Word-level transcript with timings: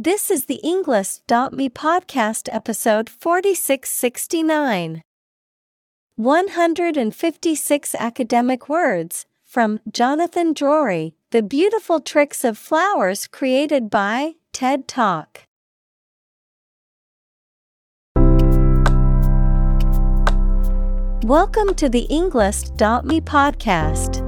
This 0.00 0.30
is 0.30 0.44
the 0.44 0.60
Englist.me 0.62 1.70
podcast 1.70 2.48
episode 2.52 3.10
4669. 3.10 5.02
156 6.14 7.94
academic 7.96 8.68
words 8.68 9.26
from 9.44 9.80
Jonathan 9.90 10.54
Drori 10.54 11.14
The 11.32 11.42
Beautiful 11.42 11.98
Tricks 11.98 12.44
of 12.44 12.56
Flowers 12.56 13.26
created 13.26 13.90
by 13.90 14.34
TED 14.52 14.86
Talk. 14.86 15.40
Welcome 21.24 21.74
to 21.74 21.88
the 21.88 22.06
Englist.me 22.08 23.20
podcast. 23.22 24.27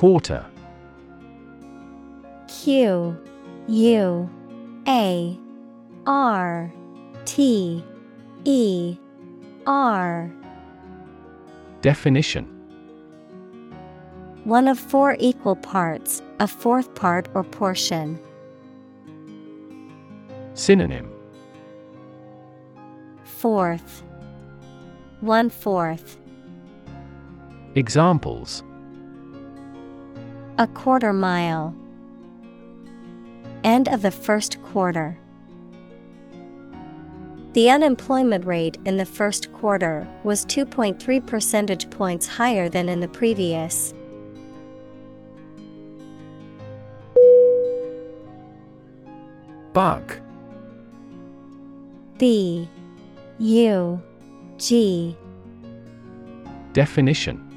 Quarter 0.00 0.46
Q 2.48 3.14
U 3.68 4.30
A 4.88 5.38
R 6.06 6.72
T 7.26 7.84
E 8.46 8.96
R 9.66 10.32
Definition 11.82 12.46
One 14.44 14.68
of 14.68 14.78
four 14.78 15.18
equal 15.20 15.56
parts, 15.56 16.22
a 16.38 16.46
fourth 16.48 16.94
part 16.94 17.28
or 17.34 17.44
portion. 17.44 18.18
Synonym 20.54 21.12
Fourth. 23.22 24.02
One 25.20 25.50
fourth. 25.50 26.16
Examples 27.74 28.62
A 30.60 30.66
quarter 30.66 31.14
mile. 31.14 31.74
End 33.64 33.88
of 33.88 34.02
the 34.02 34.10
first 34.10 34.62
quarter. 34.62 35.16
The 37.54 37.70
unemployment 37.70 38.44
rate 38.44 38.76
in 38.84 38.98
the 38.98 39.06
first 39.06 39.50
quarter 39.54 40.06
was 40.22 40.44
2.3 40.44 41.26
percentage 41.26 41.88
points 41.88 42.26
higher 42.26 42.68
than 42.68 42.90
in 42.90 43.00
the 43.00 43.08
previous. 43.08 43.94
Bug 49.72 50.12
B 52.18 52.68
U 53.38 54.02
G 54.58 55.16
Definition 56.74 57.49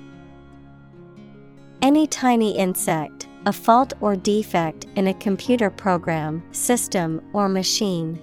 Any 1.84 2.08
tiny 2.08 2.58
insect, 2.58 3.28
a 3.46 3.52
fault 3.52 3.92
or 4.00 4.16
defect 4.16 4.86
in 4.96 5.08
a 5.08 5.14
computer 5.16 5.70
program, 5.70 6.42
system, 6.54 7.22
or 7.34 7.50
machine. 7.50 8.18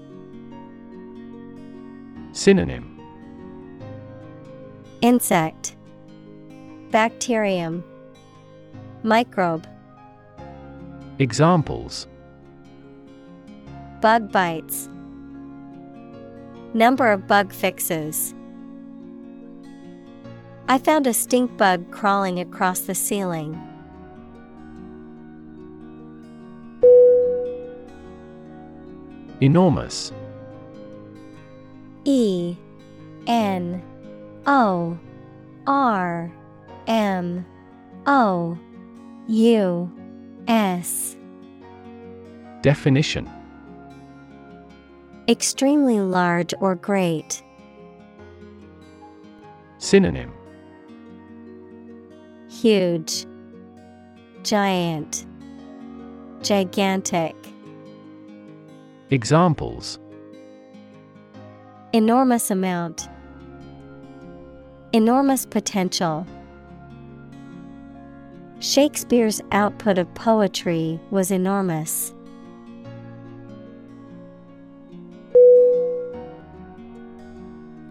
Synonym. 2.33 2.99
Insect. 5.03 5.77
Bacterium. 6.91 7.85
Microbe. 9.03 9.67
Examples. 11.19 12.07
Bug 14.01 14.33
bites. 14.33 14.89
Number 16.73 17.13
of 17.13 17.27
bug 17.27 17.53
fixes 17.53 18.35
I 20.71 20.79
found 20.79 21.09
a 21.09 21.13
stink 21.13 21.57
bug 21.57 21.91
crawling 21.91 22.39
across 22.39 22.83
the 22.83 22.95
ceiling. 22.95 23.61
Enormous 29.41 30.13
E 32.05 32.55
N 33.27 33.83
O 34.47 34.97
R 35.67 36.33
M 36.87 37.45
O 38.07 38.57
U 39.27 39.93
S 40.47 41.17
Definition 42.63 43.29
Extremely 45.27 45.99
large 45.99 46.55
or 46.61 46.77
great. 46.77 47.43
Synonym 49.79 50.33
Huge, 52.61 53.25
Giant, 54.43 55.25
Gigantic. 56.43 57.35
Examples 59.09 59.99
Enormous 61.95 62.51
amount. 62.51 63.09
Enormous 64.93 65.47
potential. 65.47 66.27
Shakespeare's 68.59 69.41
output 69.53 69.97
of 69.97 70.13
poetry 70.15 71.01
was 71.11 71.31
enormous. 71.31 72.13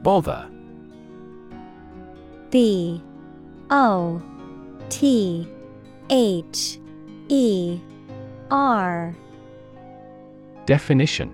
Bother 0.03 0.47
B 2.51 3.01
O 3.71 4.21
T 4.89 5.47
H 6.09 6.79
E 7.27 7.79
R. 8.51 9.15
Definition. 10.65 11.33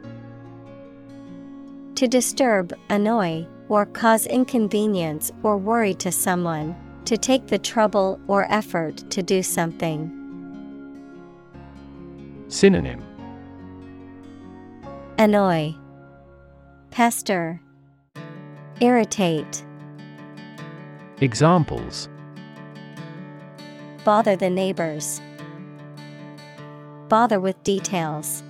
To 1.95 2.07
disturb, 2.07 2.73
annoy, 2.89 3.47
or 3.69 3.85
cause 3.85 4.27
inconvenience 4.27 5.31
or 5.43 5.57
worry 5.57 5.93
to 5.95 6.11
someone, 6.11 6.75
to 7.05 7.17
take 7.17 7.47
the 7.47 7.57
trouble 7.57 8.19
or 8.27 8.51
effort 8.51 8.97
to 9.11 9.23
do 9.23 9.41
something. 9.41 10.11
Synonym. 12.49 13.01
Annoy, 15.17 15.73
Pester, 16.91 17.61
Irritate, 18.81 19.63
Examples 21.21 22.09
Bother 24.05 24.35
the 24.35 24.51
neighbors. 24.51 25.19
Bother 27.09 27.39
with 27.39 27.61
details. 27.63 28.43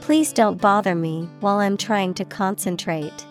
Please 0.00 0.32
don't 0.32 0.60
bother 0.60 0.96
me 0.96 1.28
while 1.38 1.58
I'm 1.58 1.76
trying 1.76 2.12
to 2.14 2.24
concentrate. 2.24 3.24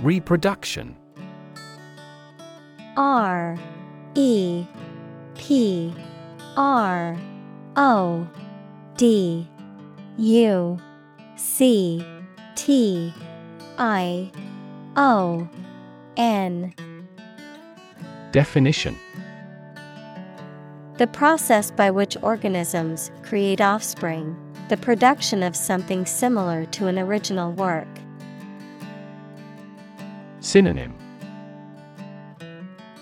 Reproduction 0.00 0.96
R 2.96 3.56
E 4.16 4.66
P 5.36 5.94
R 6.56 7.16
O 7.76 8.28
D 8.96 9.48
U 10.18 10.80
C 11.36 12.04
T 12.56 13.14
I 13.78 14.30
O 14.96 15.48
N. 16.16 16.74
Definition. 18.32 18.96
The 20.96 21.06
process 21.06 21.70
by 21.70 21.90
which 21.90 22.16
organisms 22.22 23.10
create 23.22 23.60
offspring, 23.60 24.34
the 24.70 24.78
production 24.78 25.42
of 25.42 25.54
something 25.54 26.06
similar 26.06 26.64
to 26.66 26.86
an 26.86 26.98
original 26.98 27.52
work. 27.52 27.88
Synonym. 30.40 30.94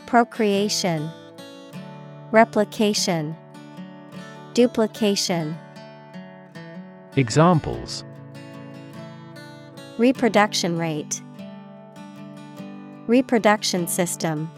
Procreation, 0.07 1.09
Replication, 2.33 3.37
Duplication. 4.55 5.57
Examples 7.17 8.05
Reproduction 9.97 10.77
rate, 10.77 11.23
Reproduction 13.07 13.87
system. 13.87 14.51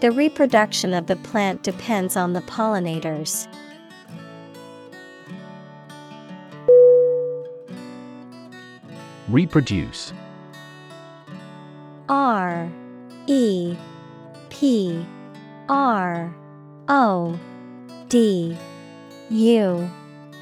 The 0.00 0.10
reproduction 0.10 0.92
of 0.92 1.06
the 1.06 1.16
plant 1.16 1.62
depends 1.62 2.14
on 2.14 2.34
the 2.34 2.42
pollinators. 2.42 3.48
Reproduce 9.28 10.12
R 12.08 12.70
E 13.26 13.76
P 14.50 15.06
R 15.68 16.34
O 16.88 17.40
D 18.08 18.56
U 19.30 19.90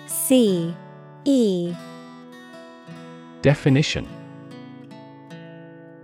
C 0.06 0.74
E 1.24 1.74
Definition 3.42 4.08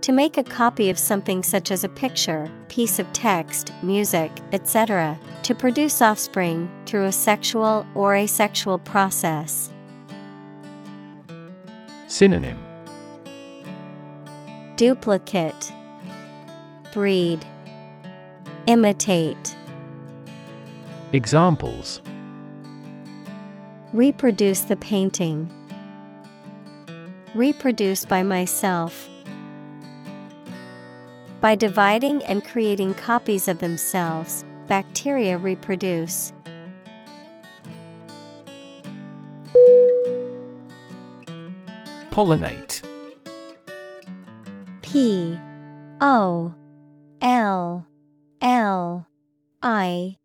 To 0.01 0.11
make 0.13 0.37
a 0.37 0.43
copy 0.43 0.89
of 0.89 0.97
something 0.97 1.43
such 1.43 1.69
as 1.69 1.83
a 1.83 1.89
picture, 1.89 2.49
piece 2.69 2.97
of 2.97 3.11
text, 3.11 3.73
music, 3.83 4.31
etc., 4.53 5.19
to 5.43 5.53
produce 5.53 6.01
offspring 6.01 6.69
through 6.85 7.05
a 7.05 7.11
sexual 7.11 7.85
or 7.93 8.15
asexual 8.15 8.79
process. 8.79 9.69
Synonym 12.07 12.57
Duplicate 14.77 15.73
Breed 16.93 17.45
Imitate 18.67 19.57
Examples 21.11 22.01
Reproduce 23.91 24.61
the 24.61 24.75
painting. 24.77 25.49
Reproduce 27.35 28.05
by 28.05 28.23
myself. 28.23 29.09
By 31.41 31.55
dividing 31.55 32.23
and 32.23 32.45
creating 32.45 32.93
copies 32.93 33.49
of 33.49 33.59
themselves, 33.59 34.45
bacteria 34.67 35.37
reproduce. 35.37 36.31
Pollinate. 42.09 42.81
P. 44.81 45.37
O. 45.99 46.55
L. 47.21 47.85
L. 48.41 49.07
I. 49.61 50.15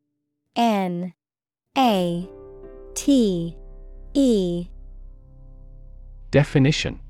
N. 0.54 1.12
A. 1.76 2.28
T. 2.94 3.56
E 4.14 4.68
Definition. 6.30 7.00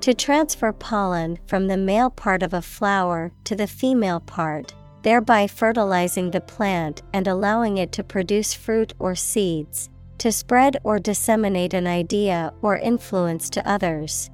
To 0.00 0.14
transfer 0.14 0.72
pollen 0.72 1.38
from 1.46 1.66
the 1.66 1.76
male 1.76 2.10
part 2.10 2.42
of 2.42 2.54
a 2.54 2.62
flower 2.62 3.32
to 3.44 3.56
the 3.56 3.66
female 3.66 4.20
part, 4.20 4.74
thereby 5.02 5.46
fertilizing 5.46 6.30
the 6.30 6.40
plant 6.40 7.02
and 7.12 7.26
allowing 7.26 7.78
it 7.78 7.92
to 7.92 8.04
produce 8.04 8.54
fruit 8.54 8.94
or 8.98 9.14
seeds, 9.14 9.90
to 10.18 10.32
spread 10.32 10.78
or 10.84 10.98
disseminate 10.98 11.74
an 11.74 11.86
idea 11.86 12.52
or 12.62 12.76
influence 12.76 13.50
to 13.50 13.68
others. 13.68 14.30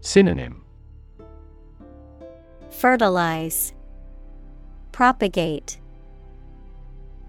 Synonym. 0.00 0.64
Fertilize, 2.70 3.72
Propagate, 4.90 5.78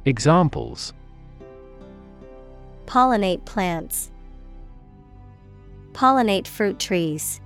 Examples 0.05 0.93
Pollinate 2.85 3.45
plants, 3.45 4.11
Pollinate 5.93 6.45
fruit 6.45 6.77
trees. 6.77 7.39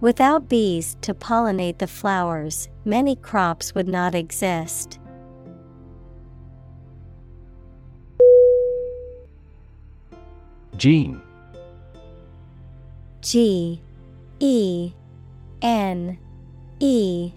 Without 0.00 0.48
bees 0.48 0.96
to 1.00 1.14
pollinate 1.14 1.78
the 1.78 1.86
flowers, 1.86 2.68
many 2.84 3.16
crops 3.16 3.74
would 3.74 3.88
not 3.88 4.14
exist. 4.14 5.00
Gene 10.76 11.20
G 13.20 13.80
E 14.40 14.92
N 15.60 16.18
E 16.80 17.32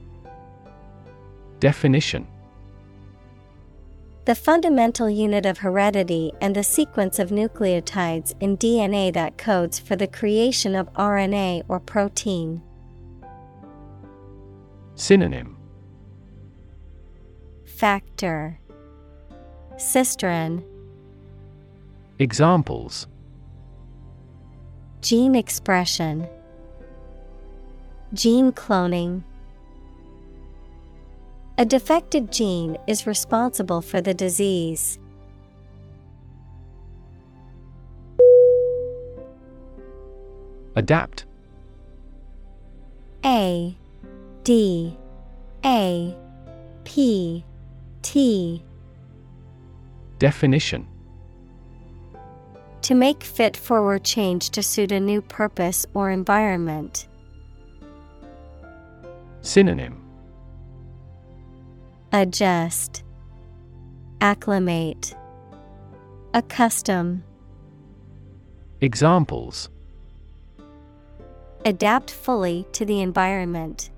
Definition 1.59 2.27
The 4.25 4.33
fundamental 4.33 5.07
unit 5.07 5.45
of 5.45 5.59
heredity 5.59 6.31
and 6.41 6.55
the 6.55 6.63
sequence 6.63 7.19
of 7.19 7.29
nucleotides 7.29 8.33
in 8.39 8.57
DNA 8.57 9.13
that 9.13 9.37
codes 9.37 9.77
for 9.77 9.95
the 9.95 10.07
creation 10.07 10.73
of 10.73 10.91
RNA 10.93 11.63
or 11.67 11.79
protein. 11.79 12.63
Synonym. 14.95 15.57
Factor. 17.65 18.59
Cistron. 19.75 20.63
Examples. 22.17 23.05
Gene 25.01 25.35
expression. 25.35 26.27
Gene 28.11 28.51
cloning 28.51 29.21
A 31.57 31.63
defective 31.63 32.29
gene 32.31 32.77
is 32.85 33.07
responsible 33.07 33.81
for 33.81 34.01
the 34.01 34.13
disease. 34.13 34.99
Adapt 40.75 41.25
A 43.23 43.77
D 44.43 44.97
A 45.63 46.13
P 46.83 47.45
T 48.01 48.61
Definition 50.19 50.85
To 52.81 52.95
make 52.95 53.23
fit 53.23 53.55
for 53.55 53.79
or 53.79 53.97
change 53.97 54.49
to 54.49 54.61
suit 54.61 54.91
a 54.91 54.99
new 54.99 55.21
purpose 55.21 55.85
or 55.93 56.11
environment. 56.11 57.07
Synonym 59.39 60.04
Adjust, 62.15 63.03
Acclimate, 64.21 65.13
Accustom. 66.33 67.25
Examples 68.79 69.67
Adapt 71.65 72.09
fully 72.09 72.65
to 72.71 72.85
the 72.85 73.01
environment. 73.01 73.89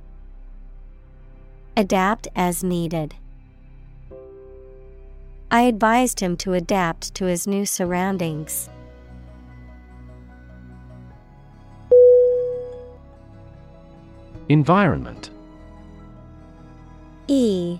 Adapt 1.76 2.28
as 2.36 2.64
needed. 2.64 3.14
I 5.52 5.62
advised 5.62 6.20
him 6.20 6.38
to 6.38 6.54
adapt 6.54 7.14
to 7.14 7.26
his 7.26 7.46
new 7.46 7.68
surroundings. 7.68 8.68
Environment 14.50 15.30
E 17.28 17.80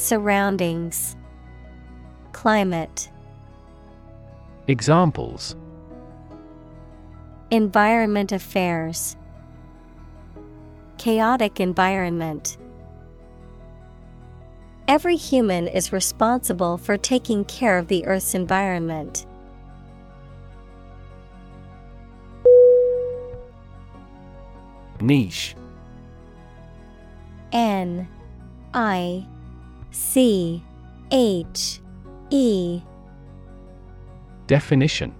Surroundings, 0.00 1.14
Climate, 2.32 3.10
Examples. 4.66 5.54
Environment 7.50 8.32
affairs, 8.32 9.18
Chaotic 10.96 11.60
environment. 11.60 12.56
Every 14.88 15.16
human 15.16 15.68
is 15.68 15.92
responsible 15.92 16.78
for 16.78 16.96
taking 16.96 17.44
care 17.44 17.76
of 17.76 17.88
the 17.88 18.06
Earth's 18.06 18.34
environment. 18.34 19.26
Niche. 24.98 25.54
N 27.52 28.08
I 28.72 29.26
C 29.90 30.62
H 31.10 31.80
E. 32.30 32.80
Definition. 34.46 35.14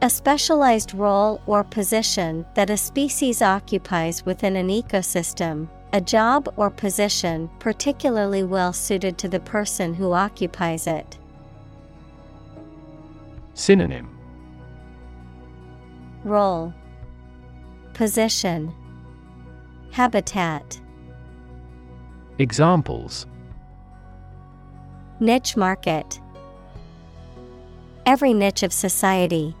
A 0.00 0.08
specialized 0.08 0.94
role 0.94 1.40
or 1.46 1.64
position 1.64 2.46
that 2.54 2.70
a 2.70 2.76
species 2.76 3.42
occupies 3.42 4.24
within 4.24 4.54
an 4.54 4.68
ecosystem, 4.68 5.68
a 5.92 6.00
job 6.00 6.52
or 6.56 6.70
position 6.70 7.50
particularly 7.58 8.44
well 8.44 8.72
suited 8.72 9.18
to 9.18 9.28
the 9.28 9.40
person 9.40 9.94
who 9.94 10.12
occupies 10.12 10.86
it. 10.86 11.18
Synonym. 13.54 14.08
Role. 16.22 16.72
Position. 17.92 18.72
Habitat 19.90 20.80
Examples 22.40 23.26
Niche 25.18 25.56
market 25.56 26.20
Every 28.06 28.32
niche 28.32 28.62
of 28.62 28.72
society. 28.72 29.56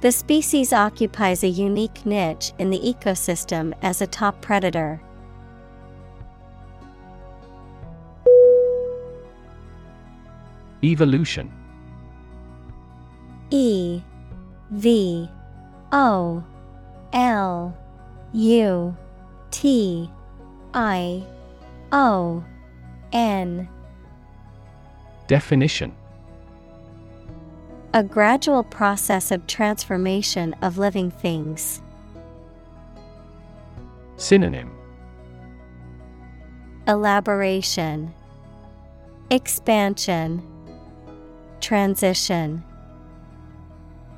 The 0.00 0.10
species 0.10 0.72
occupies 0.72 1.44
a 1.44 1.48
unique 1.48 2.06
niche 2.06 2.52
in 2.58 2.70
the 2.70 2.78
ecosystem 2.78 3.74
as 3.82 4.00
a 4.00 4.06
top 4.06 4.40
predator. 4.40 5.02
Evolution 10.82 11.52
E 13.50 14.00
V 14.70 15.28
O 15.92 16.42
L 17.12 17.76
U 18.32 18.96
T 19.50 20.10
I 20.74 21.24
O 21.92 22.44
N. 23.12 23.68
Definition. 25.26 25.94
A 27.94 28.02
gradual 28.02 28.64
process 28.64 29.30
of 29.30 29.46
transformation 29.46 30.54
of 30.60 30.76
living 30.78 31.10
things. 31.10 31.80
Synonym. 34.16 34.70
Elaboration. 36.86 38.12
Expansion. 39.30 40.42
Transition. 41.60 42.62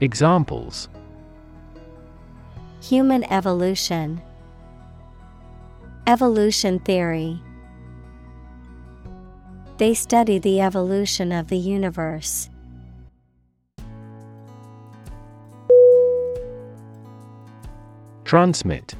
Examples. 0.00 0.88
Human 2.80 3.24
evolution 3.24 4.22
Evolution 6.06 6.78
theory. 6.80 7.40
They 9.78 9.94
study 9.94 10.38
the 10.38 10.60
evolution 10.60 11.32
of 11.32 11.48
the 11.48 11.56
universe. 11.56 12.50
Transmit. 18.24 18.94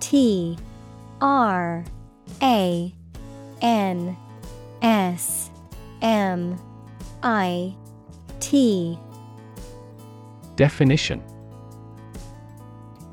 T 0.00 0.56
R 1.20 1.84
A 2.42 2.94
N 3.60 4.16
S 4.82 5.50
M 6.02 6.58
I 7.22 7.74
T. 8.40 8.98
Definition 10.56 11.22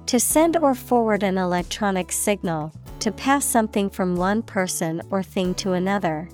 To 0.08 0.20
send 0.20 0.56
or 0.58 0.76
forward 0.76 1.24
an 1.24 1.38
electronic 1.38 2.12
signal, 2.12 2.72
to 3.00 3.12
pass 3.12 3.44
something 3.44 3.90
from 3.90 4.16
one 4.16 4.44
person 4.44 5.02
or 5.10 5.24
thing 5.24 5.54
to 5.56 5.74
another. 5.74 6.30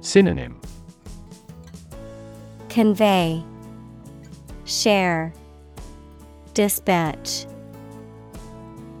Synonym 0.00 0.60
Convey 2.68 3.42
Share 4.64 5.32
Dispatch 6.54 7.46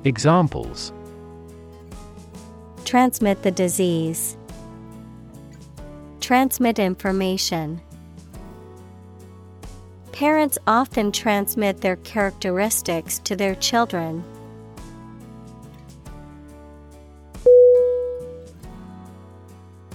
Examples 0.04 0.92
Transmit 2.84 3.42
the 3.42 3.50
disease. 3.50 4.36
Transmit 6.20 6.78
information. 6.78 7.80
Parents 10.12 10.58
often 10.66 11.12
transmit 11.12 11.80
their 11.80 11.96
characteristics 11.96 13.18
to 13.20 13.36
their 13.36 13.54
children. 13.54 14.24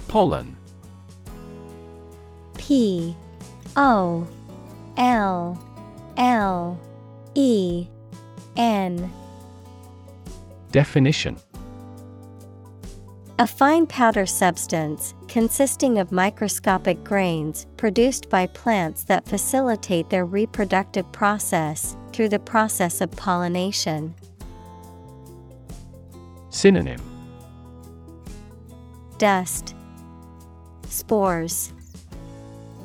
Pollen. 0.08 0.56
P 2.56 3.16
O 3.76 4.26
L 4.96 5.58
L 6.16 6.80
E 7.34 7.86
N. 8.56 9.12
Definition 10.70 11.36
A 13.40 13.48
fine 13.48 13.84
powder 13.88 14.26
substance 14.26 15.12
consisting 15.26 15.98
of 15.98 16.12
microscopic 16.12 17.02
grains 17.02 17.66
produced 17.76 18.30
by 18.30 18.46
plants 18.46 19.02
that 19.04 19.26
facilitate 19.26 20.08
their 20.08 20.24
reproductive 20.24 21.10
process 21.10 21.96
through 22.12 22.28
the 22.28 22.38
process 22.38 23.00
of 23.00 23.10
pollination. 23.10 24.14
Synonym. 26.50 27.00
Dust, 29.18 29.74
Spores, 30.88 31.72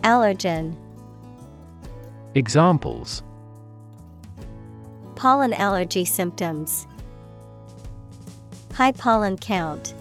Allergen, 0.02 0.76
Examples. 2.34 3.22
Pollen 5.16 5.54
allergy 5.54 6.06
symptoms, 6.06 6.88
High 8.74 8.94
pollen 8.94 9.38
count. 9.38 9.94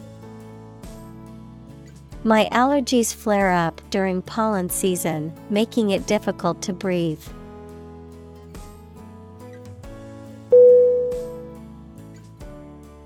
My 2.28 2.46
allergies 2.52 3.14
flare 3.14 3.50
up 3.50 3.80
during 3.88 4.20
pollen 4.20 4.68
season, 4.68 5.32
making 5.48 5.92
it 5.92 6.06
difficult 6.06 6.60
to 6.60 6.74
breathe. 6.74 7.22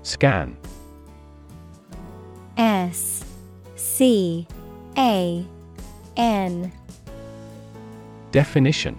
Scan 0.01 0.57
S 2.57 3.23
C 3.77 4.45
A 4.97 5.45
N 6.17 6.73
Definition 8.33 8.97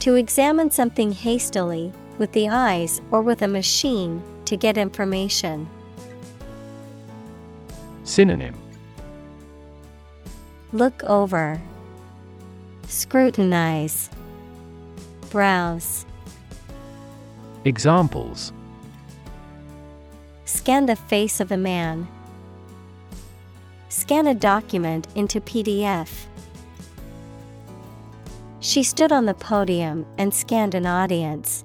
To 0.00 0.16
examine 0.16 0.70
something 0.70 1.12
hastily, 1.12 1.94
with 2.18 2.32
the 2.32 2.50
eyes 2.50 3.00
or 3.10 3.22
with 3.22 3.40
a 3.40 3.48
machine, 3.48 4.22
to 4.44 4.54
get 4.54 4.76
information. 4.76 5.66
Synonym 8.08 8.54
Look 10.72 11.04
over, 11.04 11.60
Scrutinize, 12.86 14.08
Browse. 15.28 16.06
Examples 17.66 18.54
Scan 20.46 20.86
the 20.86 20.96
face 20.96 21.38
of 21.38 21.52
a 21.52 21.58
man. 21.58 22.08
Scan 23.90 24.26
a 24.26 24.34
document 24.34 25.06
into 25.14 25.42
PDF. 25.42 26.24
She 28.60 28.82
stood 28.82 29.12
on 29.12 29.26
the 29.26 29.34
podium 29.34 30.06
and 30.16 30.32
scanned 30.32 30.74
an 30.74 30.86
audience. 30.86 31.62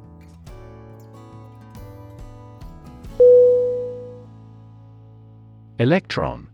Electron. 5.84 6.48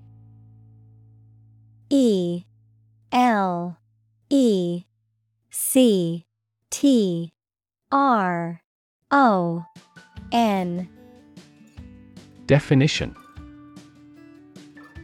E 1.91 2.45
L 3.11 3.77
E 4.31 4.85
C 5.51 6.25
T 6.71 7.31
R 7.91 8.59
O 9.11 9.65
N. 10.31 10.89
Definition. 12.47 13.15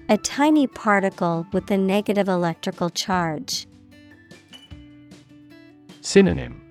A 0.10 0.18
tiny 0.18 0.66
particle 0.66 1.46
with 1.54 1.70
a 1.70 1.78
negative 1.78 2.28
electrical 2.28 2.90
charge. 2.90 3.68
Synonym. 6.02 6.68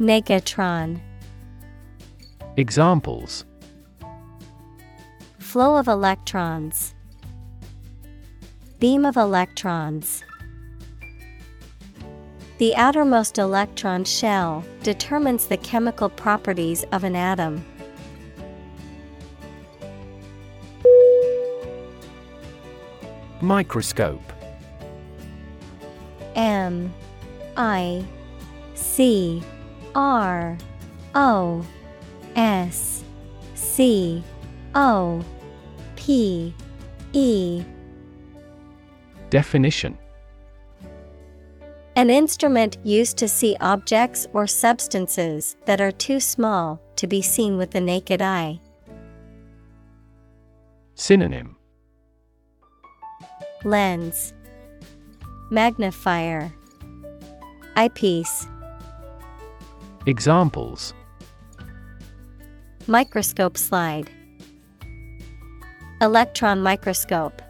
Negatron. 0.00 1.00
Examples 2.56 3.44
Flow 5.54 5.76
of 5.76 5.86
electrons, 5.86 6.96
beam 8.80 9.04
of 9.04 9.16
electrons. 9.16 10.24
The 12.58 12.74
outermost 12.74 13.38
electron 13.38 14.02
shell 14.02 14.64
determines 14.82 15.46
the 15.46 15.56
chemical 15.56 16.08
properties 16.08 16.82
of 16.90 17.04
an 17.04 17.14
atom. 17.14 17.64
Microscope 23.40 24.32
M 26.34 26.92
I 27.56 28.04
C 28.74 29.40
R 29.94 30.58
O 31.14 31.64
S 32.34 33.04
C 33.54 34.24
O 34.74 35.24
P 36.04 36.52
E. 37.14 37.64
Definition. 39.30 39.96
An 41.96 42.10
instrument 42.10 42.76
used 42.84 43.16
to 43.16 43.26
see 43.26 43.56
objects 43.58 44.26
or 44.34 44.46
substances 44.46 45.56
that 45.64 45.80
are 45.80 45.90
too 45.90 46.20
small 46.20 46.78
to 46.96 47.06
be 47.06 47.22
seen 47.22 47.56
with 47.56 47.70
the 47.70 47.80
naked 47.80 48.20
eye. 48.20 48.60
Synonym. 50.94 51.56
Lens. 53.64 54.34
Magnifier. 55.50 56.52
Eyepiece. 57.76 58.46
Examples. 60.04 60.92
Microscope 62.86 63.56
slide 63.56 64.10
Electron 66.00 66.60
microscope. 66.60 67.40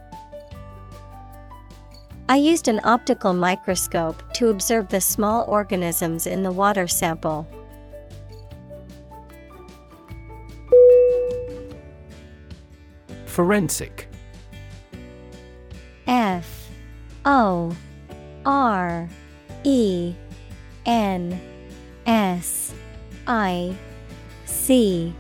I 2.29 2.37
used 2.37 2.69
an 2.69 2.81
optical 2.85 3.33
microscope 3.33 4.23
to 4.35 4.49
observe 4.49 4.89
the 4.89 5.01
small 5.01 5.45
organisms 5.49 6.27
in 6.27 6.43
the 6.43 6.53
water 6.53 6.87
sample. 6.87 7.49
Forensic. 13.27 14.09
F 16.07 16.69
O 17.25 17.75
R 18.45 19.09
E 19.65 20.15
N 20.87 21.41
S 22.07 22.75
I 23.27 23.75
C. 24.45 25.15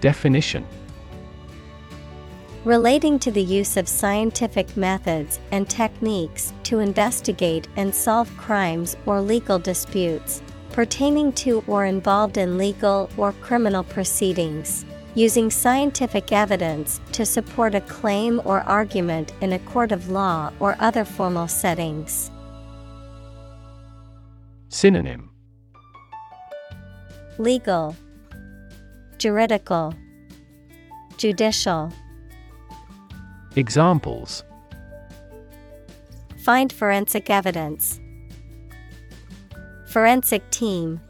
Definition 0.00 0.66
Relating 2.64 3.18
to 3.18 3.30
the 3.30 3.42
use 3.42 3.76
of 3.76 3.86
scientific 3.86 4.74
methods 4.74 5.38
and 5.52 5.68
techniques 5.68 6.54
to 6.62 6.78
investigate 6.78 7.68
and 7.76 7.94
solve 7.94 8.34
crimes 8.38 8.96
or 9.04 9.20
legal 9.20 9.58
disputes, 9.58 10.42
pertaining 10.72 11.30
to 11.34 11.62
or 11.66 11.84
involved 11.84 12.38
in 12.38 12.56
legal 12.56 13.10
or 13.18 13.32
criminal 13.42 13.84
proceedings, 13.84 14.86
using 15.14 15.50
scientific 15.50 16.32
evidence 16.32 17.02
to 17.12 17.26
support 17.26 17.74
a 17.74 17.82
claim 17.82 18.40
or 18.46 18.60
argument 18.62 19.34
in 19.42 19.52
a 19.52 19.58
court 19.58 19.92
of 19.92 20.08
law 20.08 20.50
or 20.58 20.74
other 20.80 21.04
formal 21.04 21.46
settings. 21.46 22.30
Synonym 24.70 25.28
Legal, 27.36 27.94
Juridical, 29.18 29.92
Judicial. 31.18 31.92
Examples 33.56 34.44
Find 36.44 36.72
forensic 36.72 37.30
evidence. 37.30 38.00
Forensic 39.86 40.50
team. 40.50 41.00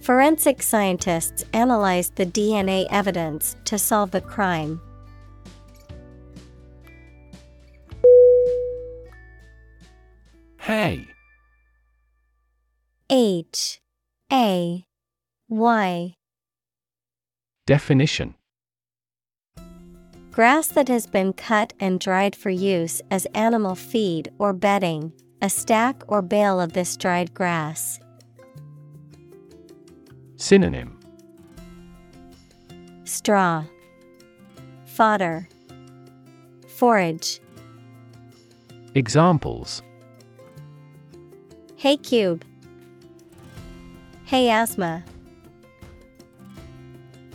Forensic 0.00 0.62
scientists 0.62 1.44
analyzed 1.52 2.16
the 2.16 2.24
DNA 2.24 2.86
evidence 2.90 3.56
to 3.64 3.78
solve 3.78 4.12
the 4.12 4.20
crime. 4.20 4.80
Hay. 10.60 11.08
H 13.10 13.80
A 14.32 14.86
Y 15.48 16.14
Definition 17.66 18.34
Grass 20.32 20.68
that 20.68 20.88
has 20.88 21.06
been 21.06 21.34
cut 21.34 21.74
and 21.78 22.00
dried 22.00 22.34
for 22.34 22.48
use 22.48 23.02
as 23.10 23.26
animal 23.34 23.74
feed 23.74 24.32
or 24.38 24.54
bedding, 24.54 25.12
a 25.42 25.50
stack 25.50 26.02
or 26.08 26.22
bale 26.22 26.58
of 26.58 26.72
this 26.72 26.96
dried 26.96 27.34
grass. 27.34 28.00
Synonym 30.36 30.98
Straw, 33.04 33.64
Fodder, 34.86 35.50
Forage. 36.66 37.38
Examples 38.94 39.82
Hay 41.76 41.98
cube. 41.98 42.42
Hay 44.24 44.48
asthma. 44.48 45.04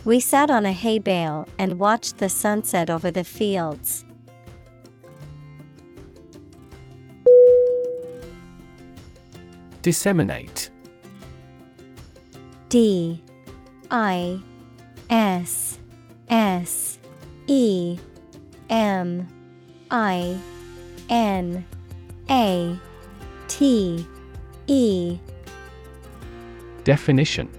We 0.08 0.22
sat 0.22 0.50
on 0.50 0.65
a 0.65 0.72
hay 0.72 1.00
bale 1.00 1.46
and 1.60 1.80
watched 1.80 2.20
the 2.20 2.30
sunset 2.30 2.89
over 2.89 3.12
the 3.12 3.26
fields. 3.26 4.06
Disseminate. 9.82 10.70
D 12.70 13.22
I 13.91 14.39
S 15.10 15.78
S 16.30 17.00
E 17.48 18.00
M 18.70 19.28
I 19.91 20.39
N 21.10 21.65
A 22.30 22.80
T 23.50 24.08
E. 24.67 25.20
Definition 26.86 27.50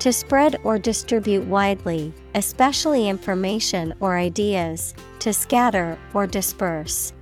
To 0.00 0.12
spread 0.12 0.56
or 0.62 0.78
distribute 0.78 1.44
widely, 1.46 2.12
especially 2.36 3.08
information 3.08 3.94
or 4.00 4.16
ideas, 4.16 4.94
to 5.18 5.32
scatter 5.32 5.98
or 6.14 6.26
disperse. 6.26 7.12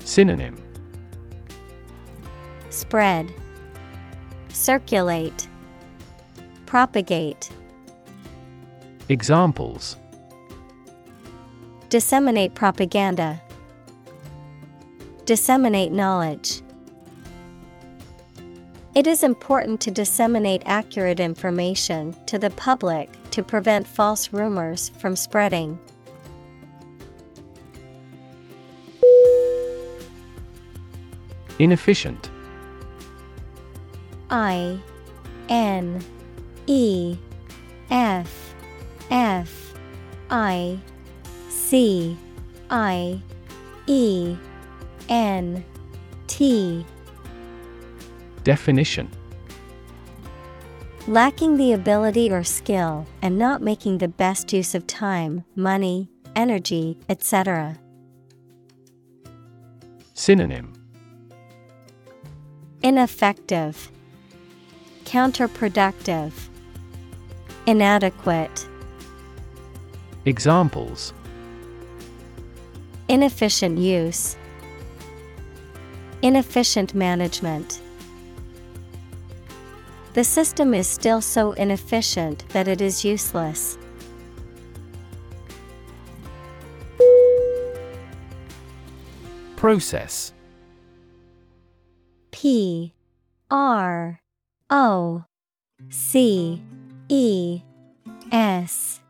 Synonym. 0.00 0.60
Spread, 2.70 3.32
Circulate, 4.48 5.46
Propagate, 6.66 7.50
Examples. 9.08 9.96
Disseminate 11.88 12.54
propaganda, 12.54 13.40
Disseminate 15.24 15.92
knowledge. 15.92 16.62
It 18.92 19.06
is 19.06 19.22
important 19.22 19.80
to 19.82 19.92
disseminate 19.92 20.62
accurate 20.66 21.20
information 21.20 22.16
to 22.26 22.40
the 22.40 22.50
public 22.50 23.08
to 23.30 23.42
prevent 23.42 23.86
false 23.86 24.32
rumors 24.32 24.88
from 24.98 25.14
spreading. 25.14 25.78
Inefficient 31.60 32.30
I 34.28 34.80
N 35.48 36.02
E 36.66 37.16
F 37.90 38.54
F 39.10 39.74
I 40.30 40.78
C 41.48 42.16
I 42.70 43.20
E 43.86 44.36
N 45.08 45.64
T 46.26 46.84
Definition 48.44 49.10
Lacking 51.06 51.56
the 51.56 51.72
ability 51.72 52.30
or 52.30 52.44
skill 52.44 53.06
and 53.22 53.38
not 53.38 53.62
making 53.62 53.98
the 53.98 54.08
best 54.08 54.52
use 54.52 54.74
of 54.74 54.86
time, 54.86 55.44
money, 55.56 56.08
energy, 56.36 56.98
etc. 57.08 57.78
Synonym 60.14 60.72
Ineffective, 62.82 63.90
Counterproductive, 65.04 66.32
Inadequate, 67.66 68.68
Examples 70.24 71.12
Inefficient 73.08 73.78
use, 73.78 74.36
Inefficient 76.22 76.94
management. 76.94 77.80
The 80.12 80.24
system 80.24 80.74
is 80.74 80.88
still 80.88 81.20
so 81.20 81.52
inefficient 81.52 82.48
that 82.48 82.66
it 82.66 82.80
is 82.80 83.04
useless. 83.04 83.78
Process. 89.56 90.32
P 92.32 92.92
R 93.50 94.20
O 94.68 95.24
C 95.90 96.62
E 97.08 97.62
S 98.32 99.00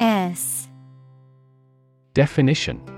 S. 0.00 0.68
Definition 2.14 2.97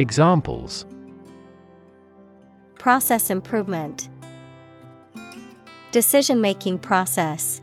Examples. 0.00 0.86
Process 2.78 3.28
improvement. 3.28 4.08
Decision 5.92 6.40
making 6.40 6.78
process. 6.78 7.60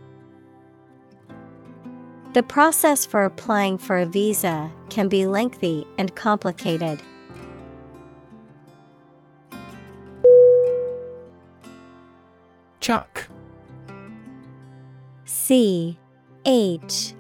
The 2.34 2.44
process 2.44 3.08
for 3.08 3.26
applying 3.26 3.80
for 3.80 3.98
a 3.98 4.06
visa 4.06 4.70
can 4.92 5.08
be 5.08 5.26
lengthy 5.26 5.88
and 5.98 6.16
complicated. 6.16 7.02
Chuck. 12.80 13.28
C 15.26 15.98
H 16.46 17.16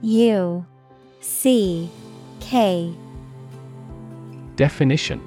U 0.00 0.64
C 1.20 1.90
K 2.40 2.94
Definition 4.56 5.20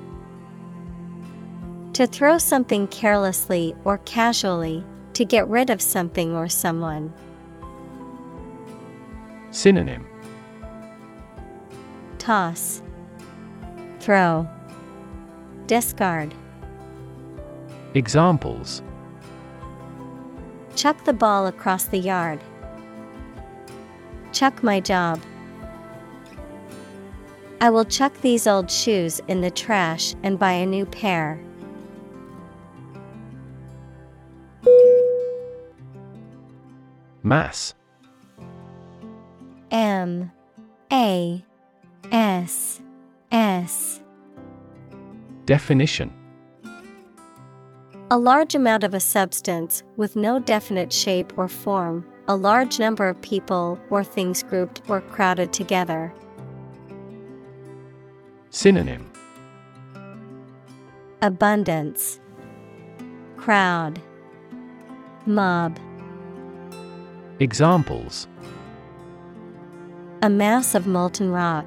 To 1.93 2.05
throw 2.05 2.37
something 2.37 2.87
carelessly 2.87 3.75
or 3.83 3.97
casually, 3.99 4.83
to 5.13 5.25
get 5.25 5.47
rid 5.47 5.69
of 5.69 5.81
something 5.81 6.35
or 6.35 6.47
someone. 6.47 7.13
Synonym 9.51 10.05
Toss, 12.19 12.81
Throw, 13.99 14.47
Discard. 15.67 16.33
Examples 17.93 18.83
Chuck 20.75 21.03
the 21.05 21.13
ball 21.13 21.47
across 21.47 21.85
the 21.85 21.97
yard. 21.97 22.41
Chuck 24.33 24.61
my 24.61 24.81
job. 24.81 25.21
I 27.61 27.69
will 27.69 27.85
chuck 27.85 28.13
these 28.21 28.47
old 28.47 28.69
shoes 28.69 29.21
in 29.27 29.41
the 29.41 29.51
trash 29.51 30.13
and 30.23 30.37
buy 30.37 30.51
a 30.51 30.65
new 30.65 30.85
pair. 30.85 31.39
Mass. 37.23 37.73
M. 39.71 40.31
A. 40.91 41.43
S. 42.11 42.81
S. 43.31 44.01
Definition. 45.45 46.13
A 48.11 48.17
large 48.19 48.53
amount 48.53 48.83
of 48.83 48.93
a 48.93 48.99
substance 48.99 49.81
with 49.97 50.15
no 50.15 50.37
definite 50.37 50.93
shape 50.93 51.35
or 51.37 51.47
form, 51.47 52.05
a 52.27 52.35
large 52.35 52.77
number 52.79 53.07
of 53.07 53.19
people 53.21 53.79
or 53.89 54.03
things 54.03 54.43
grouped 54.43 54.81
or 54.87 55.01
crowded 55.01 55.51
together. 55.51 56.13
Synonym 58.55 59.11
Abundance, 61.21 62.21
Crowd, 63.35 64.01
Mob. 65.25 65.77
Examples 67.41 68.29
A 70.21 70.29
mass 70.29 70.73
of 70.73 70.87
molten 70.87 71.31
rock. 71.31 71.65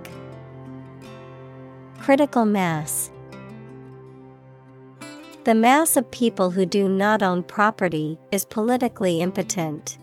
Critical 2.01 2.46
mass. 2.46 3.11
The 5.44 5.55
mass 5.55 5.94
of 5.94 6.11
people 6.11 6.53
who 6.53 6.64
do 6.64 6.88
not 6.88 7.22
own 7.22 7.42
property 7.42 8.18
is 8.33 8.46
politically 8.46 9.20
impotent. 9.20 9.98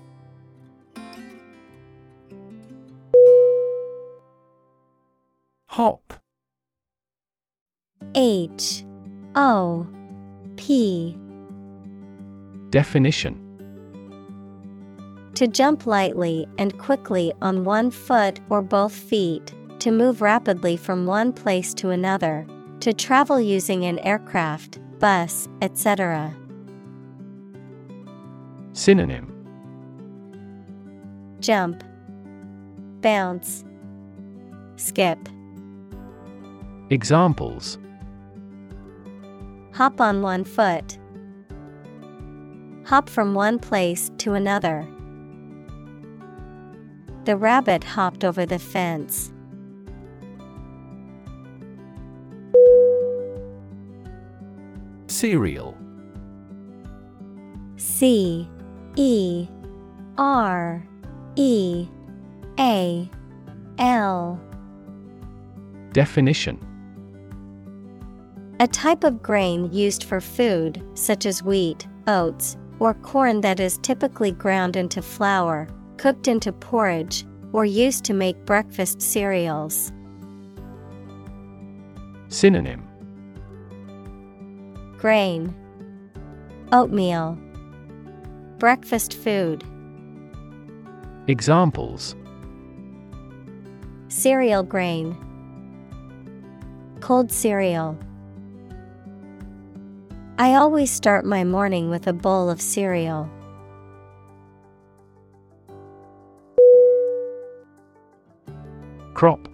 Hop 5.70 6.06
H 8.16 8.86
O 9.36 9.88
P. 10.56 11.18
Definition. 12.70 13.42
To 15.36 15.48
jump 15.48 15.86
lightly 15.86 16.48
and 16.58 16.78
quickly 16.78 17.34
on 17.42 17.66
one 17.66 17.92
foot 17.92 18.40
or 18.50 18.62
both 18.62 18.94
feet, 18.94 19.54
to 19.80 19.92
move 19.92 20.22
rapidly 20.22 20.78
from 20.78 21.06
one 21.06 21.34
place 21.34 21.74
to 21.76 21.90
another, 21.90 22.48
to 22.80 22.94
travel 22.94 23.40
using 23.42 23.84
an 23.84 24.00
aircraft, 24.00 24.80
bus, 25.00 25.50
etc. 25.62 26.34
Synonym. 28.72 29.32
Jump, 31.42 31.84
Bounce, 33.02 33.66
Skip. 34.78 35.20
Examples 36.90 37.78
Hop 39.76 40.00
on 40.00 40.22
one 40.22 40.46
foot. 40.46 40.98
Hop 42.86 43.10
from 43.10 43.34
one 43.34 43.60
place 43.60 44.10
to 44.20 44.34
another. 44.34 44.88
The 47.26 47.36
rabbit 47.36 47.84
hopped 47.84 48.24
over 48.24 48.46
the 48.46 48.58
fence. 48.58 49.34
Cereal 55.08 55.78
C 57.76 58.48
E 58.96 59.50
R 60.18 60.88
E 61.36 61.86
A 62.58 63.10
L 63.78 64.40
Definition 65.92 66.75
A 68.62 68.68
type 68.68 69.04
of 69.04 69.22
grain 69.22 69.70
used 69.74 70.06
for 70.06 70.22
food, 70.22 70.82
such 70.94 71.26
as 71.26 71.44
wheat, 71.44 71.86
oats, 72.08 72.56
or 72.80 72.94
corn 72.94 73.42
that 73.42 73.60
is 73.60 73.78
typically 73.80 74.32
ground 74.32 74.78
into 74.78 75.02
flour, 75.02 75.68
cooked 75.98 76.30
into 76.30 76.54
porridge, 76.54 77.26
or 77.52 77.66
used 77.66 78.06
to 78.06 78.14
make 78.14 78.46
breakfast 78.46 79.02
cereals. 79.02 79.92
Synonym. 82.30 82.88
Grain, 84.98 85.54
Oatmeal, 86.72 87.38
Breakfast 88.58 89.16
food, 89.16 89.66
Examples. 91.28 92.16
Cereal 94.08 94.64
grain, 94.64 95.18
Cold 97.02 97.30
cereal. 97.32 98.00
I 100.38 100.56
always 100.56 100.92
start 100.92 101.24
my 101.24 101.46
morning 101.46 101.90
with 101.90 102.08
a 102.08 102.14
bowl 102.14 102.50
of 102.50 102.60
cereal. 102.60 103.30
Crop. 109.14 109.48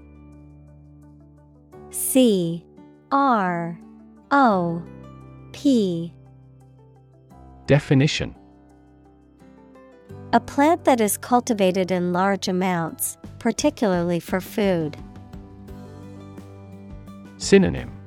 C. 1.92 2.66
R. 3.12 3.80
O. 4.32 4.82
P. 5.52 6.12
Definition. 7.68 8.34
A 10.34 10.40
plant 10.40 10.84
that 10.86 11.00
is 11.00 11.16
cultivated 11.16 11.92
in 11.92 12.12
large 12.12 12.48
amounts, 12.48 13.20
particularly 13.38 14.20
for 14.20 14.42
food. 14.42 14.98
Synonym 17.38 18.01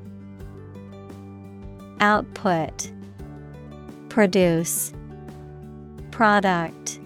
Output 2.01 2.91
Produce 4.09 4.93
Product. 6.11 7.01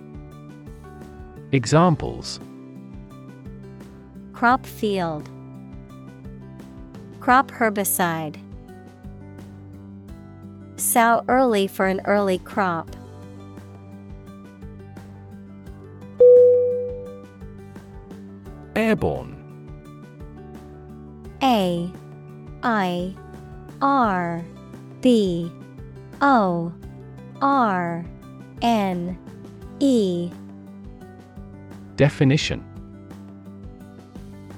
Examples. 1.53 2.40
Crop 4.33 4.66
field 4.66 5.29
Crop 7.20 7.51
herbicide. 7.51 8.37
Sow 10.77 11.24
early 11.29 11.66
for 11.66 11.87
an 11.87 12.01
early 12.07 12.38
crop. 12.38 12.88
Airborne. 18.77 19.35
A 21.42 21.90
I 22.62 23.14
R 23.83 24.44
B 25.01 25.51
O 26.21 26.73
R 27.41 28.05
N 28.63 29.19
E. 29.81 30.31
Definition. 31.97 32.65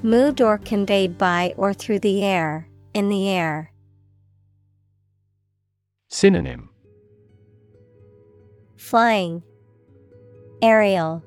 Moved 0.03 0.41
or 0.41 0.59
conveyed 0.59 1.19
by 1.19 1.55
or 1.57 1.75
through 1.75 1.99
the 2.01 2.23
air, 2.23 2.69
in 2.95 3.09
the 3.09 3.29
air. 3.29 3.73
Synonym. 6.09 6.71
Flying, 8.77 9.43
Aerial, 10.63 11.23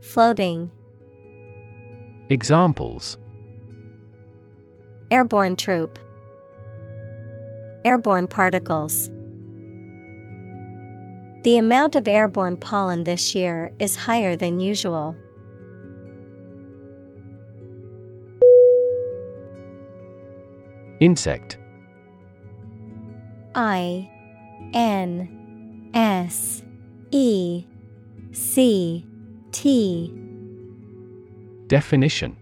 Floating. 0.00 0.70
Examples. 2.30 3.18
Airborne 5.10 5.56
troop, 5.56 5.98
Airborne 7.84 8.26
particles. 8.26 9.10
The 11.44 11.56
amount 11.56 11.94
of 11.94 12.08
airborne 12.08 12.56
pollen 12.56 13.04
this 13.04 13.34
year 13.34 13.72
is 13.78 13.94
higher 13.94 14.36
than 14.36 14.60
usual. 14.60 15.14
Insect 21.00 21.58
I 23.54 24.10
N 24.74 25.90
S 25.94 26.62
E 27.12 27.64
C 28.32 29.06
T 29.52 30.12
Definition 31.68 32.36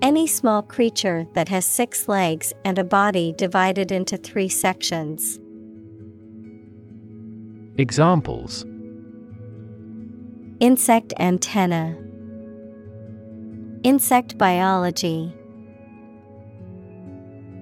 Any 0.00 0.28
small 0.28 0.62
creature 0.62 1.26
that 1.34 1.48
has 1.48 1.66
six 1.66 2.08
legs 2.08 2.52
and 2.64 2.78
a 2.78 2.84
body 2.84 3.34
divided 3.36 3.90
into 3.90 4.16
three 4.16 4.48
sections. 4.48 5.40
Examples 7.76 8.64
Insect 10.60 11.12
antenna, 11.18 11.96
Insect 13.82 14.38
biology. 14.38 15.32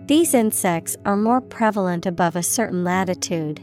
These 0.06 0.34
insects 0.34 0.96
are 1.06 1.16
more 1.16 1.40
prevalent 1.40 2.04
above 2.04 2.36
a 2.36 2.42
certain 2.42 2.84
latitude. 2.84 3.60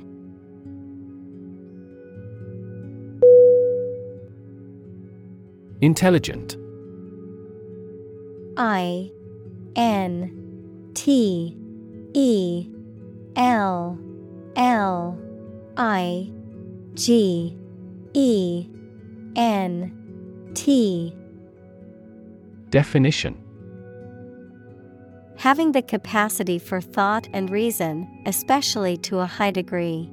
Intelligent 5.82 6.58
I 8.58 9.12
N 9.76 10.92
T 10.94 11.58
E 12.14 12.68
L 13.36 13.98
L 14.56 15.20
I 15.78 16.32
G 16.94 17.58
E 18.14 18.68
N 19.36 20.52
T. 20.54 21.16
Definition. 22.70 23.40
Having 25.38 25.74
the 25.74 25.82
capacity 25.82 26.60
for 26.60 26.80
thought 26.80 27.28
and 27.34 27.50
reason, 27.50 28.08
especially 28.26 28.98
to 28.98 29.20
a 29.20 29.26
high 29.26 29.52
degree. 29.52 30.10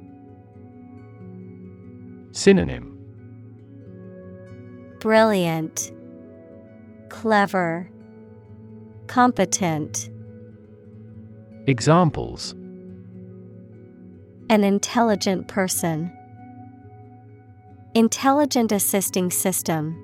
Synonym. 2.31 2.97
Brilliant, 4.99 5.91
Clever, 7.09 7.90
Competent. 9.11 10.09
Examples 11.67 12.53
An 14.49 14.63
intelligent 14.63 15.49
person. 15.49 16.09
Intelligent 17.93 18.71
assisting 18.71 19.29
system. 19.29 19.97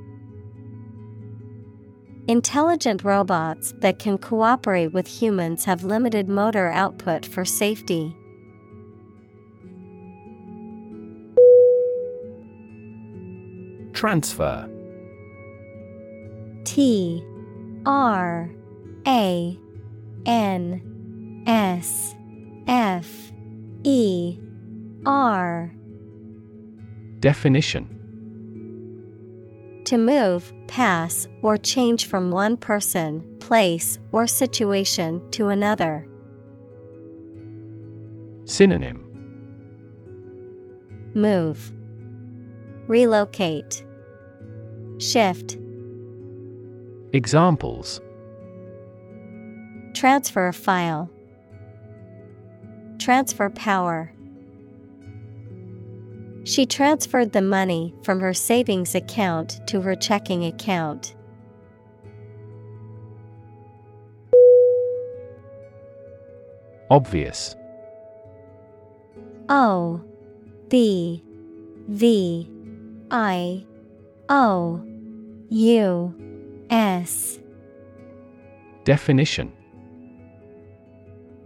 Intelligent 2.27 3.05
robots 3.05 3.73
that 3.77 3.97
can 3.97 4.17
cooperate 4.17 4.91
with 4.91 5.07
humans 5.07 5.63
have 5.63 5.85
limited 5.85 6.27
motor 6.27 6.67
output 6.67 7.25
for 7.25 7.45
safety. 7.45 8.13
Transfer 13.93 14.69
T 16.65 17.25
R 17.85 18.51
A 19.07 19.57
N 20.25 21.43
S 21.47 22.13
F 22.67 23.31
E 23.83 24.37
R. 25.05 25.73
Definition. 27.21 27.93
To 29.85 29.97
move, 29.97 30.51
pass, 30.67 31.29
or 31.41 31.55
change 31.55 32.07
from 32.07 32.31
one 32.31 32.57
person, 32.57 33.23
place, 33.39 33.97
or 34.11 34.27
situation 34.27 35.21
to 35.31 35.47
another. 35.47 36.05
Synonym. 38.43 39.03
Move, 41.13 41.71
Relocate, 42.87 43.85
Shift, 44.99 45.57
Examples 47.13 48.01
Transfer 49.97 50.47
a 50.47 50.53
file, 50.53 51.09
Transfer 52.99 53.49
power. 53.49 54.13
She 56.43 56.67
transferred 56.67 57.31
the 57.31 57.41
money 57.41 57.95
from 58.03 58.19
her 58.19 58.35
savings 58.35 58.93
account 58.93 59.59
to 59.65 59.81
her 59.81 59.95
checking 59.95 60.45
account. 60.45 61.15
Obvious 66.91 67.55
O 69.49 69.99
B 70.69 71.23
V 71.87 72.47
I 73.09 73.65
O 74.29 74.79
U 75.49 76.67
S 76.69 77.39
Definition 78.83 79.56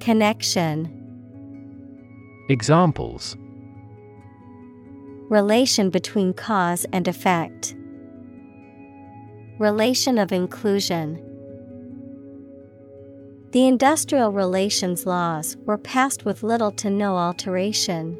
Connection, 0.00 0.90
Examples 2.48 3.36
relation 5.30 5.90
between 5.90 6.32
cause 6.34 6.84
and 6.92 7.08
effect, 7.08 7.74
relation 9.58 10.18
of 10.18 10.30
inclusion. 10.32 11.20
The 13.52 13.66
industrial 13.66 14.32
relations 14.32 15.06
laws 15.06 15.56
were 15.64 15.78
passed 15.78 16.24
with 16.24 16.42
little 16.42 16.72
to 16.72 16.90
no 16.90 17.16
alteration. 17.16 18.18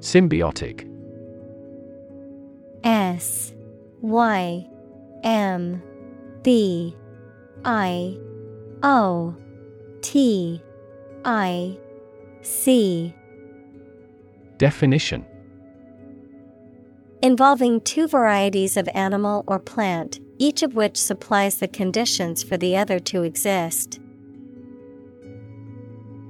Symbiotic 0.00 0.86
S 2.82 3.54
Y 4.00 4.66
M 5.22 5.82
B 6.42 6.96
I 7.64 8.16
O 8.82 9.34
T 10.00 10.62
I 11.24 11.78
C 12.42 13.14
Definition 14.56 15.26
Involving 17.22 17.82
two 17.82 18.08
varieties 18.08 18.78
of 18.78 18.88
animal 18.94 19.44
or 19.46 19.58
plant, 19.58 20.20
each 20.38 20.62
of 20.62 20.74
which 20.74 20.96
supplies 20.96 21.56
the 21.56 21.68
conditions 21.68 22.42
for 22.42 22.56
the 22.56 22.74
other 22.76 22.98
to 22.98 23.22
exist. 23.24 24.00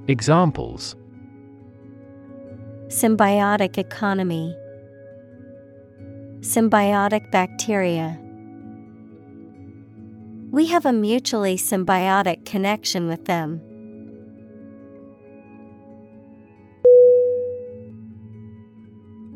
Examples 0.09 0.97
Symbiotic 2.87 3.77
economy, 3.77 4.53
Symbiotic 6.41 7.31
bacteria. 7.31 8.19
We 10.51 10.65
have 10.65 10.85
a 10.85 10.91
mutually 10.91 11.55
symbiotic 11.55 12.43
connection 12.43 13.07
with 13.07 13.23
them. 13.23 13.61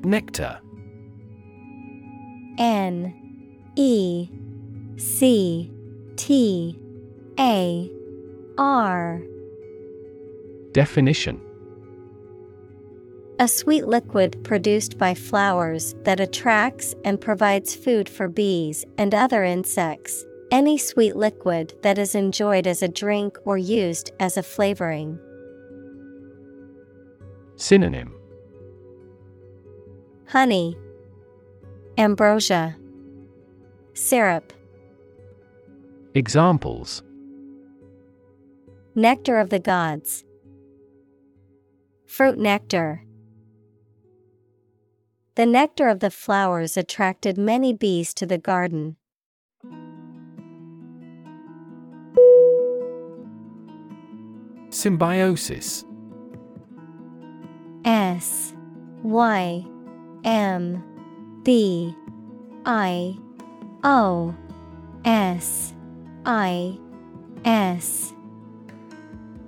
Nectar 0.04 0.60
N 2.60 3.14
E 3.78 4.30
C 4.98 5.72
T 6.18 6.78
A 7.40 7.90
R 8.58 9.22
Definition 10.74 11.40
A 13.40 13.48
sweet 13.48 13.88
liquid 13.88 14.44
produced 14.44 14.98
by 14.98 15.14
flowers 15.14 15.96
that 16.04 16.20
attracts 16.20 16.94
and 17.06 17.22
provides 17.22 17.74
food 17.74 18.10
for 18.10 18.28
bees 18.28 18.84
and 18.98 19.16
other 19.16 19.46
insects. 19.46 20.26
Any 20.56 20.78
sweet 20.78 21.18
liquid 21.18 21.74
that 21.82 21.98
is 21.98 22.16
enjoyed 22.16 22.66
as 22.66 22.82
a 22.82 22.88
drink 22.88 23.38
or 23.44 23.58
used 23.58 24.12
as 24.22 24.38
a 24.38 24.42
flavoring. 24.42 25.20
Synonym 27.58 28.16
Honey, 30.30 30.78
Ambrosia, 31.98 32.78
Syrup, 33.96 34.54
Examples 36.14 37.04
Nectar 38.96 39.40
of 39.40 39.50
the 39.50 39.60
Gods, 39.60 40.24
Fruit 42.08 42.38
nectar. 42.38 43.04
The 45.36 45.46
nectar 45.46 45.90
of 45.90 46.00
the 46.00 46.12
flowers 46.12 46.78
attracted 46.78 47.38
many 47.38 47.74
bees 47.74 48.14
to 48.14 48.26
the 48.26 48.38
garden. 48.38 48.96
Symbiosis. 54.86 55.84
S 57.86 58.54
Y 59.02 59.66
M 60.24 60.84
B 61.42 61.96
I 62.68 63.18
O 63.84 64.36
S 65.04 65.74
I 66.28 66.78
S. 67.46 68.14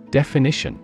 Definition. 0.09 0.79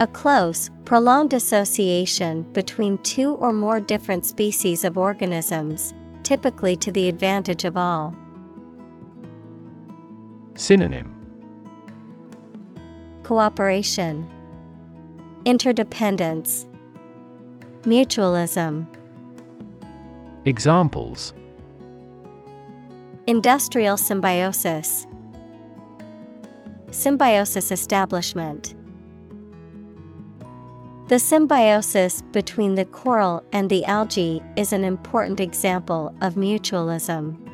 A 0.00 0.06
close, 0.06 0.68
prolonged 0.84 1.32
association 1.32 2.42
between 2.52 2.98
two 2.98 3.36
or 3.36 3.54
more 3.54 3.80
different 3.80 4.26
species 4.26 4.84
of 4.84 4.98
organisms, 4.98 5.94
typically 6.24 6.76
to 6.76 6.92
the 6.92 7.08
advantage 7.08 7.64
of 7.64 7.78
all. 7.78 8.14
Synonym 10.56 11.19
Cooperation, 13.30 14.28
Interdependence, 15.44 16.66
Mutualism. 17.82 18.88
Examples 20.46 21.32
Industrial 23.28 23.96
symbiosis, 23.96 25.06
Symbiosis 26.90 27.70
establishment. 27.70 28.74
The 31.06 31.20
symbiosis 31.20 32.22
between 32.32 32.74
the 32.74 32.84
coral 32.84 33.44
and 33.52 33.70
the 33.70 33.84
algae 33.84 34.42
is 34.56 34.72
an 34.72 34.82
important 34.82 35.38
example 35.38 36.12
of 36.20 36.34
mutualism. 36.34 37.49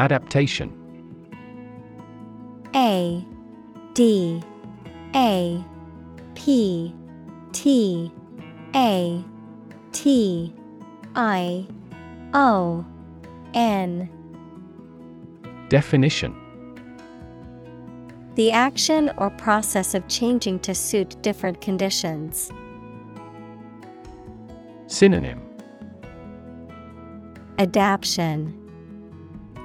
Adaptation. 0.00 0.72
A 2.74 3.22
D 3.92 4.42
A 5.14 5.62
P 6.34 6.94
T 7.52 8.10
A 8.74 9.22
T 9.92 10.54
I 11.14 11.66
O 12.32 12.86
N. 13.52 14.08
Definition. 15.68 16.34
The 18.36 18.52
action 18.52 19.10
or 19.18 19.28
process 19.28 19.92
of 19.92 20.08
changing 20.08 20.60
to 20.60 20.74
suit 20.74 21.20
different 21.20 21.60
conditions. 21.60 22.50
Synonym. 24.86 25.42
Adaption, 27.58 28.56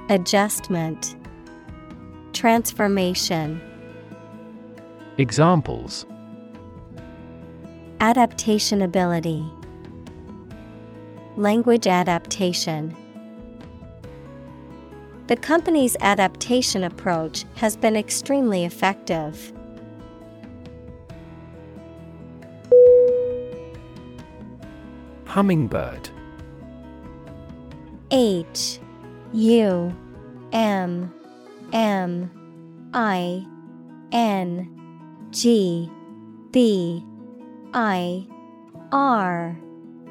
Adjustment, 0.08 1.16
Transformation. 2.32 3.60
Examples 5.18 6.06
Adaptation 7.98 8.82
ability, 8.82 9.44
Language 11.36 11.88
adaptation. 11.88 12.94
The 15.26 15.34
company's 15.34 15.96
adaptation 16.00 16.84
approach 16.84 17.44
has 17.56 17.76
been 17.76 17.96
extremely 17.96 18.64
effective. 18.64 19.52
Hummingbird 25.24 26.10
H 28.12 28.78
U 29.32 29.92
M 30.56 31.12
M 31.74 32.30
I 32.94 33.46
N 34.10 35.28
G 35.30 35.90
B 36.50 37.04
I 37.74 38.26
R 38.90 39.54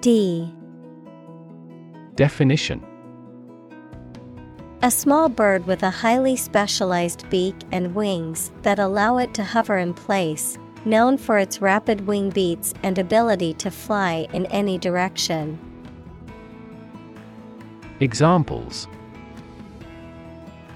D. 0.01 0.53
Definition. 2.13 2.85
A 4.83 4.91
small 4.91 5.29
bird 5.29 5.65
with 5.65 5.81
a 5.81 5.89
highly 5.89 6.35
specialized 6.35 7.27
beak 7.31 7.55
and 7.71 7.95
wings 7.95 8.51
that 8.61 8.77
allow 8.77 9.17
it 9.17 9.33
to 9.33 9.43
hover 9.43 9.79
in 9.79 9.95
place, 9.95 10.59
known 10.85 11.17
for 11.17 11.39
its 11.39 11.59
rapid 11.59 12.05
wing 12.05 12.29
beats 12.29 12.71
and 12.83 12.99
ability 12.99 13.55
to 13.55 13.71
fly 13.71 14.27
in 14.31 14.45
any 14.47 14.77
direction. 14.77 15.57
Examples 17.99 18.87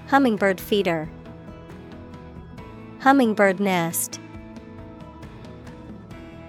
Hummingbird 0.10 0.60
feeder, 0.60 1.08
Hummingbird 3.02 3.60
nest. 3.60 4.20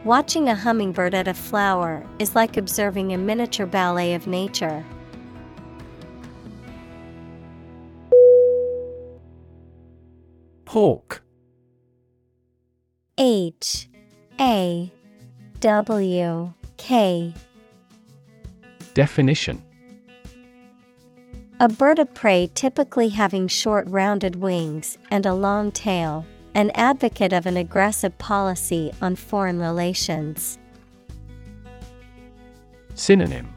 Watching 0.02 0.48
a 0.48 0.54
hummingbird 0.54 1.14
at 1.14 1.28
a 1.28 1.34
flower 1.34 2.06
is 2.18 2.34
like 2.34 2.56
observing 2.56 3.12
a 3.12 3.18
miniature 3.18 3.66
ballet 3.66 4.14
of 4.14 4.26
nature. 4.26 4.82
Hawk 10.66 11.20
H 13.18 13.90
A 14.40 14.90
W 15.60 16.54
K 16.78 17.34
Definition 18.94 19.62
A 21.62 21.68
bird 21.68 21.98
of 21.98 22.14
prey 22.14 22.50
typically 22.54 23.10
having 23.10 23.46
short 23.46 23.86
rounded 23.86 24.36
wings 24.36 24.96
and 25.10 25.26
a 25.26 25.34
long 25.34 25.70
tail, 25.70 26.24
an 26.54 26.70
advocate 26.74 27.34
of 27.34 27.44
an 27.44 27.58
aggressive 27.58 28.16
policy 28.16 28.90
on 29.02 29.14
foreign 29.14 29.60
relations. 29.60 30.58
Synonym 32.94 33.52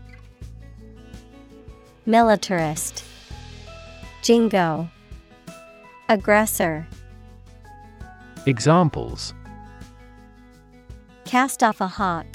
Militarist 2.06 3.06
Jingo 4.22 4.90
Aggressor 6.10 6.86
Examples 8.46 9.34
Cast 11.24 11.64
off 11.64 11.80
a 11.80 11.88
hawk. 11.88 12.28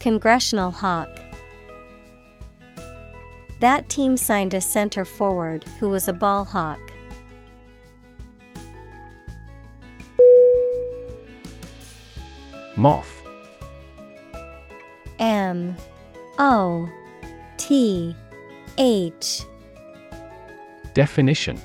Congressional 0.00 0.70
hawk. 0.70 1.10
That 3.60 3.88
team 3.88 4.16
signed 4.16 4.52
a 4.52 4.60
center 4.60 5.04
forward 5.04 5.64
who 5.80 5.88
was 5.88 6.08
a 6.08 6.12
ball 6.12 6.44
hawk. 6.44 6.80
Moth 12.76 13.22
M 15.18 15.74
O 16.38 16.90
T 17.56 18.14
H 18.76 19.42
Definition 20.92 21.58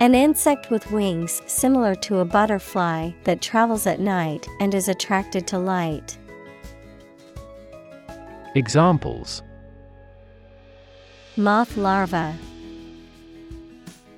An 0.00 0.14
insect 0.14 0.70
with 0.70 0.90
wings 0.92 1.40
similar 1.46 1.94
to 1.94 2.18
a 2.18 2.26
butterfly 2.26 3.12
that 3.24 3.40
travels 3.40 3.86
at 3.86 4.00
night 4.00 4.46
and 4.60 4.74
is 4.74 4.88
attracted 4.88 5.46
to 5.46 5.58
light. 5.58 6.18
Examples 8.54 9.42
Moth 11.38 11.76
larva. 11.76 12.34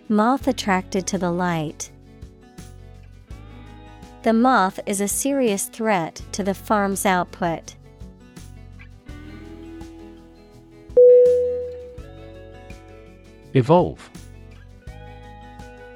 Moth 0.09 0.47
attracted 0.47 1.05
to 1.09 1.19
the 1.19 1.33
light. 1.33 1.91
The 4.23 4.33
moth 4.33 4.79
is 4.87 5.01
a 5.01 5.09
serious 5.09 5.67
threat 5.67 6.23
to 6.31 6.45
the 6.45 6.55
farm's 6.55 7.05
output. 7.05 7.75
Evolve 13.53 14.11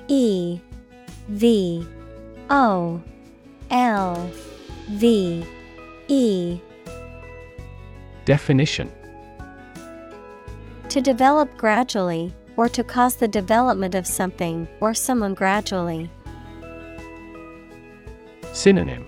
E 0.09 0.59
V 1.29 1.87
O 2.51 3.01
L 3.71 4.31
V 4.91 5.47
E 6.09 6.59
Definition 8.25 8.91
To 10.93 11.01
develop 11.01 11.57
gradually, 11.57 12.35
or 12.59 12.69
to 12.69 12.85
cause 12.85 13.17
the 13.17 13.27
development 13.27 13.95
of 13.95 14.07
something 14.07 14.69
or 14.79 14.93
someone 14.93 15.33
gradually. 15.33 16.11
Synonym 18.53 19.07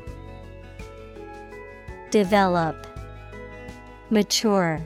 Develop, 2.10 2.86
Mature, 4.08 4.80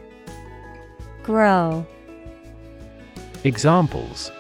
Grow. 1.22 1.86
Examples 3.44 4.32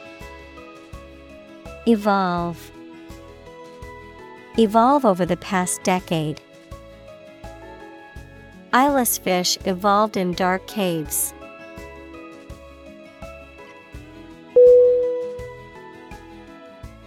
Evolve. 1.86 2.72
Evolve 4.58 5.04
over 5.04 5.24
the 5.24 5.36
past 5.36 5.84
decade. 5.84 6.40
Eyeless 8.72 9.16
fish 9.16 9.56
evolved 9.64 10.16
in 10.16 10.32
dark 10.32 10.66
caves. 10.66 11.32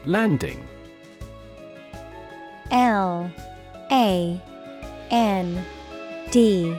Landing. 0.05 0.67
L 2.71 3.31
A 3.91 4.41
N 5.11 5.65
D 6.31 6.75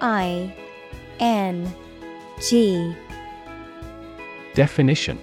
I 0.00 0.52
N 1.20 1.72
G. 2.42 2.96
Definition. 4.54 5.20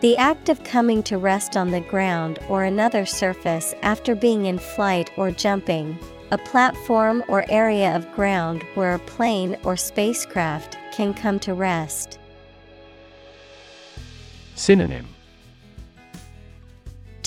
The 0.00 0.16
act 0.16 0.48
of 0.48 0.64
coming 0.64 1.02
to 1.04 1.18
rest 1.18 1.56
on 1.56 1.70
the 1.70 1.82
ground 1.82 2.40
or 2.48 2.64
another 2.64 3.06
surface 3.06 3.72
after 3.82 4.16
being 4.16 4.46
in 4.46 4.58
flight 4.58 5.12
or 5.16 5.30
jumping, 5.30 5.96
a 6.32 6.38
platform 6.38 7.22
or 7.28 7.44
area 7.48 7.94
of 7.94 8.10
ground 8.14 8.64
where 8.74 8.94
a 8.94 8.98
plane 8.98 9.56
or 9.62 9.76
spacecraft 9.76 10.76
can 10.92 11.14
come 11.14 11.38
to 11.40 11.54
rest. 11.54 12.18
Synonym 14.56 15.06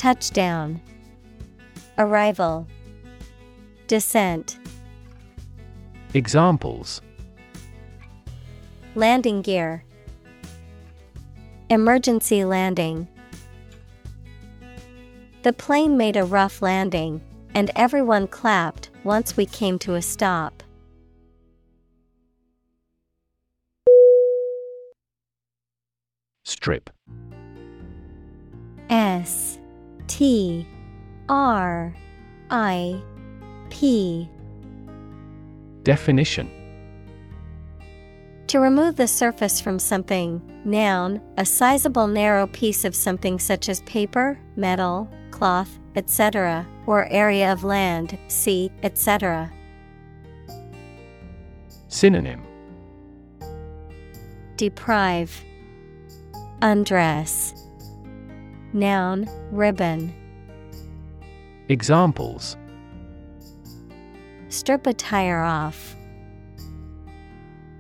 Touchdown, 0.03 0.81
Arrival, 1.97 2.67
Descent, 3.87 4.59
Examples. 6.13 6.99
Landing 8.95 9.41
gear, 9.41 9.85
Emergency 11.69 12.43
landing. 12.43 13.07
The 15.43 15.53
plane 15.53 15.95
made 15.95 16.17
a 16.17 16.25
rough 16.25 16.61
landing, 16.61 17.21
and 17.55 17.71
everyone 17.73 18.27
clapped 18.27 18.89
once 19.05 19.37
we 19.37 19.45
came 19.45 19.79
to 19.79 19.95
a 19.95 20.01
stop. 20.01 20.63
Strip. 26.43 26.89
S 28.89 29.59
T 30.13 30.67
R 31.27 31.91
I 32.51 33.01
P 33.71 34.29
Definition 35.81 36.51
To 38.45 38.59
remove 38.59 38.95
the 38.95 39.07
surface 39.07 39.59
from 39.59 39.79
something, 39.79 40.39
noun, 40.65 41.19
a 41.37 41.43
sizable 41.43 42.05
narrow 42.05 42.45
piece 42.45 42.85
of 42.85 42.93
something 42.93 43.39
such 43.39 43.69
as 43.69 43.81
paper, 43.81 44.39
metal, 44.55 45.09
cloth, 45.31 45.79
etc., 45.95 46.67
or 46.85 47.07
area 47.07 47.51
of 47.51 47.63
land, 47.63 48.15
sea, 48.27 48.71
etc. 48.83 49.51
Synonym 51.87 52.43
Deprive, 54.57 55.43
Undress. 56.61 57.62
Noun, 58.73 59.29
ribbon. 59.51 60.13
Examples 61.69 62.57
Strip 64.49 64.87
a 64.87 64.93
tire 64.93 65.41
off. 65.41 65.95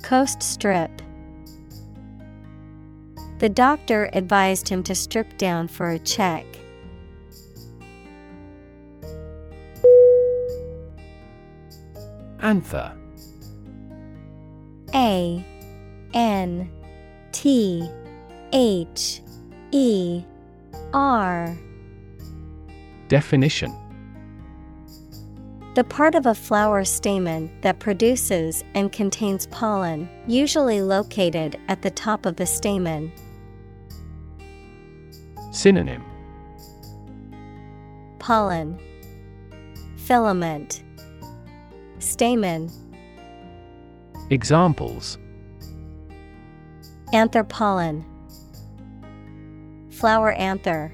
Coast 0.03 0.43
strip. 0.43 1.01
The 3.39 3.49
doctor 3.49 4.09
advised 4.13 4.69
him 4.69 4.83
to 4.83 4.95
strip 4.95 5.37
down 5.37 5.67
for 5.67 5.89
a 5.89 5.99
check. 5.99 6.45
Anther 12.39 12.95
A 14.93 15.45
N 16.13 16.69
T 17.31 17.89
H 18.51 19.21
E 19.71 20.23
R 20.93 21.57
Definition. 23.07 23.71
The 25.75 25.83
part 25.83 26.13
of 26.13 26.27
a 26.27 26.35
flower 26.35 26.83
stamen 26.83 27.51
that 27.61 27.79
produces 27.79 28.63
and 28.75 28.91
contains 28.91 29.47
pollen, 29.47 30.07
usually 30.27 30.81
located 30.81 31.59
at 31.67 31.81
the 31.81 31.89
top 31.89 32.25
of 32.25 32.35
the 32.35 32.45
stamen. 32.45 33.11
Synonym. 35.51 36.03
Pollen. 38.19 38.79
Filament. 39.97 40.83
Stamen. 41.99 42.71
Examples. 44.29 45.17
Anther 47.13 47.43
pollen 47.43 48.05
Flower 49.93 50.31
anther. 50.33 50.93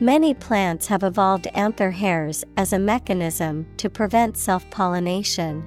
Many 0.00 0.34
plants 0.34 0.86
have 0.88 1.02
evolved 1.02 1.46
anther 1.54 1.90
hairs 1.90 2.42
as 2.56 2.72
a 2.72 2.78
mechanism 2.78 3.66
to 3.76 3.88
prevent 3.88 4.36
self 4.36 4.68
pollination. 4.70 5.62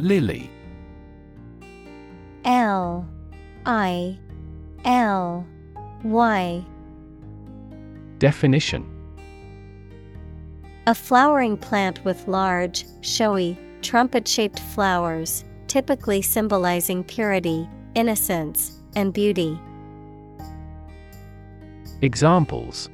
Lily. 0.00 0.50
L. 2.44 3.06
I. 3.66 4.18
L. 4.84 5.46
Y. 6.02 6.64
Definition. 8.18 8.86
A 10.86 10.94
flowering 10.94 11.56
plant 11.58 12.04
with 12.04 12.26
large, 12.26 12.86
showy, 13.02 13.56
trumpet 13.82 14.26
shaped 14.26 14.60
flowers, 14.60 15.44
typically 15.66 16.22
symbolizing 16.22 17.04
purity, 17.04 17.68
innocence, 17.94 18.80
and 18.96 19.12
beauty. 19.12 19.58
Examples 22.02 22.88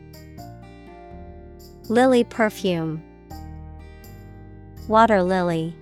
Lily 1.88 2.24
perfume, 2.24 3.02
Water 4.88 5.20
lily. 5.20 5.74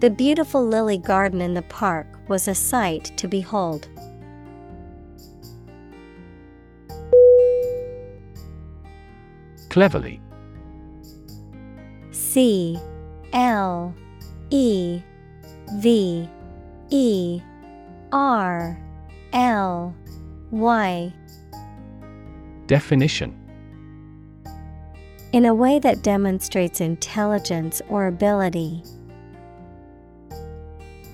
The 0.00 0.10
beautiful 0.10 0.66
lily 0.66 0.98
garden 0.98 1.40
in 1.40 1.54
the 1.54 1.62
park 1.62 2.06
was 2.28 2.48
a 2.48 2.54
sight 2.54 3.16
to 3.16 3.28
behold. 3.28 3.88
Cleverly 9.70 10.20
C 12.34 12.76
L 13.32 13.94
E 14.50 15.00
V 15.74 16.28
E 16.90 17.40
R 18.10 18.76
L 19.32 19.94
Y. 20.50 21.14
Definition. 22.66 23.40
In 25.32 25.44
a 25.44 25.54
way 25.54 25.78
that 25.78 26.02
demonstrates 26.02 26.80
intelligence 26.80 27.80
or 27.88 28.08
ability. 28.08 28.82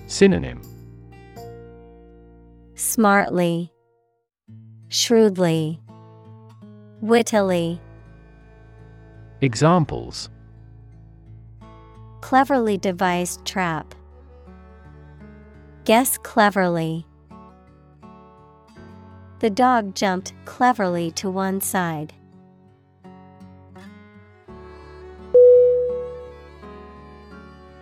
Synonym. 0.07 0.63
Smartly, 2.77 3.71
shrewdly, 4.89 5.83
wittily. 7.03 7.79
Examples 9.43 10.31
Cleverly 12.21 12.79
devised 12.79 13.45
trap. 13.45 13.95
Guess 15.85 16.19
cleverly. 16.19 17.07
The 19.41 19.51
dog 19.51 19.95
jumped 19.95 20.35
cleverly 20.45 21.11
to 21.13 21.31
one 21.31 21.61
side. 21.61 22.13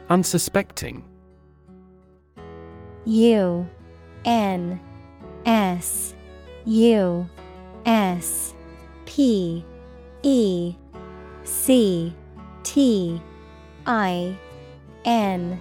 Unsuspecting 0.08 1.04
U 3.04 3.68
N 4.24 4.80
S 5.44 6.14
U 6.64 7.28
S 7.84 8.54
P 9.04 9.64
E 10.22 10.74
C 11.44 12.14
T 12.62 13.20
I 13.88 14.36
N 15.06 15.58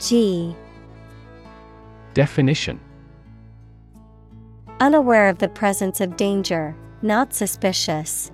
G. 0.00 0.56
Definition. 2.12 2.80
Unaware 4.80 5.28
of 5.28 5.38
the 5.38 5.48
presence 5.48 6.00
of 6.00 6.16
danger, 6.16 6.74
not 7.02 7.32
suspicious. 7.32 8.32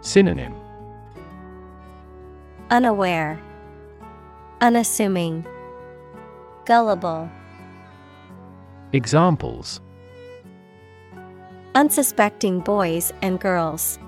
Synonym. 0.00 0.54
Unaware, 2.70 3.38
Unassuming, 4.62 5.44
Gullible, 6.64 7.28
Examples. 8.94 9.82
Unsuspecting 11.74 12.60
boys 12.60 13.12
and 13.20 13.38
girls. 13.38 13.98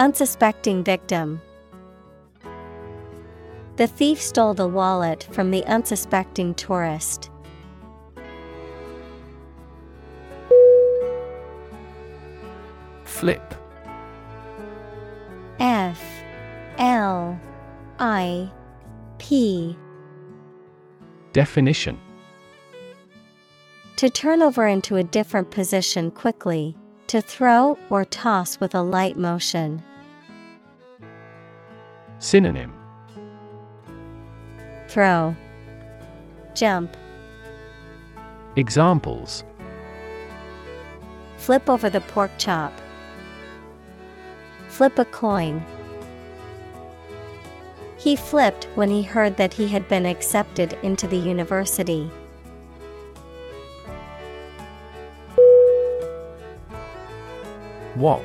Unsuspecting 0.00 0.82
victim. 0.82 1.42
The 3.76 3.86
thief 3.86 4.18
stole 4.18 4.54
the 4.54 4.66
wallet 4.66 5.28
from 5.30 5.50
the 5.50 5.62
unsuspecting 5.66 6.54
tourist. 6.54 7.28
Flip 13.04 13.54
F 15.58 16.02
L 16.78 17.38
I 17.98 18.50
P 19.18 19.76
Definition 21.34 22.00
To 23.96 24.08
turn 24.08 24.40
over 24.40 24.66
into 24.66 24.96
a 24.96 25.04
different 25.04 25.50
position 25.50 26.10
quickly, 26.10 26.74
to 27.08 27.20
throw 27.20 27.78
or 27.90 28.06
toss 28.06 28.58
with 28.60 28.74
a 28.74 28.80
light 28.80 29.18
motion. 29.18 29.82
Synonym 32.20 32.70
Throw, 34.88 35.34
Jump, 36.54 36.94
Examples 38.56 39.42
Flip 41.38 41.70
over 41.70 41.88
the 41.88 42.02
pork 42.02 42.30
chop. 42.36 42.74
Flip 44.68 44.98
a 44.98 45.06
coin. 45.06 45.64
He 47.96 48.16
flipped 48.16 48.64
when 48.74 48.90
he 48.90 49.02
heard 49.02 49.38
that 49.38 49.54
he 49.54 49.68
had 49.68 49.88
been 49.88 50.04
accepted 50.04 50.74
into 50.82 51.06
the 51.06 51.16
university. 51.16 52.10
Whop 57.94 58.22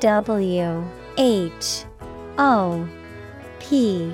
W 0.00 1.05
H 1.18 1.84
O 2.38 2.86
P 3.58 4.12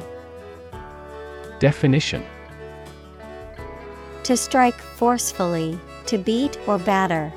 Definition 1.58 2.24
To 4.22 4.36
strike 4.36 4.78
forcefully, 4.78 5.78
to 6.06 6.18
beat 6.18 6.58
or 6.68 6.78
batter. 6.78 7.32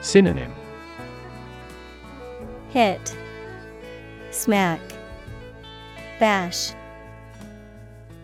Synonym 0.00 0.54
Hit, 2.70 3.16
Smack, 4.30 4.80
Bash. 6.18 6.72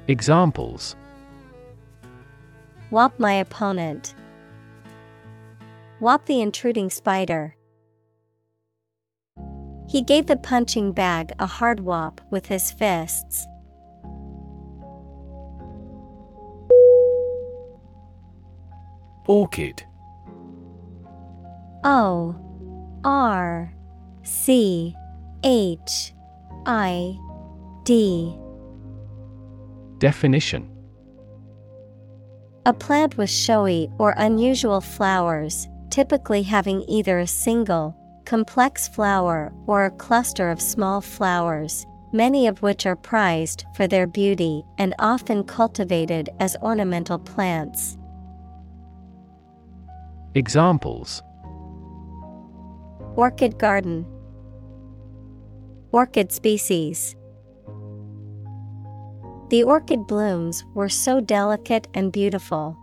Examples 0.08 0.96
Whop 2.90 3.18
my 3.18 3.34
opponent. 3.34 4.14
Whop 5.98 6.26
the 6.26 6.40
intruding 6.40 6.90
spider. 6.90 7.56
He 9.94 10.02
gave 10.02 10.26
the 10.26 10.36
punching 10.36 10.90
bag 10.90 11.30
a 11.38 11.46
hard 11.46 11.78
whop 11.78 12.20
with 12.28 12.46
his 12.46 12.72
fists. 12.72 13.46
Orchid 19.28 19.84
O 21.84 22.34
R 23.04 23.72
C 24.24 24.96
H 25.44 26.12
I 26.66 27.16
D. 27.84 28.36
Definition 29.98 30.68
A 32.66 32.72
plant 32.72 33.16
with 33.16 33.30
showy 33.30 33.92
or 33.98 34.12
unusual 34.16 34.80
flowers, 34.80 35.68
typically 35.90 36.42
having 36.42 36.82
either 36.88 37.20
a 37.20 37.28
single, 37.28 37.96
complex 38.24 38.88
flower 38.88 39.52
or 39.66 39.84
a 39.84 39.90
cluster 39.90 40.50
of 40.50 40.60
small 40.60 41.00
flowers, 41.00 41.86
many 42.12 42.46
of 42.46 42.62
which 42.62 42.86
are 42.86 42.96
prized 42.96 43.64
for 43.74 43.86
their 43.86 44.06
beauty 44.06 44.64
and 44.78 44.94
often 44.98 45.44
cultivated 45.44 46.30
as 46.40 46.56
ornamental 46.62 47.18
plants. 47.18 47.96
Examples 50.34 51.22
Orchid 53.16 53.58
garden, 53.58 54.04
Orchid 55.92 56.32
species. 56.32 57.14
The 59.50 59.62
orchid 59.62 60.08
blooms 60.08 60.64
were 60.74 60.88
so 60.88 61.20
delicate 61.20 61.86
and 61.94 62.10
beautiful. 62.10 62.76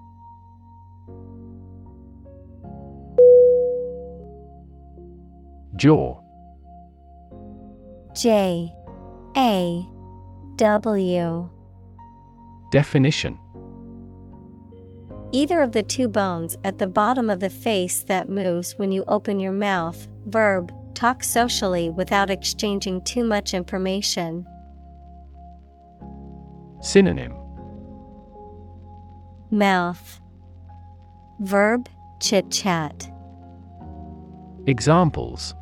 Jaw 5.76 6.20
J 8.16 8.74
A 9.38 9.86
W 10.58 11.50
Definition 12.72 13.38
Either 15.34 15.62
of 15.62 15.72
the 15.72 15.84
two 15.84 16.10
bones 16.10 16.58
at 16.66 16.78
the 16.78 16.88
bottom 16.88 17.30
of 17.30 17.40
the 17.40 17.50
face 17.50 18.04
that 18.04 18.28
moves 18.28 18.74
when 18.78 18.92
you 18.92 19.06
open 19.08 19.40
your 19.40 19.54
mouth. 19.54 20.10
Verb, 20.26 20.74
talk 20.94 21.24
socially 21.24 21.90
without 21.90 22.30
exchanging 22.30 23.02
too 23.04 23.24
much 23.24 23.54
information. 23.54 24.46
Synonym 26.82 27.34
Mouth. 29.52 30.20
Verb 31.40 31.88
chit 32.20 32.52
chat. 32.52 33.10
Examples 34.68 35.56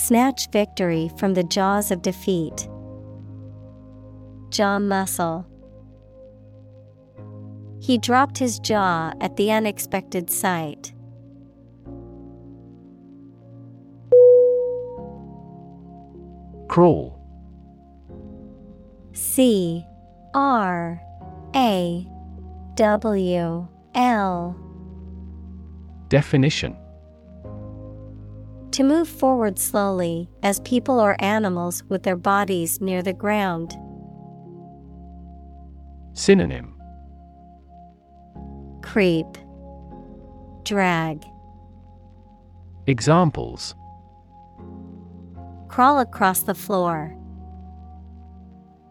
Snatch 0.00 0.48
victory 0.52 1.10
from 1.18 1.34
the 1.34 1.42
jaws 1.42 1.90
of 1.90 2.02
defeat. 2.02 2.68
Jaw 4.48 4.78
muscle. 4.78 5.44
He 7.80 7.98
dropped 7.98 8.38
his 8.38 8.60
jaw 8.60 9.12
at 9.20 9.36
the 9.36 9.50
unexpected 9.50 10.30
sight. 10.30 10.92
Crawl 16.68 17.20
C. 19.12 19.84
R. 20.32 21.02
A. 21.56 22.08
W. 22.76 23.68
L. 23.96 24.56
Definition 26.08 26.76
To 28.72 28.84
move 28.84 29.08
forward 29.08 29.58
slowly, 29.58 30.28
as 30.42 30.60
people 30.60 31.00
or 31.00 31.16
animals 31.20 31.82
with 31.88 32.02
their 32.02 32.16
bodies 32.16 32.80
near 32.80 33.02
the 33.02 33.12
ground. 33.12 33.76
Synonym 36.12 36.74
Creep 38.82 39.26
Drag 40.64 41.24
Examples 42.86 43.74
Crawl 45.68 46.00
across 46.00 46.42
the 46.42 46.54
floor. 46.54 47.16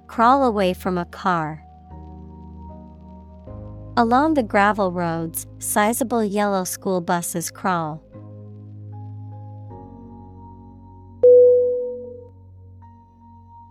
Crawl 0.08 0.44
away 0.44 0.74
from 0.74 0.98
a 0.98 1.06
car. 1.06 1.64
Along 3.98 4.36
the 4.36 4.44
gravel 4.44 4.92
roads, 4.92 5.48
sizable 5.60 6.24
yellow 6.24 6.64
school 6.64 7.02
buses 7.02 7.52
crawl. 7.52 8.04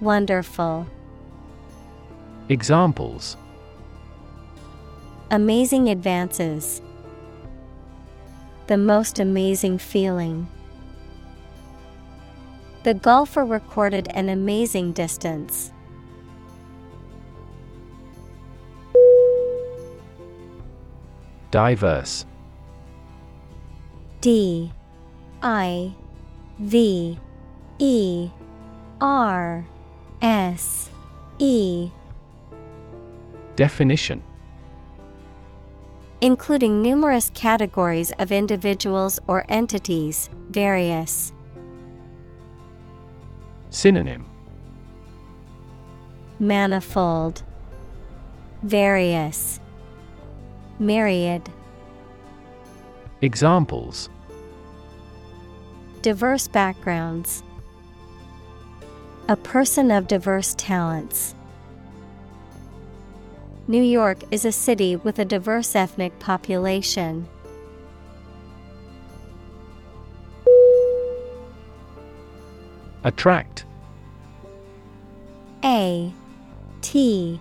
Wonderful. 0.00 0.86
Examples 2.48 3.36
Amazing 5.30 5.88
advances. 5.90 6.80
The 8.66 8.78
most 8.78 9.20
amazing 9.20 9.78
feeling. 9.78 10.48
The 12.82 12.94
golfer 12.94 13.44
recorded 13.44 14.08
an 14.14 14.30
amazing 14.30 14.92
distance. 14.92 15.70
Diverse 21.50 22.24
D 24.20 24.72
I 25.42 25.94
V 26.58 27.18
E 27.78 28.30
R 29.00 29.66
S 30.22 30.90
E 31.38 31.90
Definition 33.56 34.22
Including 36.20 36.82
numerous 36.82 37.30
categories 37.32 38.12
of 38.18 38.30
individuals 38.30 39.18
or 39.26 39.46
entities, 39.48 40.28
various. 40.50 41.32
Synonym 43.70 44.26
Manifold, 46.38 47.42
Various, 48.62 49.60
Myriad. 50.78 51.48
Examples 53.22 54.10
Diverse 56.02 56.48
backgrounds. 56.48 57.42
A 59.30 59.36
person 59.36 59.92
of 59.92 60.08
diverse 60.08 60.56
talents. 60.58 61.36
New 63.68 63.80
York 63.80 64.18
is 64.32 64.44
a 64.44 64.50
city 64.50 64.96
with 64.96 65.20
a 65.20 65.24
diverse 65.24 65.76
ethnic 65.76 66.18
population. 66.18 67.28
Attract 73.04 73.66
A 75.62 76.12
T 76.82 77.40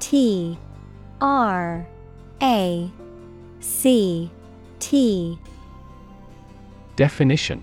T 0.00 0.58
R 1.20 1.86
A 2.40 2.90
C 3.60 4.30
T 4.78 5.38
Definition 6.96 7.62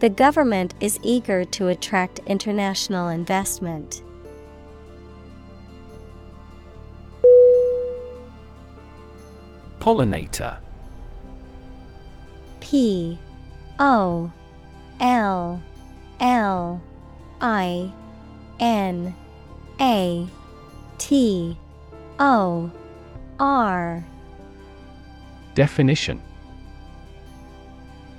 The 0.00 0.08
government 0.08 0.72
is 0.80 0.98
eager 1.02 1.44
to 1.44 1.68
attract 1.68 2.20
international 2.26 3.08
investment. 3.08 4.02
Pollinator. 9.78 10.56
P 12.60 13.18
O 13.78 14.32
L 15.00 15.62
L 16.18 16.82
I 17.42 17.92
N 18.58 19.14
A 19.82 20.26
T 20.96 21.58
O 22.18 22.70
R. 23.38 24.04
Definition 25.54 26.22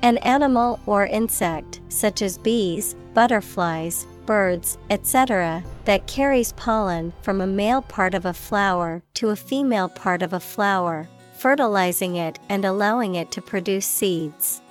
An 0.04 0.18
animal 0.20 0.80
or 0.88 1.06
insect, 1.06 1.80
such 1.90 2.24
as 2.24 2.38
bees, 2.38 2.96
butterflies, 3.14 4.08
birds, 4.26 4.80
etc., 4.90 5.64
that 5.86 6.08
carries 6.08 6.54
pollen 6.54 7.14
from 7.22 7.40
a 7.40 7.48
male 7.48 7.84
part 7.84 8.16
of 8.16 8.26
a 8.26 8.34
flower 8.34 9.04
to 9.14 9.30
a 9.30 9.36
female 9.36 9.90
part 9.90 10.24
of 10.24 10.34
a 10.34 10.40
flower, 10.40 11.08
fertilizing 11.34 12.16
it 12.16 12.40
and 12.50 12.66
allowing 12.66 13.14
it 13.16 13.32
to 13.32 13.42
produce 13.42 13.86
seeds. 13.86 14.62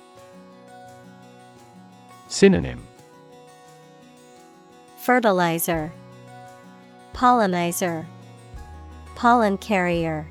Synonym 2.27 2.85
Fertilizer, 4.97 5.91
Pollinizer, 7.13 8.05
Pollen 9.15 9.57
carrier. 9.57 10.27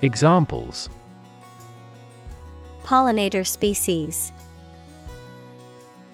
Examples 0.00 0.88
Pollinator 2.84 3.46
species. 3.46 4.30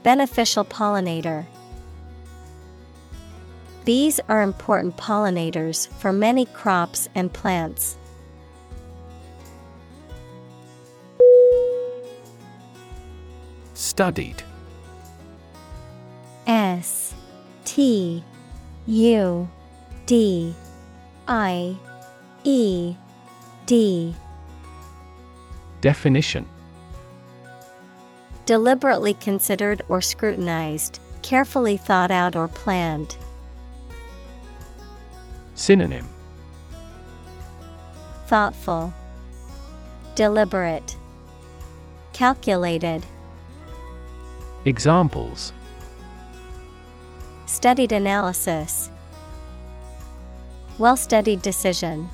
Beneficial 0.04 0.64
pollinator. 0.64 1.44
Bees 3.84 4.20
are 4.28 4.40
important 4.40 4.96
pollinators 4.96 5.88
for 5.88 6.12
many 6.12 6.46
crops 6.46 7.08
and 7.14 7.32
plants. 7.32 7.96
Studied 13.74 14.44
S 16.46 17.14
T 17.64 18.22
U 18.86 19.48
D 20.06 20.54
I 21.26 21.76
E 22.44 22.94
D. 23.66 24.14
Definition 25.80 26.46
Deliberately 28.50 29.14
considered 29.14 29.82
or 29.88 30.00
scrutinized, 30.00 30.98
carefully 31.22 31.76
thought 31.76 32.10
out 32.10 32.34
or 32.34 32.48
planned. 32.48 33.16
Synonym 35.54 36.08
Thoughtful, 38.26 38.92
Deliberate, 40.16 40.96
Calculated. 42.12 43.06
Examples 44.64 45.52
Studied 47.46 47.92
analysis, 47.92 48.90
Well 50.76 50.96
studied 50.96 51.40
decision. 51.40 52.08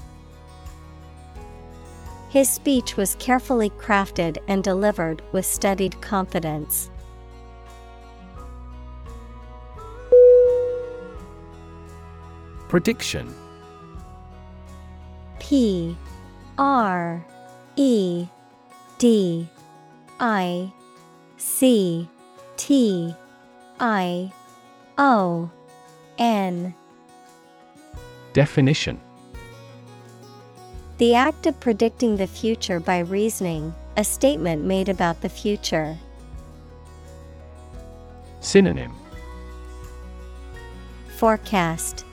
His 2.28 2.50
speech 2.50 2.96
was 2.96 3.14
carefully 3.18 3.70
crafted 3.70 4.38
and 4.48 4.62
delivered 4.62 5.22
with 5.32 5.46
studied 5.46 6.00
confidence. 6.00 6.90
Prediction. 12.68 13.32
P 15.38 15.96
R 16.58 17.24
E 17.76 18.26
D 18.98 19.48
I 20.18 20.72
C 21.36 22.08
T 22.56 23.14
I 23.78 24.32
O 24.98 25.50
N. 26.18 26.74
Definition 28.32 29.00
The 30.98 31.14
act 31.14 31.46
of 31.46 31.60
predicting 31.60 32.16
the 32.16 32.26
future 32.26 32.80
by 32.80 33.00
reasoning, 33.00 33.74
a 33.98 34.04
statement 34.04 34.64
made 34.64 34.88
about 34.88 35.20
the 35.20 35.28
future. 35.28 35.98
Synonym 38.40 38.94
Forecast 41.18 42.06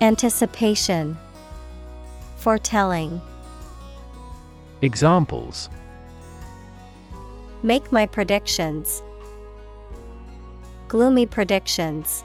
Anticipation 0.00 1.18
Foretelling 2.36 3.20
Examples 4.80 5.68
Make 7.64 7.90
my 7.90 8.06
predictions. 8.06 9.02
Gloomy 10.86 11.26
predictions. 11.26 12.22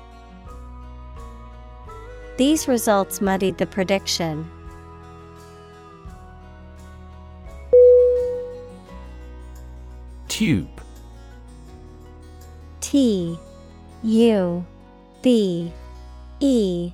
These 2.38 2.68
results 2.68 3.20
muddied 3.20 3.58
the 3.58 3.66
prediction. 3.66 4.48
Tube. 10.40 10.82
T 12.80 13.38
U 14.04 14.66
B 15.22 15.74
E. 16.40 16.94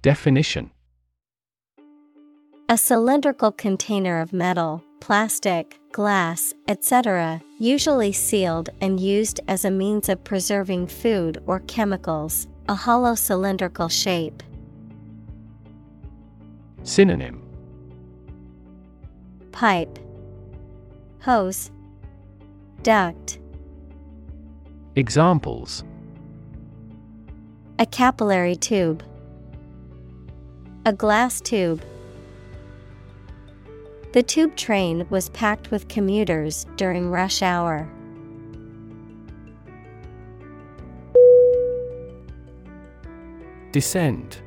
Definition. 0.00 0.70
A 2.70 2.78
cylindrical 2.78 3.52
container 3.52 4.22
of 4.22 4.32
metal, 4.32 4.82
plastic, 5.00 5.78
glass, 5.92 6.54
etc., 6.68 7.42
usually 7.58 8.12
sealed 8.12 8.70
and 8.80 8.98
used 8.98 9.40
as 9.46 9.66
a 9.66 9.70
means 9.70 10.08
of 10.08 10.24
preserving 10.24 10.86
food 10.86 11.42
or 11.46 11.60
chemicals, 11.66 12.46
a 12.66 12.74
hollow 12.74 13.14
cylindrical 13.14 13.90
shape. 13.90 14.42
Synonym. 16.82 17.42
Pipe, 19.52 19.98
Hose, 21.20 21.70
Duct. 22.84 23.38
Examples 24.94 25.84
A 27.78 27.86
capillary 27.86 28.56
tube. 28.56 29.02
A 30.84 30.92
glass 30.92 31.40
tube. 31.40 31.82
The 34.12 34.22
tube 34.22 34.54
train 34.54 35.06
was 35.08 35.30
packed 35.30 35.70
with 35.70 35.88
commuters 35.88 36.66
during 36.76 37.10
rush 37.10 37.40
hour. 37.40 37.88
Descend 43.72 44.42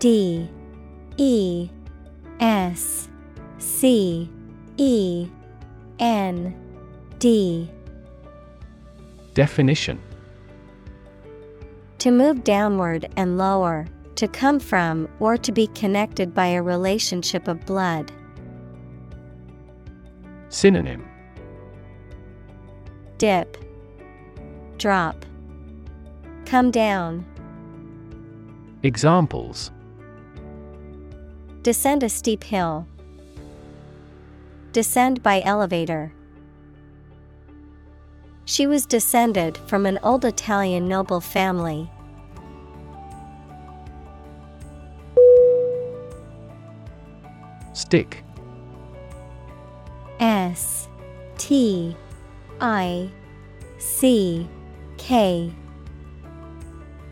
D 0.00 0.50
E 1.18 1.70
S 2.40 3.08
C 3.58 4.28
E 4.76 5.28
N 6.02 6.52
D. 7.20 7.70
Definition. 9.34 10.00
To 11.98 12.10
move 12.10 12.42
downward 12.42 13.08
and 13.16 13.38
lower, 13.38 13.86
to 14.16 14.26
come 14.26 14.58
from 14.58 15.08
or 15.20 15.36
to 15.36 15.52
be 15.52 15.68
connected 15.68 16.34
by 16.34 16.48
a 16.48 16.60
relationship 16.60 17.46
of 17.46 17.64
blood. 17.64 18.10
Synonym. 20.48 21.08
Dip, 23.18 23.56
Drop, 24.78 25.24
Come 26.46 26.72
down, 26.72 27.24
Examples. 28.82 29.70
Descend 31.62 32.02
a 32.02 32.08
steep 32.08 32.42
hill, 32.42 32.88
Descend 34.72 35.22
by 35.22 35.42
elevator. 35.42 36.14
She 38.46 38.66
was 38.66 38.86
descended 38.86 39.58
from 39.66 39.84
an 39.84 39.98
old 40.02 40.24
Italian 40.24 40.88
noble 40.88 41.20
family. 41.20 41.90
Stick 47.74 48.24
S 50.20 50.88
T 51.36 51.94
I 52.58 53.10
C 53.78 54.48
K 54.96 55.52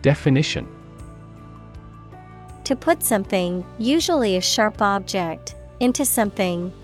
Definition 0.01 0.67
To 2.65 2.75
put 2.75 3.03
something, 3.03 3.67
usually 3.79 4.39
a 4.39 4.41
sharp 4.41 4.81
object, 4.81 5.57
into 5.79 6.07
something, 6.07 6.73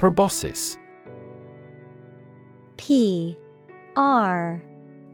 Proboscis. 0.00 0.78
P 2.78 3.36
R 3.96 4.62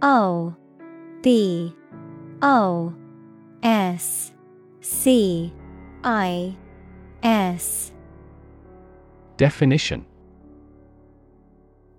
O 0.00 0.54
B 1.22 1.74
O 2.40 2.94
S 3.64 4.32
C 4.80 5.52
I 6.04 6.56
S. 7.24 7.90
Definition. 9.36 10.06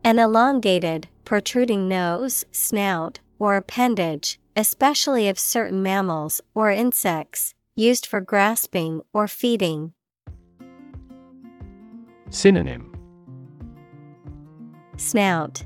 An 0.06 0.18
elongated, 0.18 1.10
protruding 1.26 1.90
nose, 1.90 2.46
snout, 2.54 3.20
or 3.38 3.58
appendage, 3.58 4.40
especially 4.56 5.28
of 5.28 5.38
certain 5.38 5.84
mammals 5.84 6.40
or 6.56 6.72
insects, 6.72 7.54
used 7.76 8.06
for 8.06 8.22
grasping 8.22 9.02
or 9.12 9.28
feeding. 9.28 9.92
Synonym 12.30 12.92
Snout, 14.98 15.64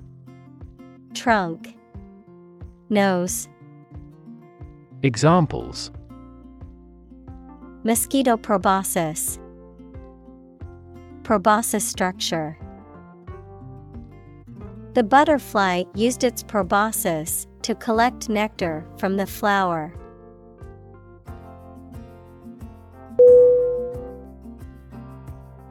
Trunk, 1.13 1.75
Nose. 2.89 3.47
Examples 5.03 5.91
Mosquito 7.83 8.37
proboscis. 8.37 9.39
Proboscis 11.23 11.83
structure. 11.83 12.57
The 14.93 15.03
butterfly 15.03 15.85
used 15.95 16.23
its 16.23 16.43
proboscis 16.43 17.47
to 17.63 17.73
collect 17.73 18.29
nectar 18.29 18.85
from 18.97 19.17
the 19.17 19.25
flower. 19.25 19.93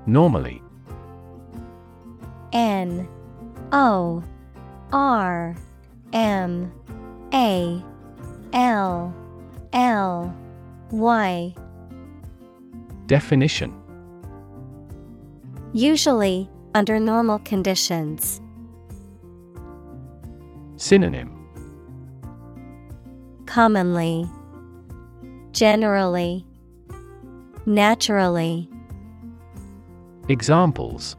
Normally. 0.07 0.62
N 2.53 3.09
O 3.72 4.22
R 4.92 5.57
M 6.12 6.72
A 7.32 7.82
L 8.53 9.14
L 9.72 10.36
Y. 10.90 11.55
Definition 13.07 13.74
Usually, 15.72 16.48
under 16.74 16.98
normal 16.98 17.38
conditions. 17.40 18.40
Synonym 20.76 21.36
Commonly, 23.46 24.28
Generally, 25.53 26.46
Naturally. 27.66 28.68
Examples 30.28 31.16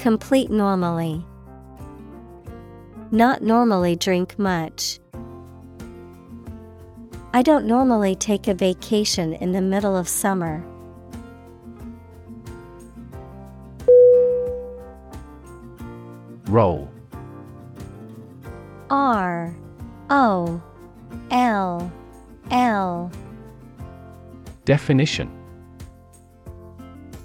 Complete 0.00 0.50
normally. 0.50 1.26
Not 3.10 3.42
normally 3.42 3.96
drink 3.96 4.38
much. 4.38 4.98
I 7.34 7.42
don't 7.42 7.66
normally 7.66 8.14
take 8.14 8.48
a 8.48 8.54
vacation 8.54 9.34
in 9.34 9.52
the 9.52 9.60
middle 9.60 9.94
of 9.94 10.08
summer. 10.08 10.64
Roll 16.46 16.90
R 18.88 19.54
O 20.08 20.62
L 21.30 21.92
L 22.50 23.12
Definition 24.64 25.39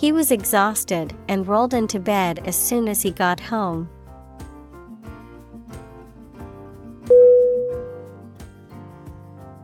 He 0.00 0.12
was 0.12 0.30
exhausted 0.30 1.14
and 1.28 1.46
rolled 1.46 1.74
into 1.74 2.00
bed 2.00 2.40
as 2.46 2.56
soon 2.56 2.88
as 2.88 3.02
he 3.02 3.10
got 3.10 3.38
home. 3.38 3.90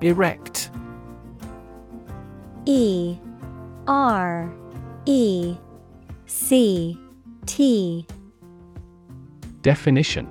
Erect 0.03 0.70
E 2.66 3.16
R 3.89 4.55
E 5.07 5.57
C 6.26 7.01
T 7.47 8.07
Definition 9.62 10.28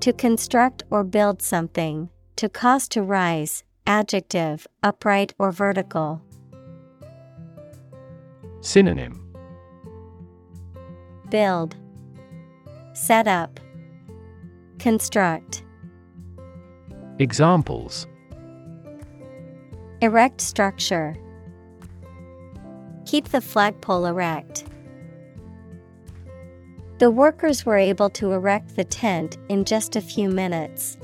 To 0.00 0.12
construct 0.12 0.82
or 0.90 1.04
build 1.04 1.42
something, 1.42 2.10
to 2.34 2.48
cause 2.48 2.88
to 2.88 3.02
rise, 3.04 3.62
adjective, 3.86 4.66
upright 4.82 5.32
or 5.38 5.52
vertical. 5.52 6.22
Synonym 8.60 9.26
Build, 11.30 11.76
Set 12.92 13.26
up, 13.26 13.58
Construct. 14.78 15.64
Examples 17.18 18.06
Erect 20.02 20.40
structure. 20.40 21.14
Keep 23.06 23.28
the 23.28 23.40
flagpole 23.40 24.06
erect. 24.06 24.64
The 26.98 27.10
workers 27.10 27.64
were 27.64 27.76
able 27.76 28.10
to 28.10 28.32
erect 28.32 28.76
the 28.76 28.84
tent 28.84 29.38
in 29.48 29.64
just 29.64 29.96
a 29.96 30.00
few 30.00 30.28
minutes. 30.28 30.98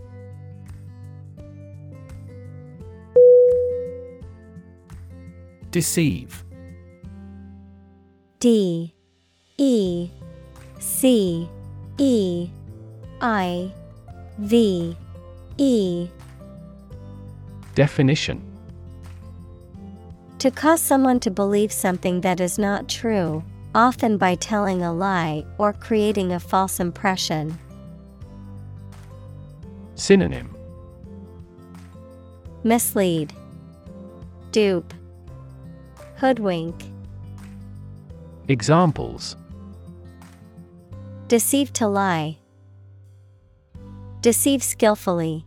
Deceive 5.71 6.46
D 8.47 8.95
E 9.59 10.09
C 10.79 11.49
E 11.99 12.49
I 13.21 13.73
V 14.39 14.97
E. 15.59 16.09
Definition. 17.75 18.41
To 20.39 20.53
cause 20.53 20.81
someone 20.81 21.19
to 21.19 21.31
believe 21.33 21.73
something 21.73 22.21
that 22.21 22.39
is 22.39 22.57
not 22.57 22.89
true, 22.89 23.43
often 23.75 24.17
by 24.17 24.37
telling 24.37 24.81
a 24.81 24.93
lie 24.93 25.45
or 25.59 25.73
creating 25.73 26.31
a 26.31 26.39
false 26.39 26.79
impression. 26.79 27.59
Synonym. 29.97 30.55
Mislead, 32.63 33.33
Dupe, 34.53 34.95
Hoodwink, 36.21 36.96
Examples 38.49 39.37
Deceive 41.27 41.73
to 41.73 41.89
lie, 41.89 42.39
Deceive 44.21 44.63
skillfully. 44.63 45.45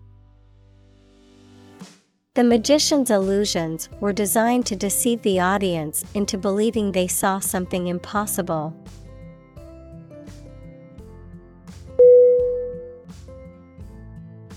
The 2.34 2.44
magician's 2.44 3.10
illusions 3.10 3.88
were 4.02 4.12
designed 4.12 4.66
to 4.66 4.76
deceive 4.76 5.22
the 5.22 5.40
audience 5.40 6.04
into 6.14 6.38
believing 6.38 6.92
they 6.92 7.08
saw 7.08 7.40
something 7.40 7.88
impossible. 7.88 8.74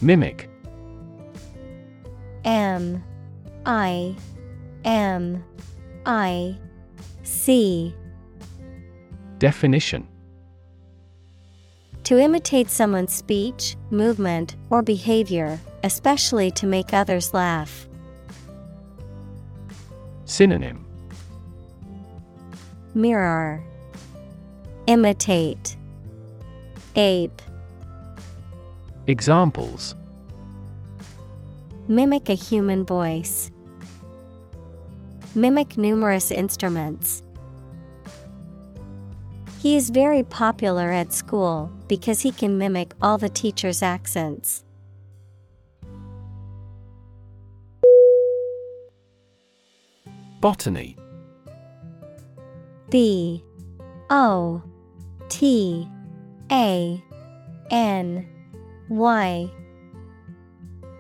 Mimic 0.01 0.49
M 2.45 3.05
I 3.67 4.17
M 4.85 5.45
I 6.07 6.57
C 7.23 7.95
Definition 9.43 10.07
To 12.05 12.17
imitate 12.17 12.71
someone's 12.71 13.13
speech, 13.13 13.75
movement, 13.91 14.55
or 14.71 14.83
behavior, 14.83 15.59
especially 15.83 16.53
to 16.53 16.65
make 16.65 16.95
others 16.95 17.35
laugh. 17.35 17.89
Synonym 20.27 20.87
Mirror 22.95 23.65
Imitate 24.87 25.77
Ape 26.95 27.43
Examples 29.09 29.97
Mimic 31.89 32.29
a 32.29 32.35
human 32.35 32.87
voice. 32.87 33.51
Mimic 35.35 35.77
numerous 35.77 36.31
instruments. 36.31 37.25
He 39.63 39.77
is 39.77 39.91
very 39.91 40.25
popular 40.25 40.91
at 40.91 41.13
school 41.13 41.71
because 41.87 42.21
he 42.21 42.33
can 42.33 42.59
mimic 42.59 42.95
all 43.01 43.17
the 43.17 43.29
teachers' 43.29 43.81
accents. 43.81 44.65
Botany 50.41 50.97
B 52.91 53.45
O 54.11 54.61
T 55.29 55.89
A 56.51 57.01
N 57.71 58.29
Y 58.89 59.49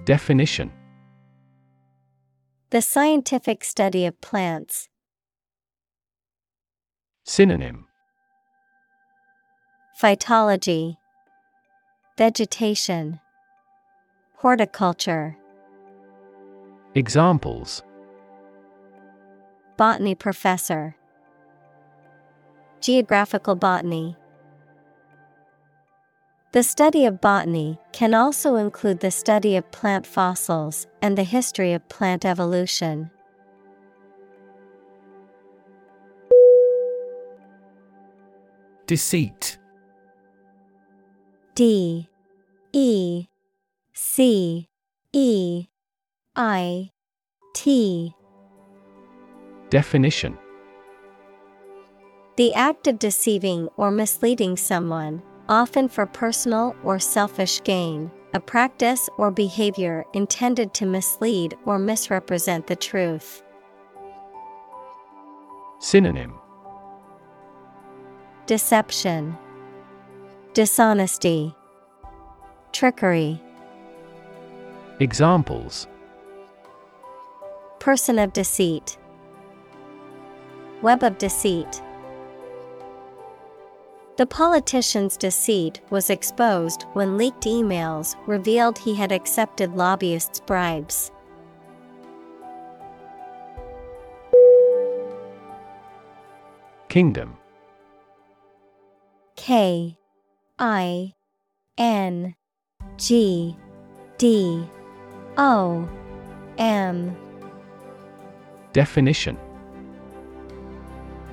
Definition 0.05 0.71
The 2.71 2.81
scientific 2.81 3.65
study 3.65 4.07
of 4.07 4.21
plants. 4.21 4.89
Synonym 7.25 7.89
Phytology 10.03 10.97
Vegetation 12.19 13.21
Horticulture. 14.35 15.37
Examples. 16.97 17.85
Botany 19.77 20.17
professor. 20.17 20.97
Geographical 22.81 23.55
botany. 23.55 24.17
The 26.51 26.65
study 26.65 27.07
of 27.07 27.21
botany 27.21 27.79
can 27.93 28.13
also 28.13 28.57
include 28.57 28.99
the 28.99 29.13
study 29.13 29.55
of 29.55 29.71
plant 29.71 30.05
fossils 30.05 30.89
and 31.01 31.17
the 31.17 31.23
history 31.23 31.75
of 31.75 31.89
plant 31.89 32.25
evolution. 32.25 33.13
Deceit 38.89 39.59
D 41.55 42.09
E 42.73 43.27
C 43.93 44.69
E 45.13 45.67
I 46.35 46.91
T. 47.55 48.15
Definition. 49.69 50.39
The 52.37 52.55
act 52.55 52.87
of 52.87 52.99
deceiving 52.99 53.69
or 53.77 53.91
misleading 53.91 54.57
someone, 54.57 55.23
often 55.51 55.89
for 55.89 56.07
personal 56.07 56.75
or 56.83 56.99
selfish 56.99 57.63
gain, 57.63 58.11
a 58.33 58.41
practice 58.41 59.11
or 59.19 59.31
behavior 59.31 60.05
intended 60.15 60.73
to 60.75 60.87
mislead 60.87 61.55
or 61.67 61.79
misrepresent 61.79 62.67
the 62.67 62.77
truth. 62.77 63.43
Synonym. 65.81 66.33
Deception, 68.47 69.37
Dishonesty, 70.55 71.55
Trickery. 72.73 73.41
Examples 75.01 75.87
Person 77.81 78.19
of 78.19 78.35
deceit, 78.35 78.99
Web 80.83 81.05
of 81.05 81.17
deceit. 81.17 81.83
The 84.19 84.27
politician's 84.27 85.17
deceit 85.17 85.81
was 85.89 86.11
exposed 86.11 86.83
when 86.93 87.17
leaked 87.17 87.45
emails 87.45 88.15
revealed 88.27 88.77
he 88.77 88.95
had 88.95 89.11
accepted 89.11 89.75
lobbyists' 89.75 90.41
bribes. 90.41 91.11
Kingdom 96.91 97.39
K 99.37 99.97
I 100.59 101.15
N 101.79 102.35
G 102.97 103.57
D 104.19 104.65
O 105.37 105.89
M. 106.59 107.17
Definition. 108.73 109.39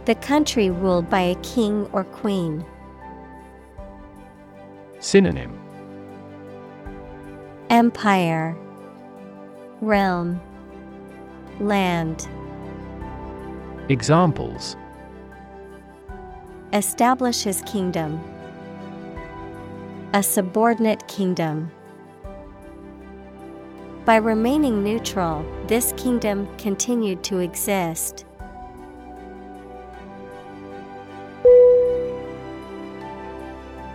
The 0.05 0.15
country 0.15 0.69
ruled 0.69 1.09
by 1.09 1.21
a 1.21 1.35
king 1.35 1.87
or 1.91 2.03
queen. 2.03 2.65
Synonym. 4.99 5.57
Empire. 7.69 8.57
Realm. 9.81 10.41
Land. 11.59 12.27
Examples. 13.89 14.75
Establish 16.73 17.43
his 17.43 17.61
kingdom. 17.63 18.19
A 20.11 20.23
subordinate 20.23 21.07
kingdom. 21.07 21.71
By 24.05 24.15
remaining 24.15 24.83
neutral, 24.83 25.45
this 25.67 25.93
kingdom 25.97 26.47
continued 26.57 27.23
to 27.25 27.37
exist. 27.37 28.25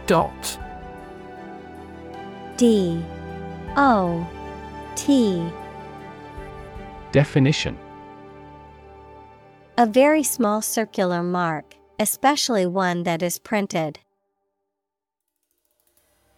Dot 0.06 0.60
D 2.56 3.04
O 3.76 4.24
T 4.94 5.44
Definition 7.10 7.76
A 9.78 9.86
very 9.86 10.22
small 10.22 10.62
circular 10.62 11.24
mark, 11.24 11.74
especially 11.98 12.66
one 12.66 13.02
that 13.02 13.20
is 13.20 13.40
printed. 13.40 13.98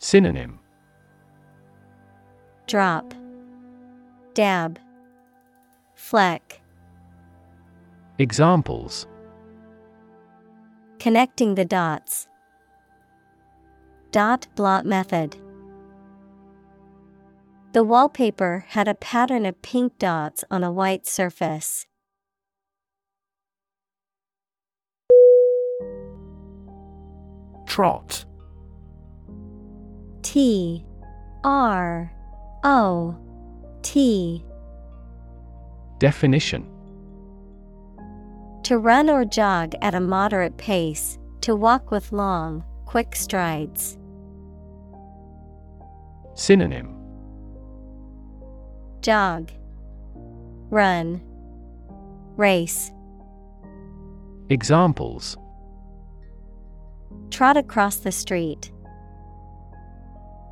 Synonym 0.06 0.60
Drop, 2.68 3.12
Dab, 4.34 4.78
Fleck. 5.96 6.60
Examples 8.16 9.08
Connecting 11.00 11.56
the 11.56 11.64
dots. 11.64 12.28
Dot 14.12 14.46
blot 14.54 14.86
method. 14.86 15.36
The 17.72 17.82
wallpaper 17.82 18.64
had 18.68 18.86
a 18.86 18.94
pattern 18.94 19.44
of 19.44 19.60
pink 19.60 19.98
dots 19.98 20.44
on 20.52 20.62
a 20.62 20.70
white 20.70 21.08
surface. 21.08 21.88
Trot 27.66 28.25
T 30.36 30.84
R 31.44 32.12
O 32.62 33.16
T 33.80 34.44
Definition 35.98 36.68
To 38.64 38.76
run 38.76 39.08
or 39.08 39.24
jog 39.24 39.72
at 39.80 39.94
a 39.94 40.00
moderate 40.00 40.58
pace, 40.58 41.18
to 41.40 41.56
walk 41.56 41.90
with 41.90 42.12
long, 42.12 42.62
quick 42.84 43.16
strides. 43.16 43.96
Synonym 46.34 46.94
Jog, 49.00 49.50
Run, 50.68 51.22
Race. 52.36 52.92
Examples 54.50 55.38
Trot 57.30 57.56
across 57.56 57.96
the 57.96 58.12
street. 58.12 58.70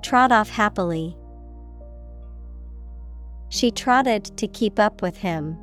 Trot 0.04 0.30
off 0.32 0.50
happily. 0.50 1.16
She 3.48 3.70
trotted 3.70 4.36
to 4.36 4.46
keep 4.46 4.78
up 4.78 5.00
with 5.00 5.16
him. 5.16 5.56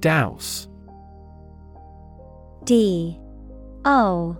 Douse. 0.00 0.68
D. 2.64 3.18
O. 3.86 4.36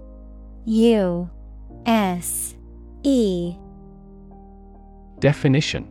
U. 0.66 1.30
S. 1.86 2.54
E. 3.04 3.56
Definition. 5.20 5.88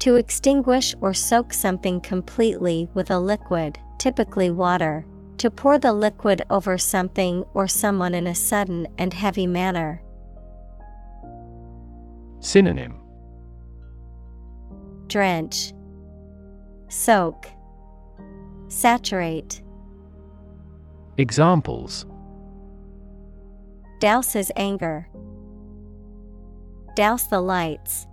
To 0.00 0.16
extinguish 0.16 0.92
or 1.00 1.14
soak 1.14 1.52
something 1.52 2.00
completely 2.00 2.88
with 2.94 3.12
a 3.12 3.20
liquid, 3.20 3.78
typically 3.98 4.50
water. 4.50 5.06
To 5.42 5.50
pour 5.50 5.76
the 5.76 5.92
liquid 5.92 6.42
over 6.50 6.78
something 6.78 7.44
or 7.52 7.66
someone 7.66 8.14
in 8.14 8.28
a 8.28 8.34
sudden 8.34 8.86
and 8.96 9.12
heavy 9.12 9.48
manner. 9.48 10.00
Synonym 12.38 13.00
Drench, 15.08 15.72
Soak, 16.86 17.48
Saturate. 18.68 19.62
Examples 21.18 22.06
Douse 23.98 24.34
his 24.34 24.52
anger. 24.54 25.08
Douse 26.94 27.24
the 27.24 27.40
lights. 27.40 28.06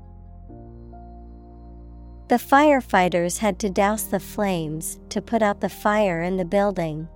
The 2.28 2.38
firefighters 2.38 3.38
had 3.38 3.60
to 3.60 3.70
douse 3.70 4.06
the 4.06 4.20
flames 4.20 5.00
to 5.10 5.22
put 5.22 5.44
out 5.44 5.62
the 5.62 5.70
fire 5.70 6.24
in 6.24 6.38
the 6.38 6.44
building. 6.44 7.08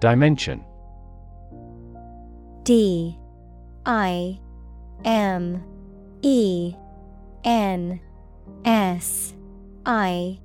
Dimension. 0.00 0.64
D 2.62 3.18
I 3.84 4.40
M 5.04 5.62
E 6.22 6.74
N 7.44 8.00
S 8.64 9.34
I 9.84 10.40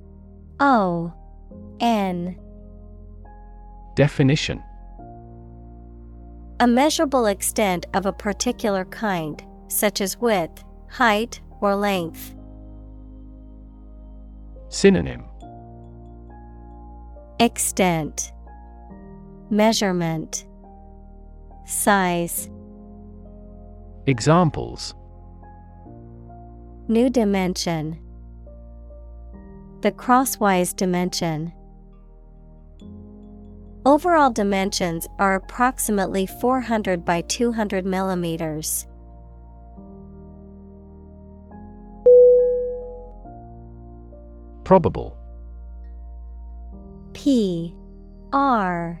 O 0.60 1.12
N. 1.80 2.38
Definition. 3.94 4.62
A 6.60 6.66
measurable 6.66 7.26
extent 7.26 7.86
of 7.94 8.06
a 8.06 8.12
particular 8.12 8.84
kind, 8.86 9.42
such 9.68 10.00
as 10.00 10.18
width, 10.18 10.64
height, 10.90 11.40
or 11.60 11.74
length. 11.74 12.34
Synonym. 14.68 15.24
Extent 17.40 18.32
Measurement 19.50 20.46
Size 21.66 22.50
Examples 24.06 24.94
New 26.88 27.10
dimension 27.10 27.98
the 29.82 29.92
crosswise 29.92 30.72
dimension. 30.72 31.52
Overall 33.84 34.30
dimensions 34.30 35.06
are 35.20 35.36
approximately 35.36 36.26
400 36.26 37.04
by 37.04 37.20
200 37.20 37.86
millimeters. 37.86 38.86
Probable. 44.64 45.16
P 47.12 47.72
R 48.32 49.00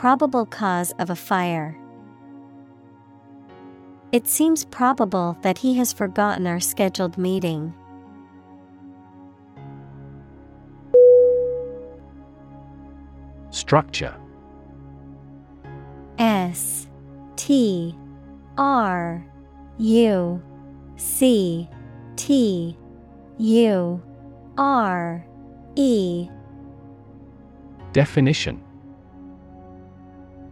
Probable 0.00 0.46
cause 0.46 0.94
of 0.98 1.10
a 1.10 1.14
fire. 1.14 1.76
It 4.12 4.26
seems 4.26 4.64
probable 4.64 5.36
that 5.42 5.58
he 5.58 5.74
has 5.74 5.92
forgotten 5.92 6.46
our 6.46 6.58
scheduled 6.58 7.18
meeting. 7.18 7.74
Structure 13.50 14.16
S 16.18 16.88
T 17.36 17.94
R 18.56 19.22
U 19.76 20.42
C 20.96 21.68
T 22.16 22.74
U 23.36 24.02
R 24.56 25.26
E 25.76 26.30
Definition 27.92 28.64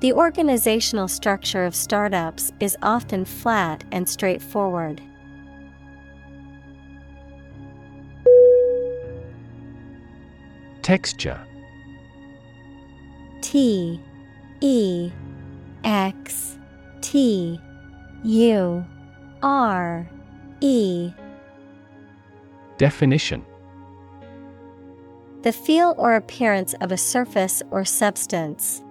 The 0.00 0.14
organizational 0.14 1.08
structure 1.08 1.66
of 1.66 1.74
startups 1.74 2.52
is 2.58 2.74
often 2.80 3.26
flat 3.26 3.84
and 3.92 4.08
straightforward. 4.08 5.02
Texture 10.80 11.38
T 13.42 14.00
E 14.62 15.12
X 15.84 16.56
T 17.02 17.60
U 18.24 18.84
R 19.42 20.08
E 20.62 21.12
Definition 22.78 23.44
The 25.42 25.52
feel 25.52 25.94
or 25.98 26.14
appearance 26.14 26.72
of 26.80 26.90
a 26.90 26.96
surface 26.96 27.62
or 27.70 27.84
substance. 27.84 28.82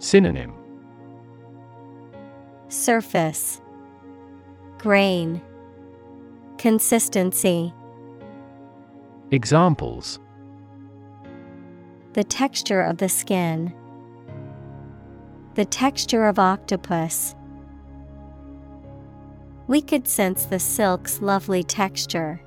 Synonym 0.00 0.54
Surface 2.68 3.60
Grain 4.78 5.42
Consistency 6.56 7.74
Examples 9.30 10.18
The 12.14 12.24
texture 12.24 12.80
of 12.80 12.96
the 12.96 13.10
skin. 13.10 13.74
The 15.54 15.66
texture 15.66 16.26
of 16.26 16.38
octopus. 16.38 17.34
We 19.66 19.82
could 19.82 20.08
sense 20.08 20.46
the 20.46 20.58
silk's 20.58 21.20
lovely 21.20 21.62
texture. 21.62 22.40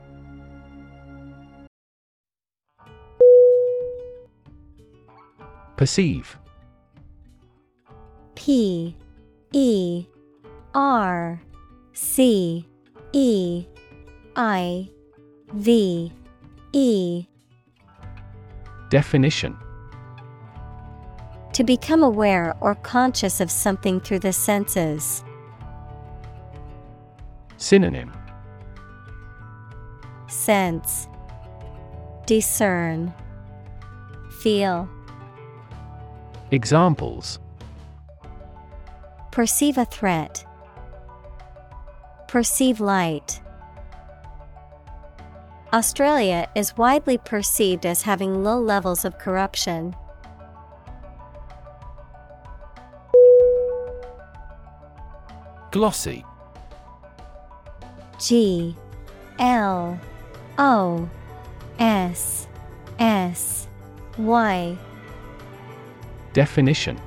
Perceive 5.78 6.40
P 8.36 8.96
E 9.52 10.06
R 10.74 11.42
C 11.94 12.68
E 13.14 13.66
I 14.36 14.90
V 15.54 16.12
E. 16.74 17.26
Definition. 18.90 19.58
To 21.54 21.64
become 21.64 22.02
aware 22.02 22.56
or 22.62 22.74
conscious 22.76 23.40
of 23.40 23.52
something 23.52 24.00
through 24.00 24.20
the 24.20 24.34
senses. 24.34 25.24
Synonym. 27.58 28.12
Sense. 30.28 31.08
Discern. 32.26 33.14
Feel. 34.42 34.90
Examples 36.50 37.40
Perceive 39.34 39.80
a 39.80 39.86
threat. 39.86 40.46
Perceive 42.28 42.80
light. 42.80 43.42
Australia 45.74 46.48
is 46.54 46.78
widely 46.78 47.18
perceived 47.18 47.84
as 47.84 48.04
having 48.04 48.44
low 48.44 48.60
levels 48.60 49.04
of 49.06 49.18
corruption. 49.18 49.96
Glossy 55.72 56.24
G 58.20 58.76
L 59.40 60.00
O 60.60 61.10
S 61.80 62.48
S 63.00 63.68
Y 64.20 64.78
Definition 66.34 67.02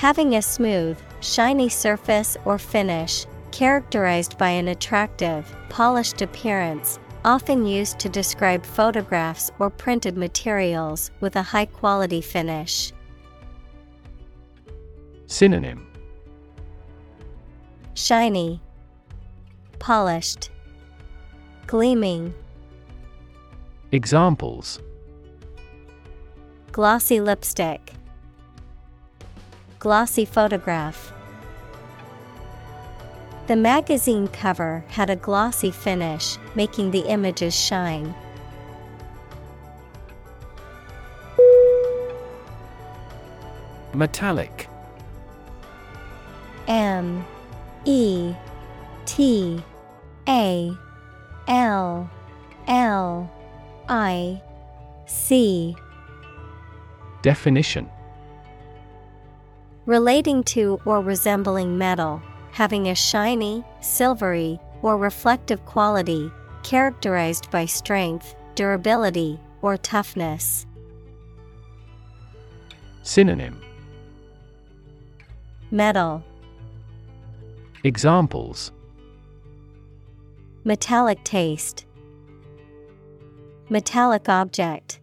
Having 0.00 0.36
a 0.36 0.40
smooth, 0.40 0.98
shiny 1.20 1.68
surface 1.68 2.34
or 2.46 2.56
finish, 2.56 3.26
characterized 3.50 4.38
by 4.38 4.48
an 4.48 4.68
attractive, 4.68 5.54
polished 5.68 6.22
appearance, 6.22 6.98
often 7.22 7.66
used 7.66 7.98
to 7.98 8.08
describe 8.08 8.64
photographs 8.64 9.50
or 9.58 9.68
printed 9.68 10.16
materials 10.16 11.10
with 11.20 11.36
a 11.36 11.42
high 11.42 11.66
quality 11.66 12.22
finish. 12.22 12.94
Synonym. 15.26 15.86
Shiny, 17.92 18.62
polished, 19.80 20.48
gleaming, 21.66 22.32
Examples. 23.92 24.80
Glossy 26.72 27.20
lipstick, 27.20 27.92
glossy 29.80 30.26
photograph. 30.26 31.10
The 33.46 33.56
magazine 33.56 34.28
cover 34.28 34.84
had 34.88 35.08
a 35.08 35.16
glossy 35.16 35.70
finish, 35.70 36.36
making 36.54 36.90
the 36.90 37.00
images 37.00 37.58
shine. 37.58 38.14
Metallic. 43.94 44.68
M. 46.68 47.24
E. 47.86 48.34
T. 49.06 49.64
A. 50.28 50.70
L. 51.48 52.08
L. 52.68 53.30
I. 53.88 54.42
C. 55.06 55.74
Definition 57.22 57.90
Relating 59.86 60.44
to 60.44 60.80
or 60.84 61.00
resembling 61.00 61.76
metal, 61.76 62.22
having 62.52 62.88
a 62.88 62.94
shiny, 62.94 63.64
silvery, 63.80 64.58
or 64.82 64.96
reflective 64.96 65.64
quality, 65.64 66.30
characterized 66.62 67.50
by 67.50 67.64
strength, 67.64 68.34
durability, 68.54 69.40
or 69.62 69.76
toughness. 69.76 70.66
Synonym 73.02 73.60
Metal, 75.70 76.22
Examples 77.84 78.72
metallic 80.64 81.24
taste, 81.24 81.86
metallic 83.70 84.28
object. 84.28 84.99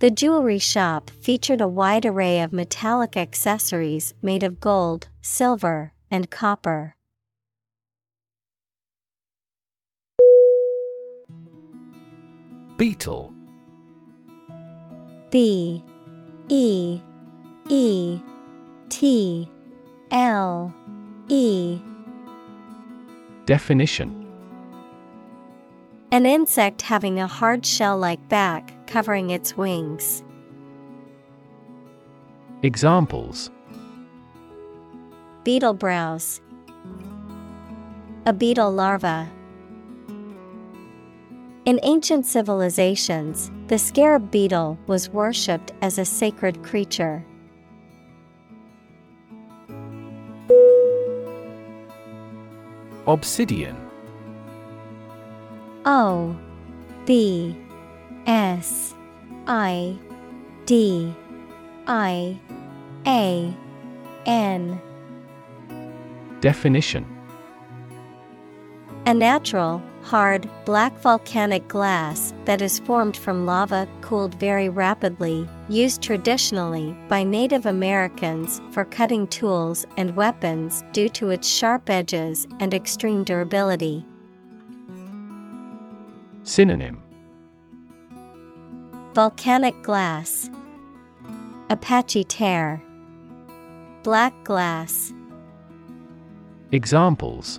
The 0.00 0.12
jewelry 0.12 0.60
shop 0.60 1.10
featured 1.10 1.60
a 1.60 1.66
wide 1.66 2.06
array 2.06 2.40
of 2.40 2.52
metallic 2.52 3.16
accessories 3.16 4.14
made 4.22 4.44
of 4.44 4.60
gold, 4.60 5.08
silver, 5.20 5.92
and 6.08 6.30
copper. 6.30 6.94
Beetle. 12.76 13.34
B 15.30 15.82
E 16.48 17.00
E 17.68 18.20
T 18.88 19.50
L 20.12 20.72
E. 21.26 21.80
Definition. 23.46 24.26
An 26.12 26.24
insect 26.24 26.82
having 26.82 27.18
a 27.18 27.26
hard 27.26 27.66
shell 27.66 27.98
like 27.98 28.28
back 28.28 28.77
covering 28.88 29.30
its 29.30 29.56
wings. 29.56 30.24
Examples 32.62 33.50
Beetle 35.44 35.74
browse. 35.74 36.40
A 38.26 38.32
beetle 38.32 38.72
larva. 38.72 39.30
In 41.64 41.78
ancient 41.82 42.26
civilizations, 42.26 43.50
the 43.68 43.78
scarab 43.78 44.30
beetle 44.30 44.78
was 44.86 45.10
worshipped 45.10 45.72
as 45.82 45.98
a 45.98 46.04
sacred 46.04 46.64
creature. 46.64 47.24
Obsidian 53.06 53.76
O 55.86 56.36
B 57.06 57.56
S 58.28 58.94
I 59.46 59.96
D 60.66 61.14
I 61.86 62.38
A 63.06 63.56
N. 64.26 64.80
Definition. 66.42 67.06
A 69.06 69.14
natural, 69.14 69.82
hard, 70.02 70.46
black 70.66 70.92
volcanic 71.00 71.66
glass 71.68 72.34
that 72.44 72.60
is 72.60 72.80
formed 72.80 73.16
from 73.16 73.46
lava 73.46 73.88
cooled 74.02 74.34
very 74.34 74.68
rapidly, 74.68 75.48
used 75.70 76.02
traditionally 76.02 76.94
by 77.08 77.24
Native 77.24 77.64
Americans 77.64 78.60
for 78.72 78.84
cutting 78.84 79.26
tools 79.28 79.86
and 79.96 80.14
weapons 80.14 80.84
due 80.92 81.08
to 81.08 81.30
its 81.30 81.48
sharp 81.48 81.88
edges 81.88 82.46
and 82.60 82.74
extreme 82.74 83.24
durability. 83.24 84.04
Synonym 86.42 87.07
Volcanic 89.18 89.82
glass, 89.82 90.48
Apache 91.70 92.22
tear, 92.22 92.80
Black 94.04 94.32
glass. 94.44 95.12
Examples 96.70 97.58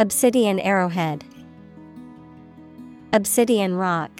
Obsidian 0.00 0.58
arrowhead. 0.58 1.24
Obsidian 3.12 3.76
rock. 3.76 4.10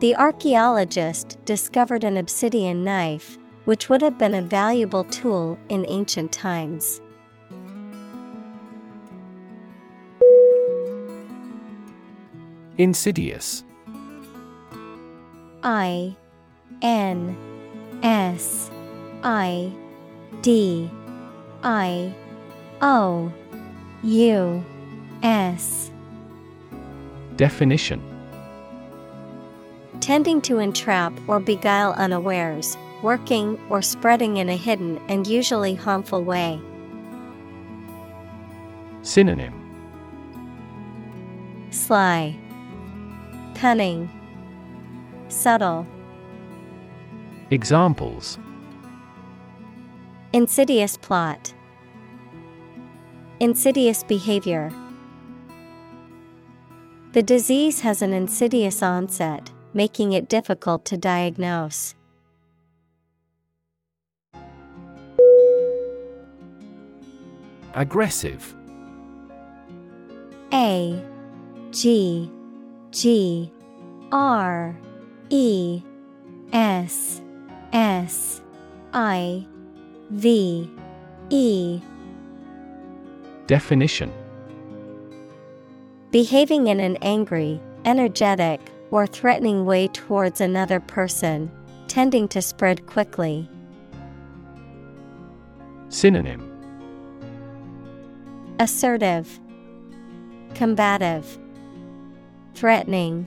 The 0.00 0.14
archaeologist 0.16 1.42
discovered 1.46 2.04
an 2.04 2.18
obsidian 2.18 2.84
knife, 2.84 3.38
which 3.64 3.88
would 3.88 4.02
have 4.02 4.18
been 4.18 4.34
a 4.34 4.42
valuable 4.42 5.04
tool 5.04 5.58
in 5.70 5.86
ancient 5.88 6.32
times. 6.32 7.00
Insidious. 12.80 13.62
I 15.62 16.16
N 16.80 17.36
S 18.02 18.70
I 19.22 19.70
D 20.40 20.90
I 21.62 22.14
O 22.80 23.30
U 24.02 24.64
S. 25.22 25.90
Definition. 27.36 28.00
Tending 30.00 30.40
to 30.40 30.58
entrap 30.58 31.12
or 31.28 31.38
beguile 31.38 31.92
unawares, 31.98 32.78
working 33.02 33.60
or 33.68 33.82
spreading 33.82 34.38
in 34.38 34.48
a 34.48 34.56
hidden 34.56 34.98
and 35.06 35.26
usually 35.26 35.74
harmful 35.74 36.24
way. 36.24 36.58
Synonym. 39.02 39.52
Sly, 41.68 42.39
Cunning, 43.60 44.08
Subtle, 45.28 45.86
Examples. 47.50 48.38
Insidious 50.32 50.96
plot, 50.96 51.52
Insidious 53.38 54.02
behavior. 54.02 54.72
The 57.12 57.22
disease 57.22 57.80
has 57.80 58.00
an 58.00 58.14
insidious 58.14 58.82
onset, 58.82 59.52
making 59.74 60.14
it 60.14 60.30
difficult 60.30 60.86
to 60.86 60.96
diagnose. 60.96 61.94
Aggressive. 67.74 68.54
A 70.50 71.04
G 71.72 72.32
G 72.90 73.52
R 74.10 74.76
E 75.28 75.82
S 76.52 77.22
S 77.72 78.42
I 78.92 79.46
V 80.10 80.68
E 81.30 81.80
Definition. 83.46 84.12
Behaving 86.10 86.66
in 86.66 86.80
an 86.80 86.96
angry, 87.02 87.60
energetic, 87.84 88.60
or 88.90 89.06
threatening 89.06 89.64
way 89.64 89.86
towards 89.88 90.40
another 90.40 90.80
person, 90.80 91.50
tending 91.86 92.26
to 92.28 92.42
spread 92.42 92.86
quickly. 92.86 93.48
Synonym. 95.88 96.46
Assertive, 98.58 99.40
Combative, 100.54 101.38
Threatening. 102.54 103.26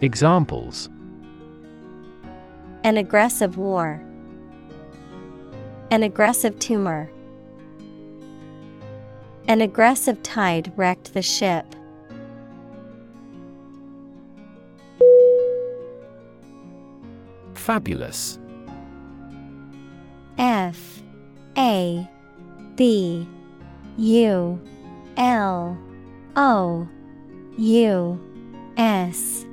Examples 0.00 0.88
An 2.84 2.96
aggressive 2.96 3.56
war. 3.56 4.02
An 5.90 6.02
aggressive 6.02 6.58
tumor. 6.58 7.10
An 9.48 9.60
aggressive 9.60 10.22
tide 10.22 10.72
wrecked 10.76 11.14
the 11.14 11.22
ship. 11.22 11.74
Fabulous 17.54 18.38
F 20.38 21.02
A 21.56 22.08
B 22.76 23.26
U 23.96 24.60
L 25.16 25.78
O 26.36 26.88
U 27.58 28.20
S 28.76 29.46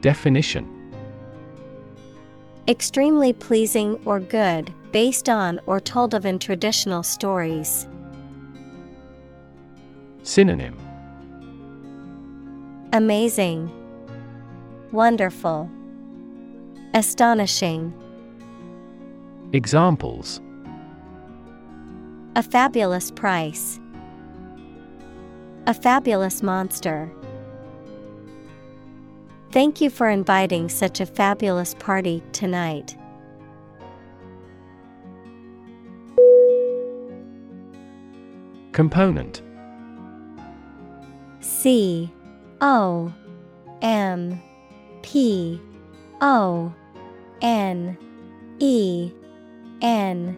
Definition 0.00 0.72
Extremely 2.66 3.32
pleasing 3.32 4.00
or 4.04 4.18
good, 4.18 4.72
based 4.90 5.28
on 5.28 5.60
or 5.66 5.78
told 5.78 6.12
of 6.12 6.26
in 6.26 6.40
traditional 6.40 7.04
stories. 7.04 7.86
Synonym 10.24 10.76
Amazing, 12.92 13.70
Wonderful, 14.90 15.70
Astonishing. 16.94 17.94
Examples 19.52 20.40
A 22.34 22.42
fabulous 22.42 23.12
price. 23.12 23.78
A 25.68 25.74
fabulous 25.74 26.42
monster. 26.42 27.10
Thank 29.50 29.80
you 29.80 29.90
for 29.90 30.08
inviting 30.08 30.68
such 30.68 31.00
a 31.00 31.06
fabulous 31.06 31.74
party 31.74 32.22
tonight. 32.32 32.96
Component 38.72 39.42
C 41.40 42.12
O 42.60 43.12
M 43.80 44.42
P 45.02 45.60
O 46.20 46.72
N 47.40 47.96
E 48.58 49.10
N 49.80 50.36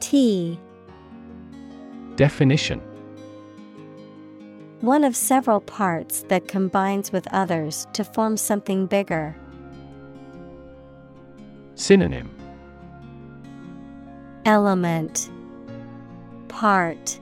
T 0.00 0.58
Definition 2.16 2.80
one 4.82 5.04
of 5.04 5.16
several 5.16 5.60
parts 5.60 6.24
that 6.28 6.48
combines 6.48 7.10
with 7.10 7.26
others 7.32 7.86
to 7.94 8.04
form 8.04 8.36
something 8.36 8.86
bigger. 8.86 9.34
Synonym. 11.76 12.30
Element. 14.44 15.30
Part. 16.48 17.18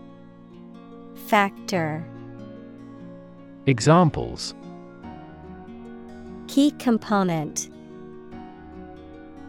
Factor. 1.26 2.04
Examples. 3.66 4.52
Key 6.48 6.72
component. 6.72 7.70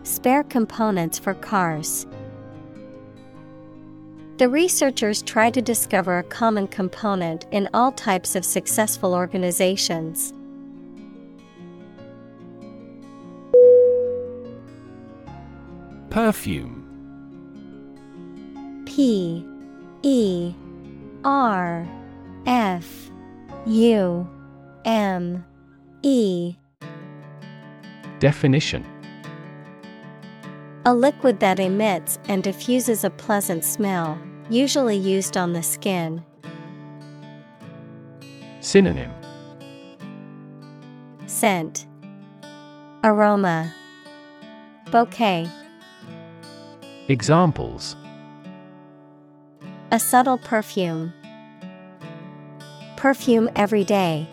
Spare 0.03 0.43
components 0.43 1.17
for 1.17 1.33
cars. 1.33 2.05
The 4.37 4.49
researchers 4.49 5.21
try 5.21 5.49
to 5.49 5.61
discover 5.61 6.17
a 6.17 6.23
common 6.23 6.67
component 6.67 7.45
in 7.51 7.69
all 7.73 7.93
types 7.93 8.35
of 8.35 8.43
successful 8.43 9.13
organizations. 9.13 10.33
Perfume. 16.09 16.81
P 18.85 19.45
E 20.03 20.53
R 21.23 21.87
F 22.45 23.09
U 23.65 24.29
M 24.83 25.45
E. 26.03 26.55
Definition 28.19 28.85
A 30.87 30.93
liquid 30.93 31.39
that 31.39 31.59
emits 31.59 32.19
and 32.27 32.43
diffuses 32.43 33.03
a 33.03 33.09
pleasant 33.09 33.65
smell, 33.65 34.19
usually 34.51 34.95
used 34.95 35.35
on 35.35 35.53
the 35.53 35.63
skin. 35.63 36.23
Synonym 38.59 39.11
Scent 41.25 41.87
Aroma 43.03 43.73
Bouquet 44.91 45.49
Examples 47.07 47.95
A 49.89 49.99
subtle 49.99 50.37
perfume. 50.37 51.13
Perfume 52.95 53.49
every 53.55 53.83
day. 53.83 54.29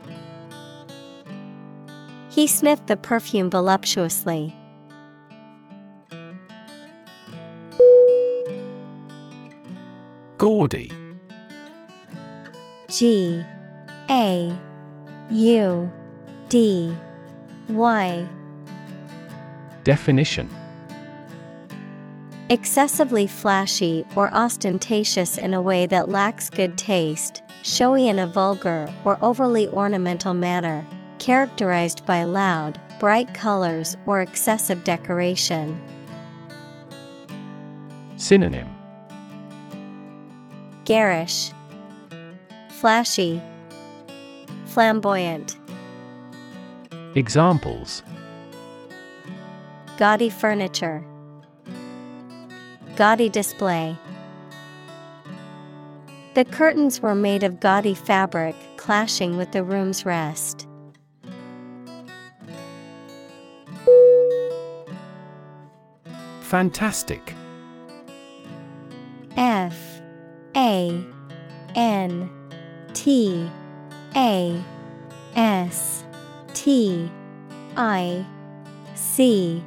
He 2.28 2.46
sniffed 2.46 2.88
the 2.88 2.98
perfume 2.98 3.48
voluptuously. 3.48 4.54
Gaudy 10.43 10.90
G 12.89 13.44
A 14.10 14.59
U 15.31 15.93
D 16.48 16.97
Y. 17.69 18.28
Definition. 19.85 20.51
Excessively 22.51 23.28
flashy 23.28 24.05
or 24.16 24.35
ostentatious 24.35 25.39
in 25.39 25.55
a 25.55 25.62
way 25.62 25.86
that 25.86 26.09
lacks 26.09 26.51
good 26.51 26.77
taste, 26.77 27.44
showy 27.62 28.09
in 28.09 28.19
a 28.19 28.27
vulgar 28.27 28.93
or 29.05 29.20
overly 29.23 29.69
ornamental 29.69 30.35
manner, 30.35 30.85
characterized 31.20 32.05
by 32.05 32.24
loud, 32.24 32.81
bright 32.98 33.32
colors 33.32 33.97
or 34.06 34.20
excessive 34.20 34.82
decoration. 34.82 35.81
Synonym 38.16 38.72
Garish, 40.84 41.52
Flashy, 42.70 43.40
Flamboyant, 44.66 45.56
Examples. 47.14 48.02
Gaudy 49.98 50.30
furniture, 50.30 51.04
Gaudy 52.96 53.28
display. 53.28 53.96
The 56.34 56.46
curtains 56.46 57.00
were 57.00 57.14
made 57.14 57.42
of 57.42 57.60
gaudy 57.60 57.94
fabric, 57.94 58.56
clashing 58.78 59.36
with 59.36 59.52
the 59.52 59.62
room's 59.62 60.06
rest. 60.06 60.66
Fantastic. 66.40 67.34
F 69.36 69.91
A 70.56 71.04
N 71.74 72.30
T 72.94 73.50
A 74.14 74.62
S 75.34 76.04
T 76.54 77.10
I 77.76 78.26
C. 78.94 79.62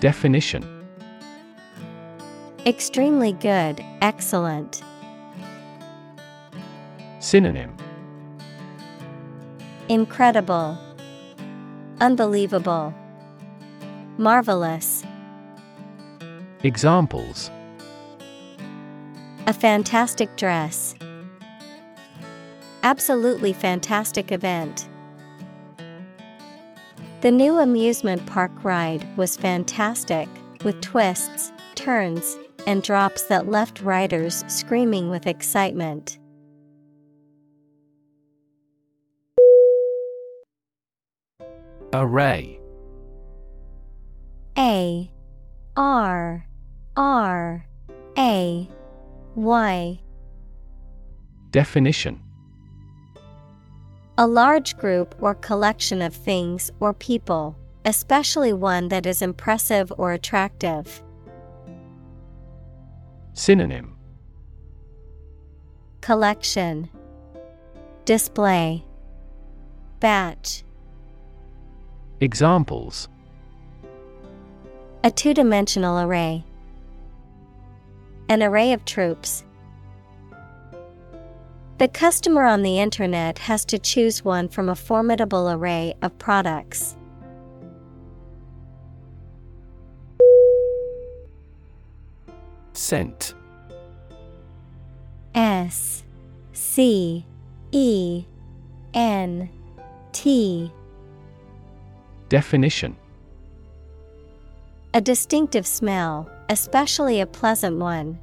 Definition. 0.00 0.64
Extremely 2.64 3.32
good, 3.32 3.84
excellent. 4.00 4.82
Synonym. 7.18 7.76
Incredible, 9.88 10.78
Unbelievable, 12.00 12.94
Marvelous. 14.18 15.04
Examples 16.62 17.50
A 19.48 19.52
fantastic 19.52 20.36
dress. 20.36 20.94
Absolutely 22.84 23.52
fantastic 23.52 24.30
event. 24.30 24.88
The 27.22 27.32
new 27.32 27.58
amusement 27.58 28.24
park 28.26 28.52
ride 28.62 29.04
was 29.16 29.36
fantastic, 29.36 30.28
with 30.62 30.80
twists, 30.80 31.52
turns, 31.74 32.36
and 32.68 32.84
drops 32.84 33.24
that 33.24 33.48
left 33.48 33.80
riders 33.80 34.44
screaming 34.46 35.10
with 35.10 35.26
excitement. 35.26 36.18
Array 41.92 42.60
A 44.56 45.10
R 45.76 46.46
R 46.96 47.66
A 48.16 48.68
Y 49.34 50.00
Definition. 51.52 52.18
A 54.16 54.26
large 54.26 54.76
group 54.78 55.14
or 55.20 55.34
collection 55.34 56.00
of 56.00 56.14
things 56.14 56.70
or 56.80 56.94
people, 56.94 57.56
especially 57.84 58.54
one 58.54 58.88
that 58.88 59.04
is 59.04 59.20
impressive 59.20 59.92
or 59.98 60.12
attractive. 60.12 61.02
Synonym. 63.34 63.96
Collection. 66.00 66.88
Display. 68.06 68.84
Batch. 70.00 70.64
Examples. 72.20 73.08
A 75.04 75.10
two 75.10 75.34
dimensional 75.34 76.00
array. 76.00 76.44
An 78.28 78.42
array 78.42 78.72
of 78.72 78.84
troops. 78.84 79.44
The 81.78 81.88
customer 81.88 82.44
on 82.44 82.62
the 82.62 82.78
internet 82.78 83.38
has 83.40 83.64
to 83.66 83.78
choose 83.78 84.24
one 84.24 84.48
from 84.48 84.68
a 84.68 84.74
formidable 84.74 85.50
array 85.50 85.94
of 86.00 86.16
products. 86.18 86.96
Scent 92.72 93.34
S 95.34 96.04
C 96.52 97.26
E 97.72 98.24
N 98.94 99.48
T 100.12 100.72
Definition 102.28 102.96
A 104.94 105.00
distinctive 105.00 105.66
smell, 105.66 106.30
especially 106.48 107.20
a 107.20 107.26
pleasant 107.26 107.78
one. 107.78 108.18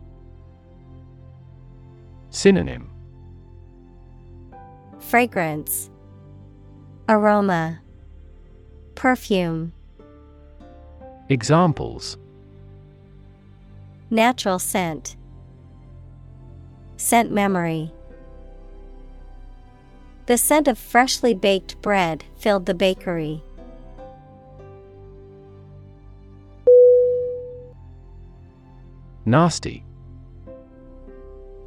Synonym 2.30 2.90
Fragrance, 5.00 5.90
Aroma, 7.08 7.80
Perfume. 8.96 9.74
Examples 11.30 12.18
Natural 14.12 14.60
scent. 14.60 15.16
scent 16.98 17.32
memory. 17.32 17.92
The 20.26 20.38
scent 20.38 20.68
of 20.68 20.78
freshly 20.78 21.34
baked 21.34 21.82
bread 21.82 22.24
filled 22.38 22.68
the 22.68 22.76
bakery. 22.76 23.44
Nasty. 29.26 29.84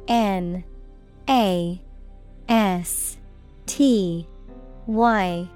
N 0.07 0.63
A 1.29 1.81
S 2.49 3.17
T 3.65 4.27
Y 4.85 5.49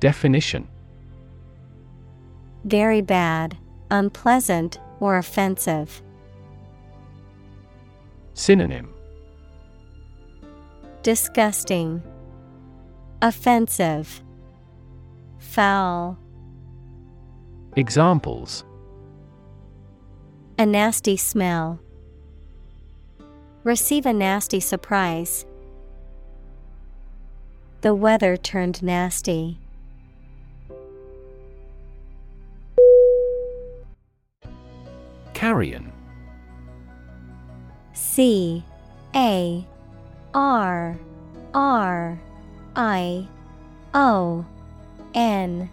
Definition 0.00 0.68
Very 2.64 3.00
bad, 3.00 3.56
unpleasant, 3.90 4.78
or 5.00 5.16
offensive. 5.16 6.02
Synonym 8.34 8.92
Disgusting, 11.02 12.02
Offensive, 13.22 14.22
Foul. 15.38 16.18
Examples 17.76 18.64
A 20.60 20.66
nasty 20.66 21.16
smell. 21.16 21.80
Receive 23.64 24.04
a 24.04 24.12
nasty 24.12 24.60
surprise. 24.60 25.46
The 27.80 27.94
weather 27.94 28.36
turned 28.36 28.82
nasty. 28.82 29.58
Carrion 35.32 35.90
C 37.94 38.62
A 39.14 39.66
R 40.34 40.98
R 41.54 42.20
I 42.76 43.26
O 43.94 44.44
N 45.14 45.70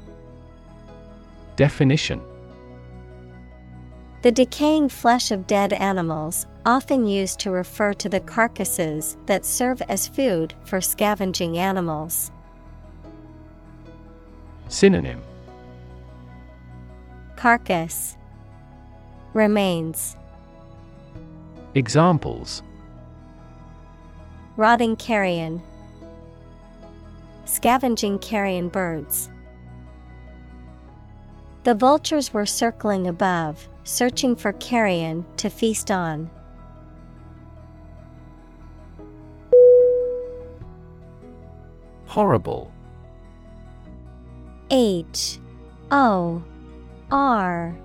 Definition 1.57 2.22
The 4.23 4.31
decaying 4.31 4.89
flesh 4.89 5.31
of 5.31 5.45
dead 5.45 5.73
animals, 5.73 6.48
often 6.65 7.06
used 7.06 7.39
to 7.39 7.52
refer 7.52 7.94
to 7.94 8.10
the 8.10 8.19
carcasses 8.19 9.15
that 9.27 9.45
serve 9.45 9.81
as 9.84 10.07
food 10.07 10.53
for 10.65 10.81
scavenging 10.81 11.57
animals. 11.57 12.31
Synonym. 14.68 15.22
Carcass. 17.38 18.18
Remains. 19.34 20.18
Examples. 21.76 22.64
Rotting 24.57 24.95
carrion. 24.95 25.61
Scavenging 27.45 28.18
carrion 28.19 28.68
birds. 28.68 29.30
The 31.64 31.76
vultures 31.76 32.34
were 32.34 32.45
circling 32.45 33.07
above, 33.07 33.69
searching 33.88 34.35
for 34.35 34.51
carrion 34.53 35.26
to 35.38 35.49
feast 35.49 35.89
on. 35.89 36.30
Horrible 42.05 42.72
H 44.69 45.39
O 45.89 46.43
R 47.11 47.77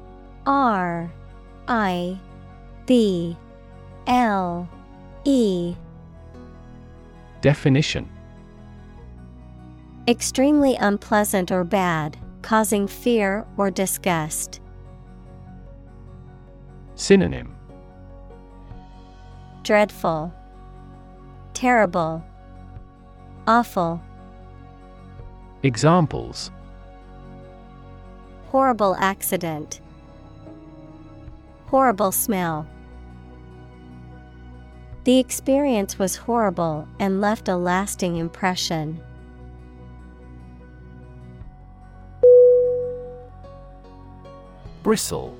R 0.45 1.13
I 1.69 2.19
B 2.87 3.37
L 4.09 4.69
E 5.25 5.75
Definition 7.41 8.09
Extremely 10.09 10.75
unpleasant 10.75 11.53
or 11.53 11.63
bad, 11.63 12.17
causing 12.43 12.89
fear 12.89 13.47
or 13.57 13.71
disgust. 13.71 14.62
Synonym 16.95 17.57
Dreadful, 19.63 20.33
Terrible, 21.55 22.25
Awful. 23.47 24.01
Examples 25.65 26.51
Horrible 28.51 28.95
accident. 28.97 29.81
Horrible 31.67 32.13
smell. 32.13 32.67
The 35.05 35.19
experience 35.19 35.99
was 35.99 36.15
horrible 36.17 36.87
and 37.01 37.21
left 37.21 37.49
a 37.49 37.57
lasting 37.57 38.17
impression. 38.17 39.01
Bristle 44.85 45.37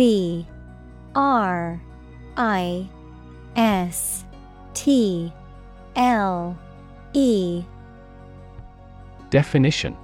B 0.00 0.46
R 1.14 1.78
I 2.38 2.88
S 3.54 4.24
T 4.72 5.30
L 5.94 6.58
E 7.12 7.62
Definition 9.28 9.94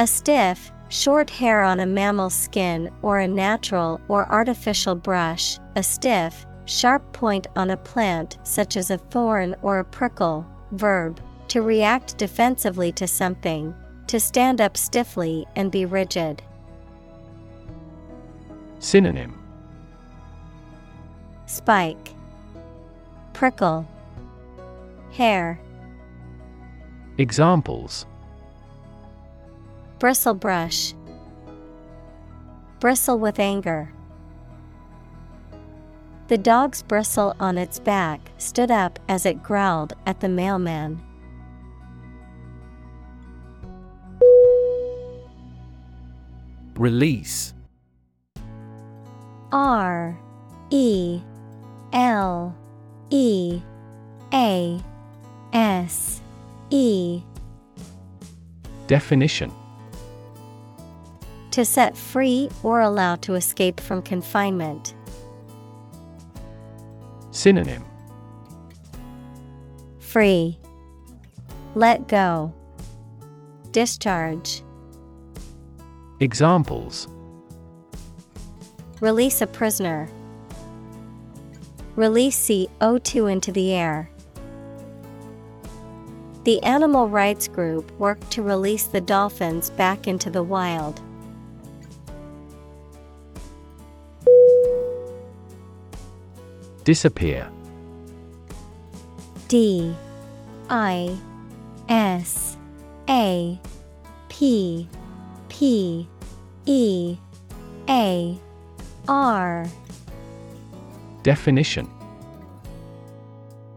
A 0.00 0.06
stiff, 0.08 0.72
short 0.88 1.30
hair 1.30 1.62
on 1.62 1.78
a 1.78 1.86
mammal's 1.86 2.34
skin 2.34 2.90
or 3.02 3.20
a 3.20 3.28
natural 3.28 4.00
or 4.08 4.28
artificial 4.32 4.96
brush, 4.96 5.60
a 5.76 5.82
stiff, 5.84 6.44
sharp 6.64 7.12
point 7.12 7.46
on 7.54 7.70
a 7.70 7.76
plant 7.76 8.36
such 8.42 8.76
as 8.76 8.90
a 8.90 8.98
thorn 8.98 9.54
or 9.62 9.78
a 9.78 9.84
prickle. 9.84 10.44
Verb 10.72 11.20
to 11.46 11.62
react 11.62 12.18
defensively 12.18 12.90
to 12.90 13.06
something, 13.06 13.72
to 14.08 14.18
stand 14.18 14.60
up 14.60 14.76
stiffly 14.76 15.46
and 15.54 15.70
be 15.70 15.84
rigid. 15.84 16.42
Synonym. 18.82 19.38
Spike, 21.46 22.14
Prickle, 23.32 23.86
Hair, 25.12 25.60
Examples. 27.16 28.06
Bristle 30.00 30.34
brush, 30.34 30.94
Bristle 32.80 33.20
with 33.20 33.38
anger. 33.38 33.92
The 36.26 36.38
dog's 36.38 36.82
bristle 36.82 37.36
on 37.38 37.58
its 37.58 37.78
back 37.78 38.32
stood 38.38 38.72
up 38.72 38.98
as 39.08 39.24
it 39.24 39.44
growled 39.44 39.92
at 40.06 40.18
the 40.18 40.28
mailman. 40.28 41.00
Release 46.74 47.54
R 49.52 50.18
E 50.70 51.20
L 51.92 52.56
E 53.10 53.60
A 54.32 54.80
S 55.52 56.22
E 56.70 57.22
Definition 58.86 59.52
To 61.50 61.64
set 61.64 61.96
free 61.96 62.48
or 62.62 62.80
allow 62.80 63.16
to 63.16 63.34
escape 63.34 63.78
from 63.78 64.00
confinement. 64.02 64.94
Synonym 67.30 67.84
Free. 69.98 70.58
Let 71.74 72.06
go. 72.06 72.52
Discharge. 73.70 74.62
Examples 76.20 77.08
Release 79.02 79.40
a 79.42 79.48
prisoner. 79.48 80.08
Release 81.96 82.38
CO2 82.38 83.32
into 83.32 83.50
the 83.50 83.72
air. 83.72 84.08
The 86.44 86.62
animal 86.62 87.08
rights 87.08 87.48
group 87.48 87.90
worked 87.98 88.30
to 88.30 88.44
release 88.44 88.84
the 88.84 89.00
dolphins 89.00 89.70
back 89.70 90.06
into 90.06 90.30
the 90.30 90.44
wild. 90.44 91.00
Disappear 96.84 97.50
D 99.48 99.96
I 100.70 101.18
S 101.88 102.56
A 103.08 103.58
P 104.28 104.88
P 105.48 106.08
E 106.66 107.16
A 107.88 108.38
R 109.08 109.66
Definition 111.22 111.88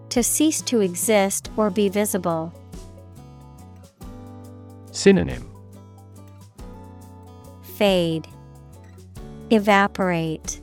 To 0.09 0.23
cease 0.23 0.61
to 0.61 0.81
exist 0.81 1.49
or 1.57 1.69
be 1.69 1.89
visible. 1.89 2.53
Synonym 4.91 5.51
Fade. 7.75 8.27
Evaporate. 9.49 10.61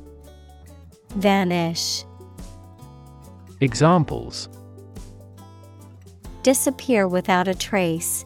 Vanish. 1.11 2.05
Examples 3.61 4.49
Disappear 6.43 7.07
without 7.07 7.47
a 7.47 7.55
trace. 7.55 8.25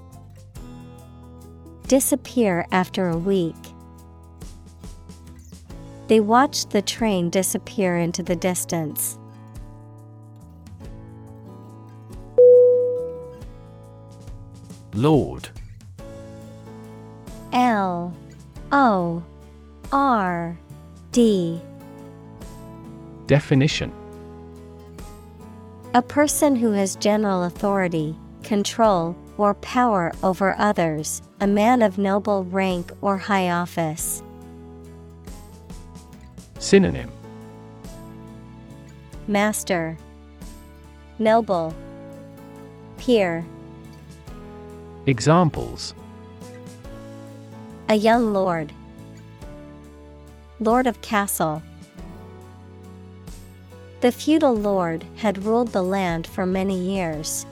Disappear 1.89 2.67
after 2.73 3.09
a 3.09 3.19
week. 3.19 3.55
They 6.09 6.21
watched 6.21 6.71
the 6.71 6.83
train 6.83 7.31
disappear 7.31 7.99
into 7.99 8.23
the 8.23 8.37
distance. 8.37 9.19
Lord 14.95 15.51
L 17.53 18.17
O 18.73 19.23
R 19.93 20.59
D 21.13 21.61
Definition 23.27 23.93
A 25.93 26.01
person 26.01 26.57
who 26.57 26.71
has 26.71 26.97
general 26.97 27.45
authority, 27.45 28.17
control, 28.43 29.15
or 29.37 29.55
power 29.55 30.13
over 30.23 30.55
others, 30.57 31.21
a 31.41 31.47
man 31.47 31.83
of 31.83 31.99
noble 31.99 32.45
rank 32.45 32.91
or 33.03 33.19
high 33.19 33.51
office. 33.51 34.23
Synonym. 36.67 37.13
Master. 39.29 39.97
Noble. 41.21 41.73
Peer. 42.99 43.45
Examples. 45.07 45.95
A 47.89 47.95
young 47.95 48.33
lord. 48.33 48.73
Lord 50.59 50.89
of 50.89 51.01
Castle. 51.03 51.63
The 54.01 54.11
feudal 54.11 54.57
lord 54.57 55.05
had 55.15 55.45
ruled 55.45 55.69
the 55.69 55.85
land 55.85 56.27
for 56.27 56.47
many 56.47 56.77
years. 56.77 57.47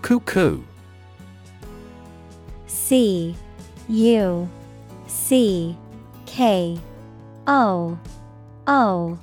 Cuckoo 0.00 0.62
C 2.86 3.34
U 3.88 4.46
C 5.06 5.74
K 6.26 6.78
O 7.46 7.98
O. 8.66 9.18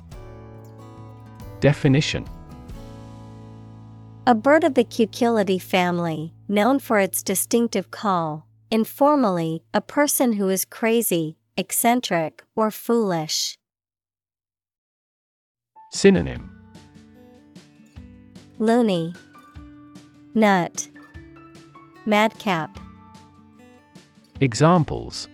Definition. 1.60 2.28
A 4.26 4.34
bird 4.34 4.64
of 4.64 4.74
the 4.74 4.82
Cuculidae 4.84 5.62
family, 5.62 6.32
known 6.48 6.80
for 6.80 6.98
its 6.98 7.22
distinctive 7.22 7.92
call. 7.92 8.48
Informally, 8.72 9.62
a 9.72 9.80
person 9.80 10.32
who 10.32 10.48
is 10.48 10.64
crazy, 10.64 11.36
eccentric, 11.56 12.42
or 12.56 12.72
foolish. 12.72 13.58
Synonym. 15.92 16.50
Loony, 18.58 19.14
Nut, 20.34 20.88
Madcap, 22.06 22.81
Examples. 24.42 25.28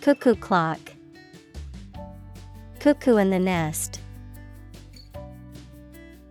Cuckoo 0.00 0.34
clock, 0.34 0.80
Cuckoo 2.80 3.16
in 3.16 3.30
the 3.30 3.38
nest. 3.38 4.00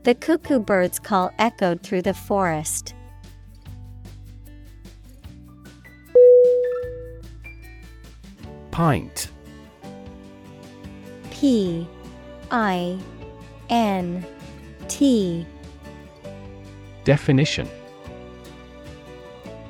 The 0.03 0.13
cuckoo 0.13 0.59
bird's 0.59 0.99
call 0.99 1.31
echoed 1.39 1.81
through 1.81 2.01
the 2.01 2.13
forest. 2.13 2.93
Pint. 8.71 9.31
P 11.29 11.87
I 12.51 12.99
N 13.69 14.25
T. 14.89 15.47
Definition 17.05 17.69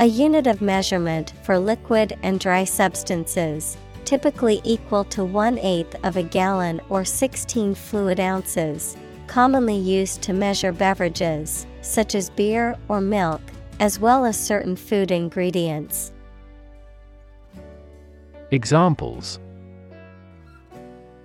A 0.01 0.05
unit 0.05 0.47
of 0.47 0.63
measurement 0.63 1.33
for 1.43 1.59
liquid 1.59 2.17
and 2.23 2.39
dry 2.39 2.63
substances, 2.63 3.77
typically 4.03 4.59
equal 4.63 5.03
to 5.03 5.23
one 5.23 5.59
eighth 5.59 5.95
of 6.03 6.17
a 6.17 6.23
gallon 6.23 6.81
or 6.89 7.05
16 7.05 7.75
fluid 7.75 8.19
ounces, 8.19 8.97
commonly 9.27 9.75
used 9.75 10.23
to 10.23 10.33
measure 10.33 10.71
beverages, 10.71 11.67
such 11.83 12.15
as 12.15 12.31
beer 12.31 12.75
or 12.87 12.99
milk, 12.99 13.41
as 13.79 13.99
well 13.99 14.25
as 14.25 14.39
certain 14.39 14.75
food 14.75 15.11
ingredients. 15.11 16.11
Examples 18.49 19.39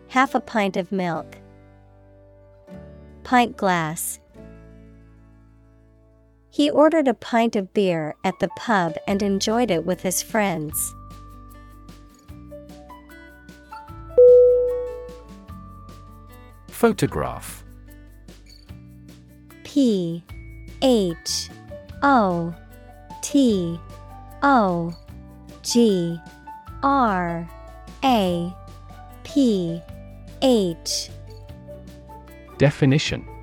Half 0.08 0.34
a 0.34 0.40
pint 0.40 0.76
of 0.76 0.92
milk, 0.92 1.38
pint 3.24 3.56
glass. 3.56 4.20
He 6.56 6.70
ordered 6.70 7.06
a 7.06 7.12
pint 7.12 7.54
of 7.54 7.74
beer 7.74 8.14
at 8.24 8.38
the 8.38 8.48
pub 8.56 8.94
and 9.06 9.22
enjoyed 9.22 9.70
it 9.70 9.84
with 9.84 10.00
his 10.00 10.22
friends. 10.22 10.94
Photograph. 16.68 17.62
P 19.64 20.24
H 20.80 21.50
O 22.02 22.54
T 23.20 23.78
O 24.42 24.96
G 25.62 26.18
R 26.82 27.46
A 28.02 28.56
P 29.24 29.82
H. 30.40 31.10
Definition 32.56 33.35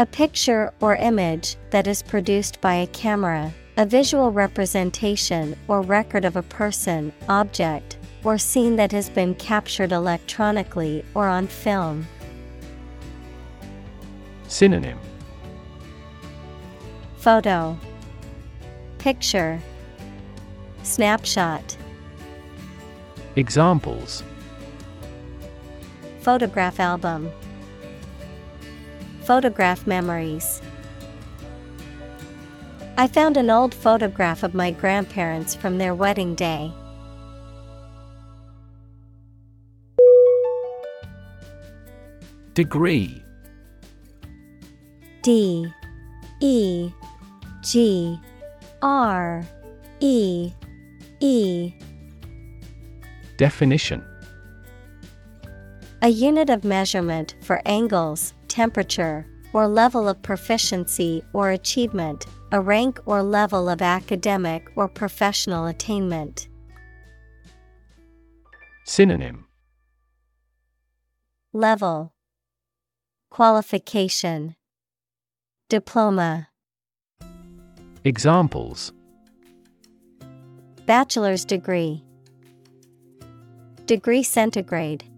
A 0.00 0.06
picture 0.06 0.72
or 0.80 0.96
image 0.96 1.56
that 1.68 1.86
is 1.86 2.02
produced 2.02 2.58
by 2.62 2.72
a 2.76 2.86
camera, 2.86 3.52
a 3.76 3.84
visual 3.84 4.32
representation 4.32 5.54
or 5.68 5.82
record 5.82 6.24
of 6.24 6.36
a 6.36 6.42
person, 6.42 7.12
object, 7.28 7.98
or 8.24 8.38
scene 8.38 8.76
that 8.76 8.92
has 8.92 9.10
been 9.10 9.34
captured 9.34 9.92
electronically 9.92 11.04
or 11.14 11.28
on 11.28 11.46
film. 11.46 12.06
Synonym. 14.48 14.98
Photo. 17.18 17.78
Picture. 18.96 19.60
Snapshot. 20.82 21.76
Examples. 23.36 24.22
Photograph 26.22 26.80
album 26.80 27.30
Photograph 29.22 29.86
memories. 29.86 30.60
I 32.96 33.06
found 33.06 33.36
an 33.36 33.48
old 33.48 33.74
photograph 33.74 34.42
of 34.42 34.54
my 34.54 34.72
grandparents 34.72 35.54
from 35.54 35.78
their 35.78 35.94
wedding 35.94 36.34
day. 36.34 36.72
Degree. 42.54 43.22
D 45.22 45.72
E 46.40 46.90
G 47.62 48.18
R 48.82 49.44
E 50.00 50.52
E. 51.20 51.72
Definition. 53.36 54.04
A 56.02 56.08
unit 56.08 56.50
of 56.50 56.64
measurement 56.64 57.34
for 57.42 57.62
angles, 57.64 58.34
temperature, 58.50 59.26
or 59.54 59.66
level 59.66 60.08
of 60.08 60.20
proficiency 60.22 61.22
or 61.32 61.50
achievement, 61.50 62.26
a 62.52 62.60
rank 62.60 63.00
or 63.06 63.22
level 63.22 63.68
of 63.68 63.80
academic 63.80 64.68
or 64.76 64.88
professional 64.88 65.66
attainment. 65.66 66.48
Synonym. 68.84 69.46
Level. 71.52 72.12
Qualification. 73.30 74.56
Diploma. 75.68 76.48
Examples. 78.04 78.92
Bachelor's 80.86 81.44
degree. 81.44 82.04
Degree 83.86 84.22
centigrade 84.22 85.09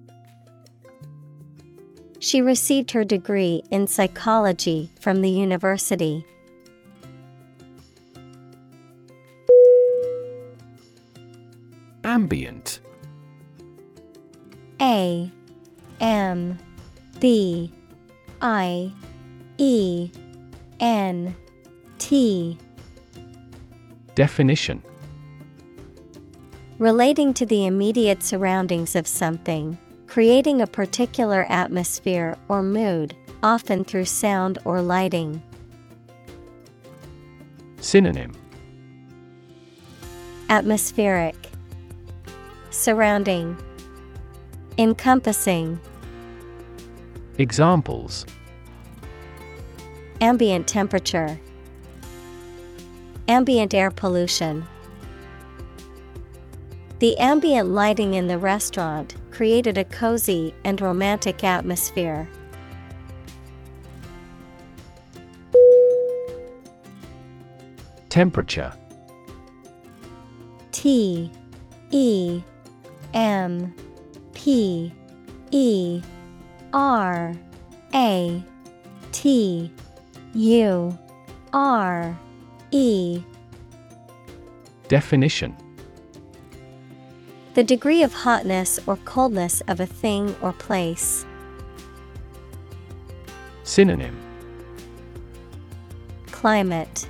She 2.22 2.40
received 2.40 2.92
her 2.92 3.02
degree 3.02 3.64
in 3.72 3.88
psychology 3.88 4.92
from 5.00 5.22
the 5.22 5.28
university. 5.28 6.24
Ambient. 12.04 12.78
A 14.80 15.28
M 16.00 16.58
B 17.18 17.72
I 18.40 18.92
E 19.58 20.08
N 20.78 21.34
T. 21.98 22.56
Definition. 24.14 24.80
Relating 26.78 27.34
to 27.34 27.44
the 27.44 27.66
immediate 27.66 28.22
surroundings 28.22 28.94
of 28.94 29.08
something, 29.08 29.76
creating 30.12 30.60
a 30.60 30.66
particular 30.66 31.46
atmosphere 31.48 32.36
or 32.48 32.62
mood, 32.62 33.16
often 33.42 33.82
through 33.82 34.04
sound 34.04 34.58
or 34.66 34.82
lighting. 34.82 35.42
Synonym. 37.80 38.30
Atmospheric. 40.50 41.34
Surrounding. 42.68 43.56
Encompassing. 44.76 45.80
Examples. 47.38 48.26
Ambient 50.20 50.66
temperature. 50.66 51.40
Ambient 53.28 53.72
air 53.72 53.90
pollution. 53.90 54.62
The 56.98 57.16
ambient 57.16 57.70
lighting 57.70 58.12
in 58.12 58.26
the 58.26 58.36
restaurant 58.36 59.14
created 59.32 59.78
a 59.78 59.84
cozy 59.84 60.54
and 60.64 60.80
romantic 60.80 61.42
atmosphere. 61.42 62.28
Temperature. 68.08 68.72
T 70.70 71.30
E 71.90 72.42
M 73.14 73.74
P 74.34 74.92
E 75.50 76.02
R 76.72 77.34
A 77.94 78.44
T 79.12 79.72
U 80.34 80.98
R 81.52 82.18
E. 82.70 83.22
Definition 84.88 85.56
The 87.54 87.62
degree 87.62 88.02
of 88.02 88.14
hotness 88.14 88.80
or 88.86 88.96
coldness 89.04 89.60
of 89.68 89.78
a 89.78 89.84
thing 89.84 90.34
or 90.40 90.54
place. 90.54 91.26
Synonym. 93.62 94.16
Climate. 96.30 97.06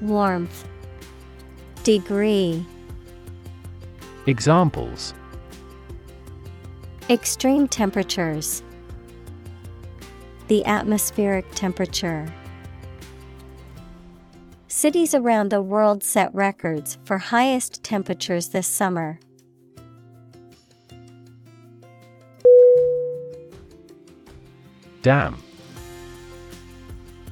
Warmth. 0.00 0.68
Degree. 1.82 2.64
Examples. 4.26 5.12
Extreme 7.10 7.66
temperatures. 7.66 8.62
The 10.46 10.64
atmospheric 10.66 11.50
temperature 11.50 12.32
Cities 14.76 15.14
around 15.14 15.48
the 15.48 15.62
world 15.62 16.04
set 16.04 16.34
records 16.34 16.98
for 17.06 17.16
highest 17.16 17.82
temperatures 17.82 18.48
this 18.48 18.66
summer. 18.66 19.18
Dam. 25.00 25.42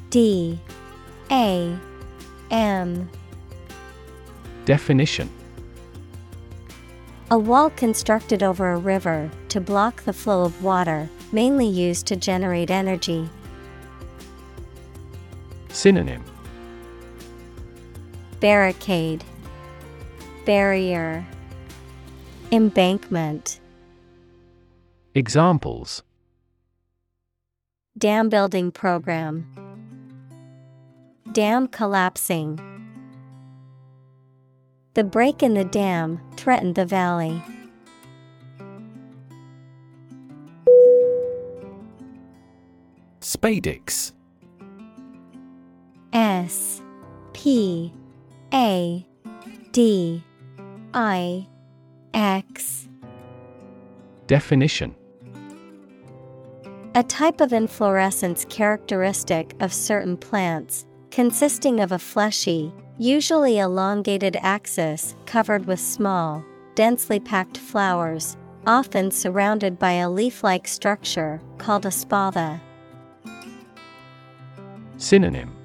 D. 0.09 0.59
A. 1.31 1.77
M. 2.51 3.11
Definition. 4.65 5.29
A 7.31 7.39
wall 7.39 7.69
constructed 7.69 8.43
over 8.43 8.73
a 8.73 8.79
river 8.79 9.31
to 9.51 9.61
block 9.61 10.03
the 10.05 10.15
flow 10.15 10.45
of 10.45 10.65
water, 10.65 11.11
mainly 11.31 11.67
used 11.67 12.07
to 12.07 12.17
generate 12.17 12.71
energy. 12.71 13.29
Synonym 15.69 16.25
Barricade 18.45 19.25
Barrier 20.45 21.27
Embankment. 22.53 23.59
Examples. 25.15 26.03
Dam 27.97 28.29
building 28.29 28.71
program. 28.71 29.47
Dam 31.33 31.69
collapsing. 31.69 32.61
The 34.93 35.05
break 35.05 35.43
in 35.43 35.55
the 35.55 35.65
dam 35.65 36.21
threatened 36.37 36.75
the 36.75 36.85
valley. 36.85 37.43
Spadix. 43.23 44.13
S 46.13 46.83
P 47.33 47.91
A 48.55 49.05
D 49.73 50.23
I 50.95 51.49
X. 52.15 52.89
Definition. 54.29 54.95
A 56.95 57.03
type 57.03 57.41
of 57.41 57.53
inflorescence 57.53 58.47
characteristic 58.49 59.57
of 59.59 59.73
certain 59.73 60.17
plants, 60.17 60.87
consisting 61.11 61.81
of 61.81 61.91
a 61.91 61.99
fleshy, 61.99 62.73
usually 62.97 63.59
elongated 63.59 64.37
axis 64.41 65.17
covered 65.27 65.67
with 65.67 65.81
small, 65.81 66.45
densely 66.77 67.19
packed 67.19 67.59
flowers, 67.59 68.37
often 68.69 69.11
surrounded 69.11 69.81
by 69.81 69.95
a 69.95 70.09
leaf 70.09 70.45
like 70.45 70.69
structure 70.69 71.41
called 71.59 71.85
a 71.87 71.91
spatha. 71.91 72.61
Synonym 74.97 75.64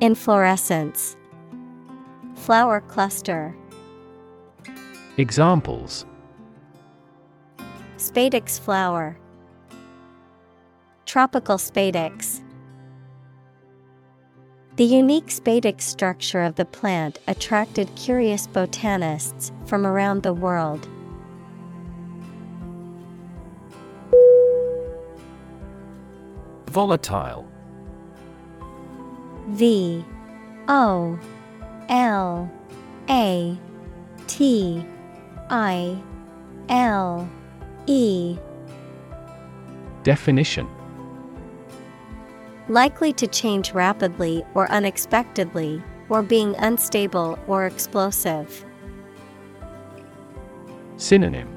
Inflorescence. 0.00 1.16
Flower 2.36 2.80
cluster. 2.82 3.52
Examples. 5.16 6.06
Spadix 7.96 8.60
flower. 8.60 9.18
Tropical 11.04 11.56
spadix. 11.56 12.40
The 14.76 14.84
unique 14.84 15.26
spadix 15.26 15.80
structure 15.80 16.44
of 16.44 16.54
the 16.54 16.64
plant 16.64 17.18
attracted 17.26 17.92
curious 17.96 18.46
botanists 18.46 19.50
from 19.66 19.84
around 19.84 20.22
the 20.22 20.32
world. 20.32 20.86
Volatile 26.68 27.50
V 29.48 30.04
O 30.68 31.18
L 31.88 32.50
A 33.08 33.58
T 34.26 34.84
I 35.48 36.02
L 36.68 37.28
E. 37.86 38.36
Definition. 40.02 40.68
Likely 42.68 43.14
to 43.14 43.26
change 43.26 43.72
rapidly 43.72 44.44
or 44.54 44.70
unexpectedly, 44.70 45.82
or 46.10 46.22
being 46.22 46.54
unstable 46.56 47.38
or 47.46 47.64
explosive. 47.64 48.64
Synonym. 50.98 51.48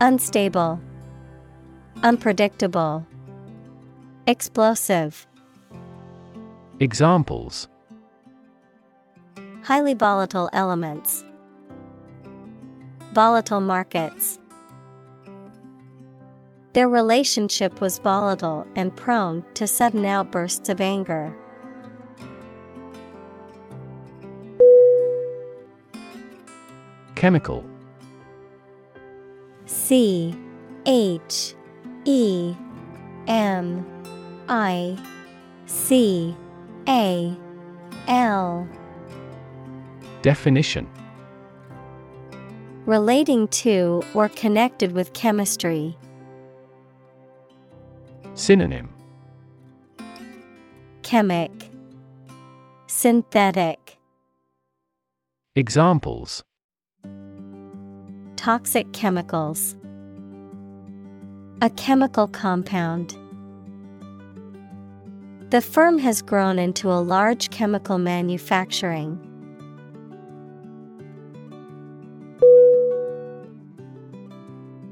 Unstable, 0.00 0.80
Unpredictable, 2.02 3.06
Explosive, 4.26 5.26
Examples 6.82 7.68
Highly 9.62 9.94
volatile 9.94 10.50
elements, 10.52 11.24
Volatile 13.12 13.60
markets. 13.60 14.40
Their 16.72 16.88
relationship 16.88 17.80
was 17.80 18.00
volatile 18.00 18.66
and 18.74 18.96
prone 18.96 19.44
to 19.54 19.68
sudden 19.68 20.04
outbursts 20.04 20.68
of 20.68 20.80
anger. 20.80 21.32
Chemical 27.14 27.64
C 29.66 30.34
H 30.84 31.54
E 32.06 32.56
M 33.28 33.86
I 34.48 34.98
C 35.66 36.36
A 36.88 37.36
L 38.08 38.68
Definition 40.22 40.88
Relating 42.86 43.46
to 43.48 44.02
or 44.14 44.28
connected 44.28 44.90
with 44.92 45.12
chemistry. 45.12 45.96
Synonym 48.34 48.92
Chemic 51.02 51.70
Synthetic 52.88 53.98
Examples 55.54 56.42
Toxic 58.36 58.92
chemicals. 58.92 59.76
A 61.60 61.70
chemical 61.70 62.26
compound. 62.26 63.16
The 65.52 65.60
firm 65.60 65.98
has 65.98 66.22
grown 66.22 66.58
into 66.58 66.90
a 66.90 67.04
large 67.04 67.50
chemical 67.50 67.98
manufacturing. 67.98 69.20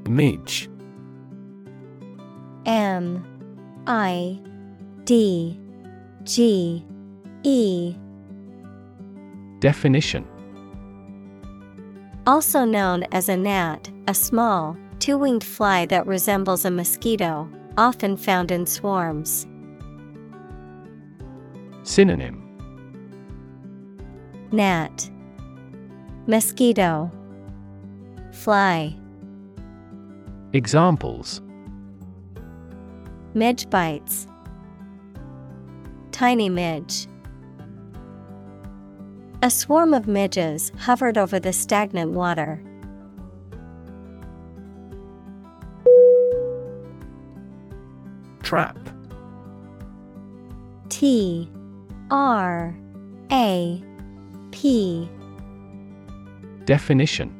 Midge 0.07 0.69
M 2.67 3.25
I 3.87 4.39
D 5.05 5.59
G 6.25 6.85
E 7.41 7.95
Definition 9.57 10.27
Also 12.27 12.65
known 12.65 13.01
as 13.11 13.29
a 13.29 13.35
gnat, 13.35 13.89
a 14.07 14.13
small, 14.13 14.77
two 14.99 15.17
winged 15.17 15.43
fly 15.43 15.87
that 15.87 16.05
resembles 16.05 16.65
a 16.65 16.69
mosquito, 16.69 17.49
often 17.79 18.15
found 18.15 18.51
in 18.51 18.67
swarms. 18.67 19.47
Synonym. 21.83 22.47
Gnat. 24.51 25.09
Mosquito. 26.27 27.11
Fly. 28.31 28.95
Examples. 30.53 31.41
Midge 33.33 33.69
bites. 33.69 34.27
Tiny 36.11 36.49
midge. 36.49 37.07
A 39.41 39.49
swarm 39.49 39.93
of 39.93 40.07
midges 40.07 40.71
hovered 40.77 41.17
over 41.17 41.39
the 41.39 41.53
stagnant 41.53 42.11
water. 42.11 42.61
Trap. 48.43 48.77
T 50.89 51.49
R 52.11 52.75
A 53.31 53.81
P. 54.51 55.09
Definition. 56.65 57.33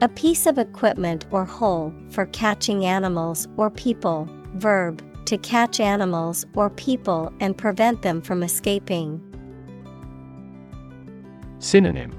A 0.00 0.08
piece 0.08 0.46
of 0.46 0.56
equipment 0.56 1.26
or 1.30 1.44
hole 1.44 1.92
for 2.08 2.24
catching 2.26 2.86
animals 2.86 3.46
or 3.58 3.68
people. 3.68 4.26
Verb 4.54 5.02
to 5.26 5.36
catch 5.36 5.78
animals 5.78 6.46
or 6.54 6.70
people 6.70 7.30
and 7.38 7.56
prevent 7.56 8.00
them 8.00 8.22
from 8.22 8.42
escaping. 8.42 9.20
Synonym. 11.58 12.16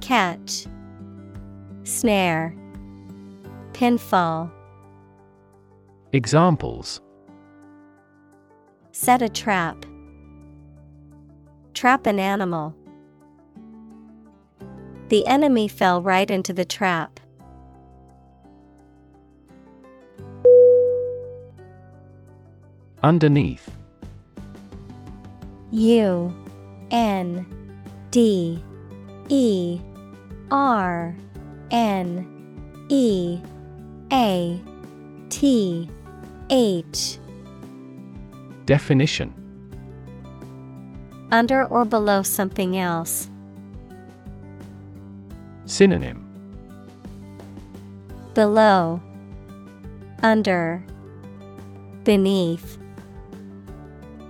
Catch. 0.00 0.66
Snare. 1.82 2.54
Pinfall. 3.72 4.48
Examples 6.12 7.00
Set 8.96 9.22
a 9.22 9.28
trap. 9.28 9.84
Trap 11.74 12.06
an 12.06 12.20
animal. 12.20 12.76
The 15.08 15.26
enemy 15.26 15.66
fell 15.66 16.00
right 16.00 16.30
into 16.30 16.52
the 16.52 16.64
trap. 16.64 17.18
Underneath 23.02 23.68
U 25.72 26.32
N 26.92 27.44
D 28.12 28.62
E 29.28 29.80
R 30.52 31.16
N 31.72 32.86
E 32.88 33.40
A 34.12 34.62
T 35.30 35.90
H 36.48 37.18
Definition 38.66 39.32
Under 41.30 41.66
or 41.66 41.84
below 41.84 42.22
something 42.22 42.78
else. 42.78 43.28
Synonym 45.66 46.26
Below 48.34 49.02
Under 50.22 50.82
Beneath 52.04 52.78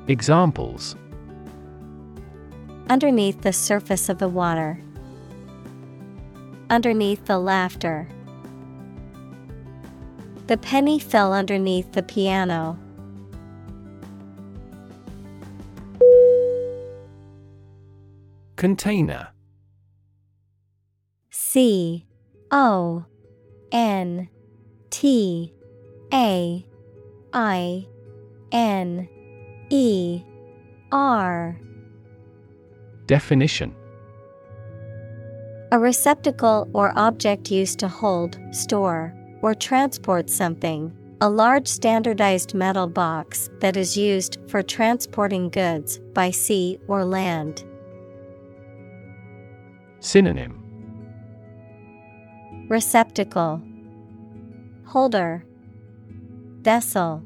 Examples 0.08 0.96
Underneath 2.90 3.40
the 3.40 3.52
surface 3.52 4.08
of 4.08 4.18
the 4.18 4.28
water. 4.28 4.78
Underneath 6.68 7.24
the 7.24 7.38
laughter. 7.38 8.08
The 10.48 10.58
penny 10.58 10.98
fell 10.98 11.32
underneath 11.32 11.92
the 11.92 12.02
piano. 12.02 12.78
Container. 18.64 19.28
C 21.28 22.06
O 22.50 23.04
N 23.70 24.30
T 24.88 25.52
A 26.10 26.66
I 27.34 27.86
N 28.52 29.06
E 29.68 30.22
R 30.90 31.60
Definition 33.04 33.74
A 35.70 35.78
receptacle 35.78 36.66
or 36.72 36.98
object 36.98 37.50
used 37.50 37.78
to 37.80 37.88
hold, 37.88 38.40
store, 38.50 39.14
or 39.42 39.54
transport 39.54 40.30
something. 40.30 40.90
A 41.20 41.28
large 41.28 41.68
standardized 41.68 42.54
metal 42.54 42.86
box 42.86 43.50
that 43.60 43.76
is 43.76 43.94
used 43.94 44.38
for 44.48 44.62
transporting 44.62 45.50
goods 45.50 45.98
by 46.14 46.30
sea 46.30 46.78
or 46.88 47.04
land. 47.04 47.62
Synonym. 50.04 50.60
Receptacle. 52.68 53.62
Holder. 54.84 55.46
Vessel. 56.60 57.22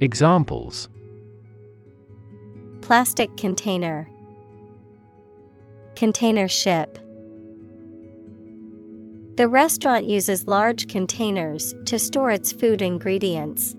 Examples. 0.00 0.88
Plastic 2.80 3.36
container. 3.36 4.08
Container 5.94 6.48
ship. 6.48 6.98
The 9.36 9.46
restaurant 9.46 10.06
uses 10.06 10.46
large 10.46 10.88
containers 10.88 11.74
to 11.84 11.98
store 11.98 12.30
its 12.30 12.50
food 12.50 12.80
ingredients. 12.80 13.76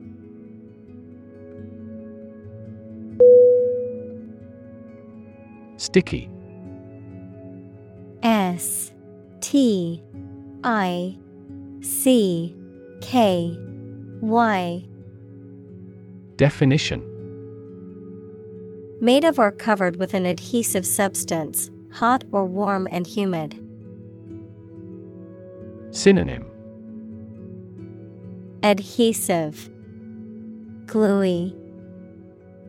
Sticky 5.78 6.30
S 8.52 8.92
T 9.40 10.04
I 10.64 11.18
C 11.82 12.54
K 13.00 13.58
Y. 14.22 14.86
Definition. 16.36 17.02
Made 19.00 19.24
of 19.24 19.40
or 19.40 19.52
covered 19.52 19.96
with 19.96 20.14
an 20.14 20.26
adhesive 20.26 20.86
substance, 20.86 21.72
hot 21.94 22.26
or 22.32 22.46
warm 22.46 22.90
and 22.92 23.08
humid. 23.08 23.58
Synonym. 25.92 26.46
Adhesive. 28.64 29.70
Gluey. 30.88 31.56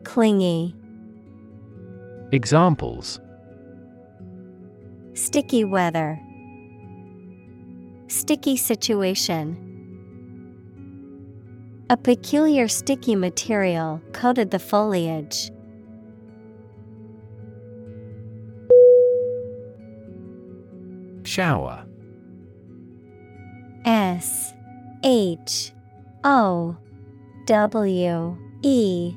Clingy. 0.03 0.73
Examples 2.31 3.19
Sticky 5.15 5.63
weather 5.63 6.19
Sticky 8.07 8.57
situation 8.57 9.55
A 11.91 11.95
peculiar 11.95 12.67
sticky 12.67 13.15
material 13.15 14.01
coated 14.11 14.49
the 14.49 14.57
foliage. 14.57 15.51
Shower. 21.23 21.85
S 23.85 24.53
H 25.03 25.73
O 26.23 26.75
W 27.45 28.37
E 28.63 29.15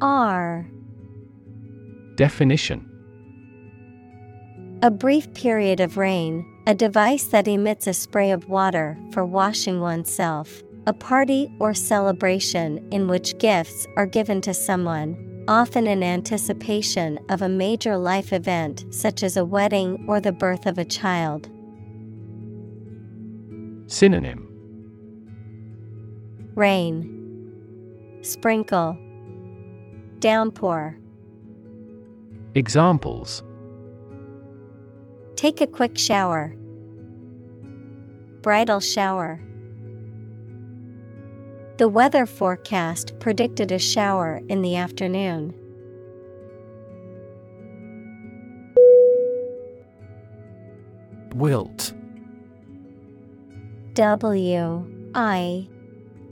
R 0.00 0.66
Definition 2.16 2.89
A 4.82 4.90
brief 4.90 5.34
period 5.34 5.78
of 5.78 5.98
rain, 5.98 6.46
a 6.66 6.74
device 6.74 7.24
that 7.24 7.46
emits 7.46 7.86
a 7.86 7.92
spray 7.92 8.30
of 8.30 8.48
water 8.48 8.96
for 9.12 9.26
washing 9.26 9.78
oneself, 9.78 10.62
a 10.86 10.94
party 10.94 11.52
or 11.58 11.74
celebration 11.74 12.88
in 12.90 13.06
which 13.06 13.36
gifts 13.38 13.86
are 13.98 14.06
given 14.06 14.40
to 14.40 14.54
someone, 14.54 15.44
often 15.48 15.86
in 15.86 16.02
anticipation 16.02 17.18
of 17.28 17.42
a 17.42 17.48
major 17.48 17.98
life 17.98 18.32
event 18.32 18.86
such 18.88 19.22
as 19.22 19.36
a 19.36 19.44
wedding 19.44 20.02
or 20.08 20.18
the 20.18 20.32
birth 20.32 20.64
of 20.64 20.78
a 20.78 20.84
child. 20.86 21.50
Synonym 23.86 24.46
Rain, 26.54 28.18
Sprinkle, 28.22 28.96
Downpour. 30.20 30.96
Examples 32.54 33.42
Take 35.40 35.62
a 35.62 35.66
quick 35.66 35.96
shower. 35.96 36.54
bridal 38.42 38.78
shower. 38.78 39.40
The 41.78 41.88
weather 41.88 42.26
forecast 42.26 43.18
predicted 43.20 43.72
a 43.72 43.78
shower 43.78 44.42
in 44.50 44.60
the 44.60 44.76
afternoon. 44.76 45.54
Wilt. 51.34 51.94
W 53.94 55.10
I 55.14 55.66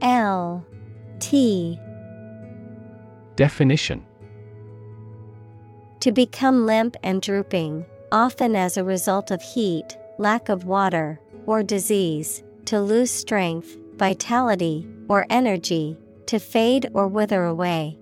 L 0.03 0.67
T. 1.19 1.81
Definition 3.37 4.05
To 6.01 6.13
become 6.13 6.67
limp 6.67 6.95
and 7.03 7.23
drooping, 7.23 7.87
often 8.13 8.57
as 8.57 8.77
a 8.77 8.85
result 8.85 9.31
of 9.31 9.43
heat, 9.43 9.97
lack 10.19 10.49
of 10.49 10.65
water, 10.65 11.21
or 11.47 11.63
disease, 11.63 12.43
to 12.65 12.81
lose 12.81 13.11
strength, 13.11 13.77
vitality, 13.97 14.87
or 15.09 15.27
energy, 15.31 15.97
to 16.27 16.39
fade 16.39 16.89
or 16.95 17.09
wither 17.09 17.45
away. 17.45 17.99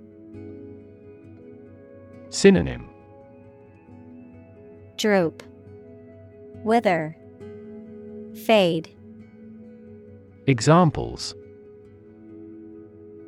Synonym 2.30 2.88
Droop, 4.96 5.42
Wither, 6.64 7.16
Fade. 8.44 8.90
Examples 10.46 11.34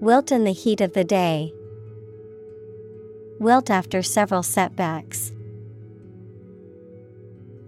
Wilt 0.00 0.32
in 0.32 0.44
the 0.44 0.52
heat 0.52 0.80
of 0.80 0.92
the 0.92 1.04
day. 1.04 1.52
Wilt 3.38 3.70
after 3.70 4.02
several 4.02 4.42
setbacks. 4.42 5.32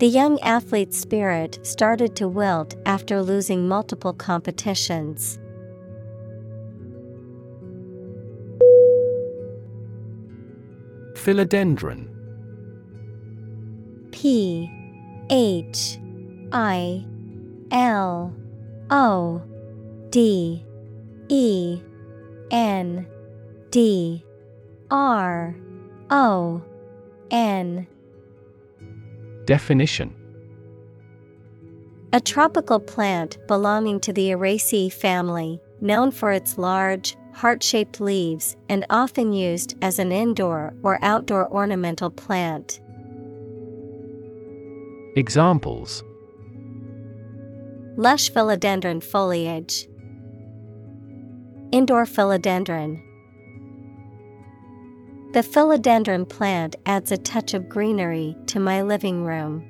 The 0.00 0.06
young 0.06 0.40
athlete's 0.40 0.98
spirit 0.98 1.58
started 1.62 2.16
to 2.16 2.26
wilt 2.26 2.74
after 2.86 3.20
losing 3.20 3.68
multiple 3.68 4.14
competitions. 4.14 5.38
Philodendron 11.12 12.08
P 14.10 14.70
H 15.28 15.98
I 16.50 17.04
L 17.70 18.34
O 18.88 19.42
D 20.08 20.64
E 21.28 21.82
N 22.50 23.06
D 23.70 24.24
R 24.90 25.54
O 26.08 26.62
N 27.30 27.86
Definition 29.50 30.14
A 32.12 32.20
tropical 32.20 32.78
plant 32.78 33.36
belonging 33.48 33.98
to 33.98 34.12
the 34.12 34.30
Araceae 34.30 34.92
family, 34.92 35.60
known 35.80 36.12
for 36.12 36.30
its 36.30 36.56
large, 36.56 37.16
heart 37.32 37.60
shaped 37.60 38.00
leaves 38.00 38.56
and 38.68 38.86
often 38.90 39.32
used 39.32 39.76
as 39.82 39.98
an 39.98 40.12
indoor 40.12 40.72
or 40.84 41.00
outdoor 41.02 41.50
ornamental 41.52 42.10
plant. 42.10 42.78
Examples 45.16 46.04
Lush 47.96 48.30
philodendron 48.30 49.02
foliage, 49.02 49.88
Indoor 51.72 52.04
philodendron. 52.04 53.02
The 55.32 55.42
philodendron 55.42 56.28
plant 56.28 56.74
adds 56.86 57.12
a 57.12 57.16
touch 57.16 57.54
of 57.54 57.68
greenery 57.68 58.36
to 58.46 58.58
my 58.58 58.82
living 58.82 59.24
room. 59.24 59.64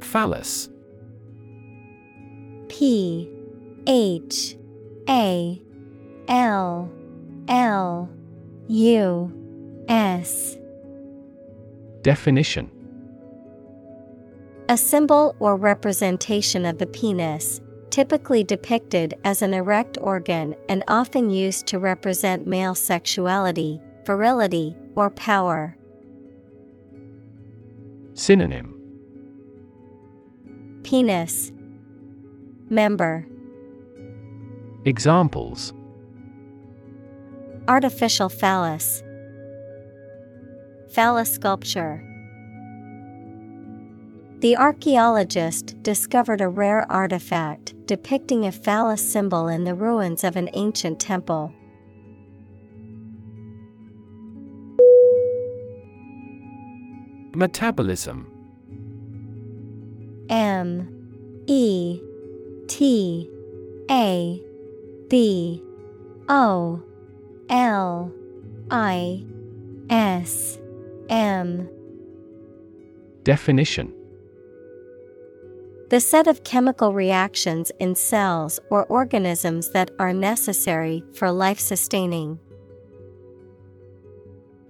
Phallus. 0.00 0.68
P 2.68 3.30
H 3.86 4.58
A 5.08 5.62
L 6.28 6.90
L 7.48 8.10
U 8.68 9.84
S. 9.88 10.58
Definition. 12.02 12.70
A 14.68 14.76
symbol 14.76 15.34
or 15.40 15.56
representation 15.56 16.66
of 16.66 16.76
the 16.76 16.86
penis, 16.86 17.62
typically 17.98 18.44
depicted 18.44 19.12
as 19.24 19.42
an 19.42 19.52
erect 19.52 19.98
organ 20.00 20.54
and 20.68 20.84
often 20.86 21.30
used 21.30 21.66
to 21.66 21.80
represent 21.80 22.46
male 22.46 22.72
sexuality, 22.72 23.80
virility, 24.06 24.76
or 24.94 25.10
power. 25.10 25.76
Synonym. 28.14 28.72
Penis. 30.84 31.50
Member. 32.70 33.26
Examples. 34.84 35.72
Artificial 37.66 38.28
phallus. 38.28 39.02
Phallus 40.94 41.32
sculpture 41.32 42.07
The 44.40 44.56
archaeologist 44.56 45.82
discovered 45.82 46.40
a 46.40 46.48
rare 46.48 46.86
artifact 46.88 47.74
depicting 47.86 48.46
a 48.46 48.52
phallus 48.52 49.02
symbol 49.02 49.48
in 49.48 49.64
the 49.64 49.74
ruins 49.74 50.22
of 50.22 50.36
an 50.36 50.48
ancient 50.52 51.00
temple. 51.00 51.52
Metabolism. 57.34 58.30
M. 60.28 61.42
E. 61.48 62.00
T. 62.68 63.28
A. 63.90 64.40
B. 65.08 65.60
O. 66.28 66.80
L. 67.48 68.12
I. 68.70 69.24
S. 69.90 70.58
M. 71.08 71.68
Definition 73.24 73.97
The 75.90 76.00
set 76.00 76.26
of 76.26 76.44
chemical 76.44 76.92
reactions 76.92 77.72
in 77.78 77.94
cells 77.94 78.60
or 78.68 78.84
organisms 78.86 79.70
that 79.70 79.90
are 79.98 80.12
necessary 80.12 81.02
for 81.14 81.30
life 81.30 81.58
sustaining. 81.58 82.38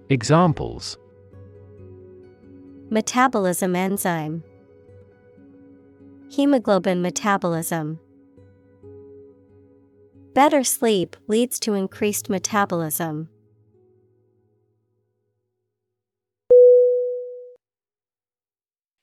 Examples 0.07 0.97
Metabolism 2.89 3.75
enzyme 3.75 4.43
Hemoglobin 6.31 7.01
metabolism. 7.01 7.99
Better 10.33 10.63
sleep 10.63 11.17
leads 11.27 11.59
to 11.59 11.73
increased 11.73 12.29
metabolism. 12.29 13.27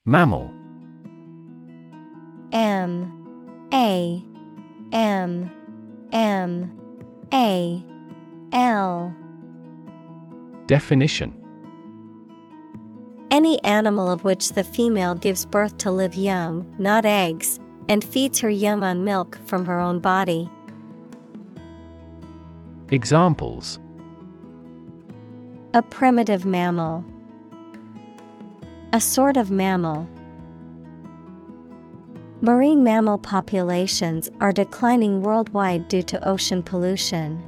Mammal 0.07 0.51
M. 2.53 3.69
A. 3.73 4.23
M. 4.93 5.51
M. 6.13 6.81
A. 7.33 7.85
L. 8.53 9.15
Definition. 10.67 11.35
Any 13.31 13.63
animal 13.65 14.11
of 14.11 14.25
which 14.25 14.51
the 14.51 14.65
female 14.65 15.15
gives 15.15 15.45
birth 15.45 15.77
to 15.79 15.91
live 15.91 16.15
young, 16.15 16.75
not 16.79 17.05
eggs, 17.05 17.59
and 17.89 18.03
feeds 18.03 18.41
her 18.41 18.51
young 18.51 18.83
on 18.83 19.05
milk 19.05 19.39
from 19.47 19.65
her 19.67 19.79
own 19.79 19.99
body. 20.01 20.49
Examples. 22.91 23.81
A 25.75 25.83
primitive 25.83 26.47
mammal. 26.47 27.05
A 28.93 29.01
sort 29.01 29.37
of 29.37 29.51
mammal. 29.51 30.09
Marine 32.43 32.85
mammal 32.85 33.17
populations 33.17 34.29
are 34.41 34.53
declining 34.53 35.23
worldwide 35.23 35.89
due 35.89 36.03
to 36.03 36.29
ocean 36.29 36.63
pollution. 36.63 37.43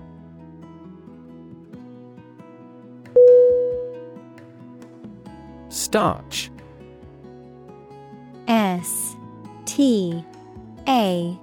Starch. 5.68 6.50
S 8.48 9.14
T 9.66 10.24
A 10.88 11.38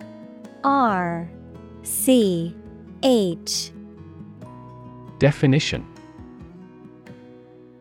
R 0.63 1.29
C 1.83 2.55
H. 3.03 3.71
Definition. 5.19 5.85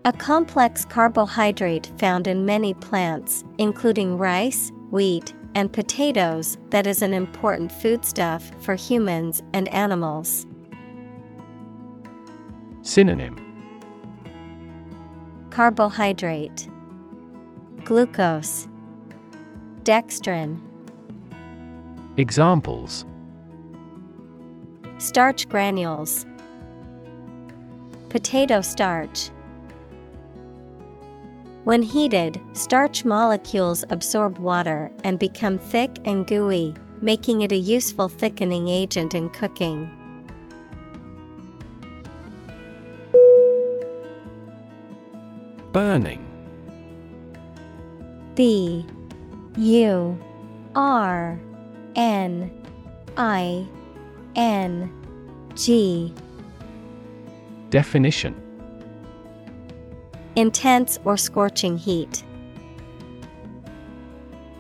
A 0.05 0.13
complex 0.13 0.85
carbohydrate 0.85 1.91
found 1.97 2.27
in 2.27 2.45
many 2.45 2.75
plants, 2.75 3.43
including 3.57 4.19
rice, 4.19 4.71
wheat, 4.91 5.33
and 5.55 5.73
potatoes, 5.73 6.59
that 6.71 6.87
is 6.87 7.03
an 7.03 7.15
important 7.15 7.71
foodstuff 7.71 8.51
for 8.61 8.75
humans 8.75 9.43
and 9.53 9.69
animals. 9.69 10.47
Synonym 12.83 13.41
Carbohydrate, 15.51 16.69
glucose, 17.85 18.69
dextrin. 19.85 20.61
Examples 22.17 23.07
Starch 24.99 25.49
granules, 25.49 26.27
potato 28.09 28.61
starch. 28.61 29.31
When 31.65 31.81
heated, 31.81 32.39
starch 32.53 33.07
molecules 33.07 33.87
absorb 33.89 34.37
water 34.37 34.93
and 35.03 35.19
become 35.19 35.57
thick 35.59 35.97
and 36.05 36.27
gooey, 36.27 36.75
making 37.01 37.41
it 37.41 37.53
a 37.53 37.57
useful 37.57 38.11
thickening 38.11 38.69
agent 38.69 39.15
in 39.15 39.31
cooking. 39.31 39.91
Burning. 45.73 46.23
B 48.35 48.85
U 49.57 50.19
R 50.75 51.41
N 51.97 52.51
I 53.17 53.67
N 54.37 54.93
G. 55.55 56.13
Definition 57.71 58.44
Intense 60.37 60.99
or 61.05 61.17
scorching 61.17 61.79
heat. 61.79 62.25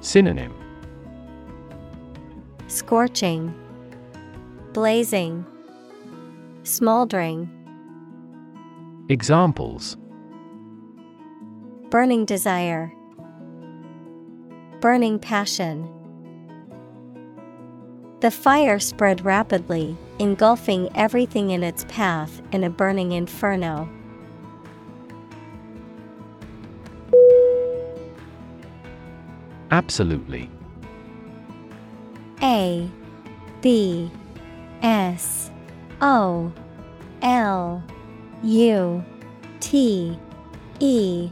Synonym 0.00 0.54
Scorching, 2.68 3.52
Blazing, 4.72 5.44
Smoldering. 6.62 7.50
Examples 9.08 9.96
Burning 11.90 12.24
desire, 12.24 12.92
Burning 14.80 15.18
passion. 15.18 15.88
The 18.20 18.30
fire 18.30 18.78
spread 18.78 19.24
rapidly, 19.24 19.96
engulfing 20.20 20.88
everything 20.94 21.50
in 21.50 21.62
its 21.62 21.84
path 21.88 22.40
in 22.52 22.62
a 22.62 22.70
burning 22.70 23.12
inferno. 23.12 23.88
Absolutely. 29.74 30.48
A 32.40 32.88
B 33.60 34.08
S 34.82 35.50
O 36.00 36.52
L 37.22 37.82
U 38.44 39.04
T 39.58 40.16
E 40.78 41.28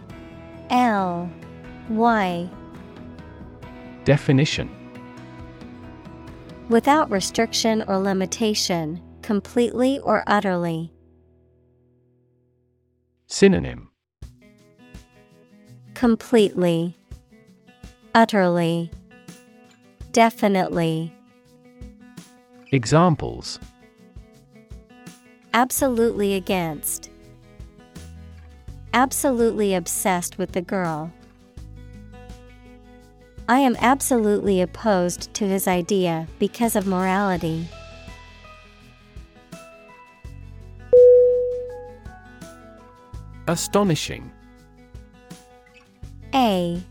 L 0.70 1.30
Y. 1.88 2.50
Definition. 4.04 4.68
Without 6.68 7.08
restriction 7.12 7.84
or 7.86 7.96
limitation, 7.98 9.00
completely 9.22 10.00
or 10.00 10.24
utterly. 10.26 10.92
Synonym. 13.28 13.90
Completely, 15.94 16.96
utterly, 18.14 18.90
definitely. 20.12 21.12
Examples 22.70 23.58
Absolutely 25.54 26.34
against. 26.34 27.10
Absolutely 28.94 29.74
obsessed 29.74 30.38
with 30.38 30.52
the 30.52 30.62
girl. 30.62 31.12
I 33.48 33.58
am 33.58 33.76
absolutely 33.80 34.62
opposed 34.62 35.34
to 35.34 35.46
his 35.46 35.68
idea 35.68 36.26
because 36.38 36.74
of 36.74 36.86
morality. 36.86 37.68
Astonishing 43.46 44.30
A 46.34 46.82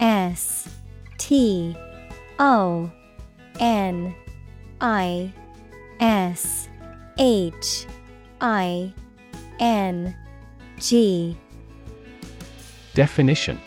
S 0.00 0.68
T 1.18 1.76
O 2.38 2.90
N 3.60 4.14
I 4.80 5.32
S 6.00 6.68
H 7.18 7.86
I 8.40 8.92
N 9.60 10.16
G. 10.78 11.36
Definition. 12.94 13.60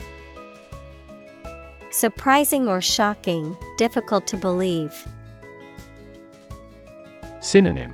Surprising 1.90 2.68
or 2.68 2.82
shocking, 2.82 3.56
difficult 3.78 4.26
to 4.28 4.38
believe. 4.38 5.08
Synonym. 7.42 7.94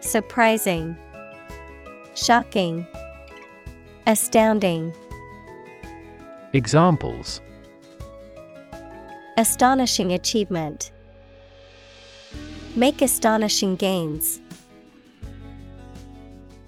Surprising, 0.00 0.96
Shocking, 2.14 2.86
Astounding. 4.06 4.94
Examples 6.54 7.40
Astonishing 9.36 10.12
achievement. 10.12 10.92
Make 12.76 13.02
astonishing 13.02 13.74
gains. 13.74 14.40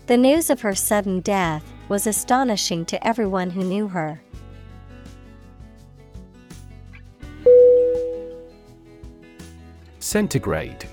The 0.09 0.17
news 0.17 0.51
of 0.51 0.61
her 0.63 0.75
sudden 0.75 1.21
death 1.21 1.63
was 1.89 2.09
astonishing 2.09 2.85
to 2.87 3.07
everyone 3.07 3.51
who 3.51 3.63
knew 3.63 3.87
her. 3.87 4.21
Centigrade 10.01 10.85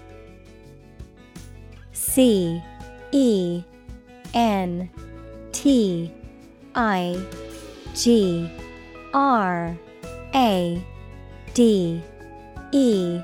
C 1.94 2.62
E 3.12 3.64
N 4.36 4.88
T 5.52 6.14
I 6.76 7.26
G 7.96 8.52
R 9.14 9.78
A 10.34 10.84
D 11.54 12.02
E. 12.72 13.22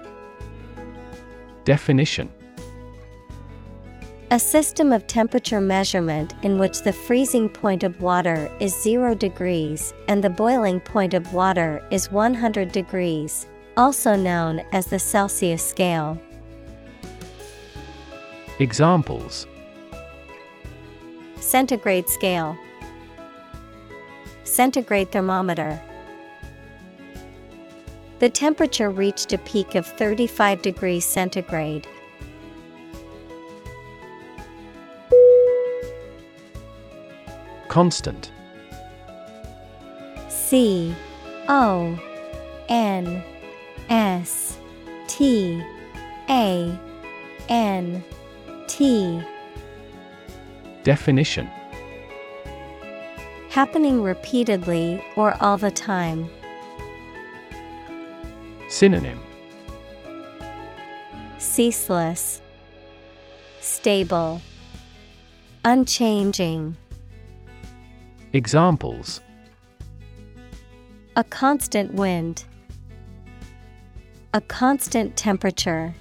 Definition. 1.66 2.30
A 4.32 4.38
system 4.38 4.94
of 4.94 5.07
temperature 5.07 5.60
measurement 5.60 6.36
in 6.44 6.60
which 6.60 6.84
the 6.84 6.94
freezing 6.94 7.49
point 7.49 7.84
of 7.84 7.99
water 7.99 8.52
is 8.60 8.80
0 8.84 9.16
degrees 9.16 9.91
and 10.07 10.24
the 10.24 10.30
boiling 10.30 10.80
point 10.80 11.16
of 11.16 11.34
water 11.34 11.84
is 11.90 12.11
100 12.11 12.72
degrees, 12.72 13.48
also 13.76 14.16
known 14.16 14.60
as 14.72 14.86
the 14.86 14.99
Celsius 14.99 15.68
scale. 15.68 16.22
Examples. 18.60 19.48
Centigrade 21.38 22.07
scale, 22.07 22.56
Centigrade 24.49 25.11
thermometer. 25.11 25.80
The 28.17 28.30
temperature 28.30 28.89
reached 28.89 29.31
a 29.31 29.38
peak 29.38 29.76
of 29.76 29.85
35 29.85 30.63
degrees 30.63 31.05
centigrade. 31.05 31.88
Constant 37.67 38.31
C 40.30 40.95
O 41.47 41.97
N 42.69 43.23
S 43.89 44.57
T 45.07 45.63
A 46.27 46.80
N 47.49 48.03
T 48.67 49.21
Definition 50.84 51.47
Happening 53.49 54.03
repeatedly 54.03 55.03
or 55.15 55.35
all 55.41 55.57
the 55.57 55.71
time. 55.71 56.30
Synonym 58.67 59.19
Ceaseless, 61.39 62.43
Stable, 63.59 64.39
Unchanging. 65.65 66.77
Examples 68.34 69.19
A 71.15 71.23
constant 71.23 71.95
wind. 71.95 72.45
A 74.35 74.41
constant 74.41 75.17
temperature. 75.17 75.95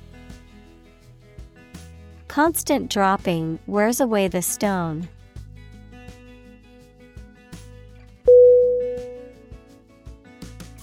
Constant 2.29 2.91
dropping 2.91 3.59
wears 3.67 4.01
away 4.01 4.29
the 4.29 4.43
stone. 4.43 5.09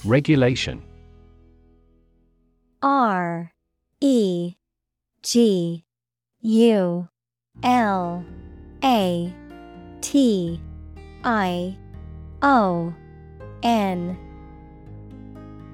Regulation. 0.05 0.83
R 2.83 3.51
E 4.01 4.53
G 5.23 5.83
U 6.41 7.07
L 7.63 8.25
A 8.83 9.33
T 10.01 10.61
I 11.23 11.77
O 12.43 12.93
N. 13.63 14.17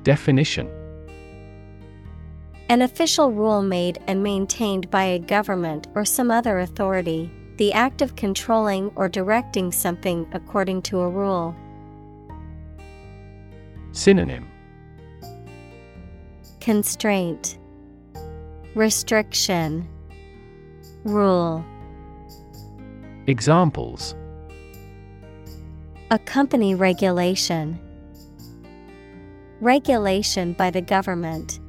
Definition. 0.03 0.69
An 2.69 2.81
official 2.81 3.33
rule 3.33 3.61
made 3.61 3.99
and 4.07 4.23
maintained 4.23 4.89
by 4.89 5.03
a 5.03 5.19
government 5.19 5.87
or 5.93 6.05
some 6.05 6.31
other 6.31 6.59
authority, 6.59 7.29
the 7.57 7.73
act 7.73 8.01
of 8.01 8.15
controlling 8.15 8.93
or 8.95 9.09
directing 9.09 9.73
something 9.73 10.25
according 10.31 10.81
to 10.83 11.01
a 11.01 11.09
rule. 11.09 11.53
Synonym. 13.93 14.47
Constraint. 16.61 17.57
Restriction. 18.73 19.87
Rule. 21.03 21.65
Examples. 23.27 24.15
A 26.09 26.19
company 26.19 26.73
regulation. 26.73 27.79
Regulation 29.59 30.53
by 30.53 30.69
the 30.69 30.81
government. 30.81 31.59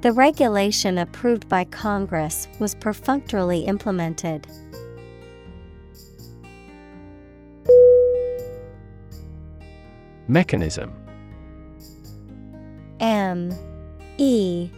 The 0.00 0.12
regulation 0.12 0.96
approved 0.96 1.46
by 1.48 1.64
Congress 1.64 2.48
was 2.58 2.74
perfunctorily 2.74 3.60
implemented. 3.66 4.46
Mechanism. 10.30 10.92
M 13.00 13.52
E 14.16 14.70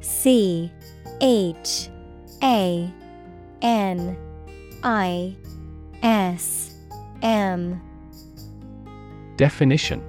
C 0.00 0.70
H 1.22 1.88
A 2.42 2.92
N 3.62 4.16
I 4.82 5.34
S 6.02 6.76
M. 7.22 7.80
Definition. 9.36 10.02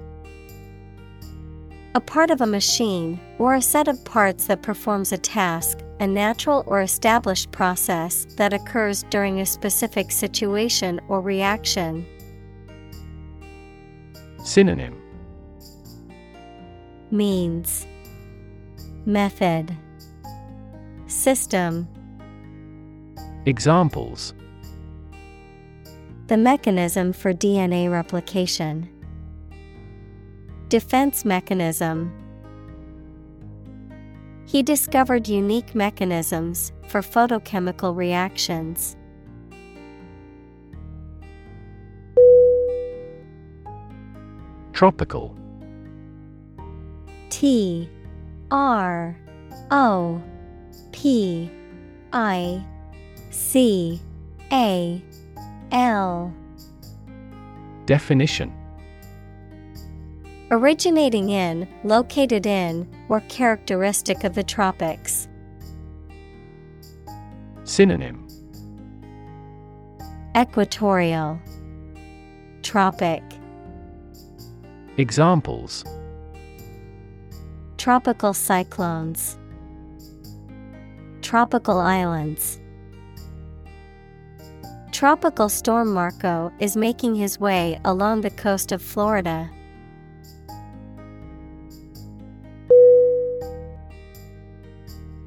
A 1.94 2.00
part 2.00 2.30
of 2.30 2.42
a 2.42 2.46
machine, 2.46 3.18
or 3.38 3.54
a 3.54 3.62
set 3.62 3.88
of 3.88 4.04
parts 4.04 4.46
that 4.48 4.62
performs 4.62 5.12
a 5.12 5.18
task, 5.18 5.78
a 6.00 6.06
natural 6.06 6.62
or 6.66 6.82
established 6.82 7.50
process 7.52 8.26
that 8.36 8.52
occurs 8.52 9.04
during 9.08 9.40
a 9.40 9.46
specific 9.46 10.10
situation 10.10 11.00
or 11.08 11.22
reaction. 11.22 12.04
Synonym 14.44 15.00
Means 17.10 17.86
Method 19.06 19.74
System 21.06 21.88
Examples 23.46 24.34
The 26.26 26.36
mechanism 26.36 27.14
for 27.14 27.32
DNA 27.32 27.90
replication. 27.90 28.90
Defense 30.68 31.24
mechanism. 31.24 32.12
He 34.44 34.62
discovered 34.62 35.26
unique 35.26 35.74
mechanisms 35.74 36.70
for 36.88 37.00
photochemical 37.00 37.96
reactions. 37.96 38.98
Tropical. 44.74 45.36
T 47.30 47.88
R 48.50 49.16
O 49.70 50.20
P 50.90 51.48
I 52.12 52.66
C 53.30 54.00
A 54.52 55.00
L. 55.70 56.34
Definition. 57.86 58.52
Originating 60.50 61.30
in, 61.30 61.68
located 61.84 62.44
in, 62.44 62.88
or 63.08 63.20
characteristic 63.28 64.24
of 64.24 64.34
the 64.34 64.42
tropics. 64.42 65.28
Synonym. 67.62 68.26
Equatorial. 70.36 71.38
Tropic 72.62 73.22
Examples. 74.96 75.84
Tropical 77.78 78.32
cyclones. 78.32 79.36
Tropical 81.20 81.80
islands. 81.80 82.60
Tropical 84.92 85.48
storm 85.48 85.92
Marco 85.92 86.52
is 86.60 86.76
making 86.76 87.16
his 87.16 87.40
way 87.40 87.80
along 87.84 88.20
the 88.20 88.30
coast 88.30 88.70
of 88.70 88.80
Florida. 88.80 89.50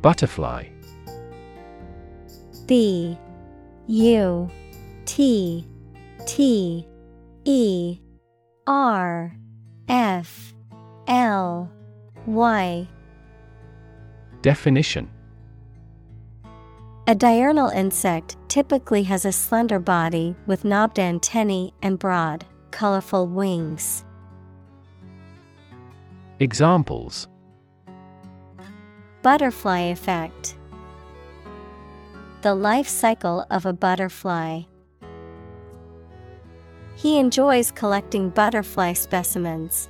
Butterfly. 0.02 0.70
B 2.68 3.20
U 3.88 4.50
T 5.04 5.68
T 6.26 6.88
E 7.44 8.00
R 8.66 9.38
F 9.88 10.54
L 11.08 11.72
Y 12.26 12.88
Definition 14.42 15.10
A 17.08 17.16
diurnal 17.16 17.70
insect 17.70 18.36
typically 18.50 19.04
has 19.04 19.24
a 19.24 19.32
slender 19.32 19.80
body 19.80 20.36
with 20.46 20.66
knobbed 20.66 21.00
antennae 21.00 21.74
and 21.82 21.98
broad, 21.98 22.46
colorful 22.72 23.28
wings. 23.28 24.04
Examples 26.42 27.30
Butterfly 29.22 29.80
effect 29.80 30.58
The 32.42 32.54
life 32.54 32.90
cycle 32.90 33.46
of 33.50 33.66
a 33.66 33.72
butterfly. 33.72 34.64
He 36.98 37.20
enjoys 37.20 37.70
collecting 37.70 38.32
butterfly 38.32 38.94
specimens. 38.94 39.88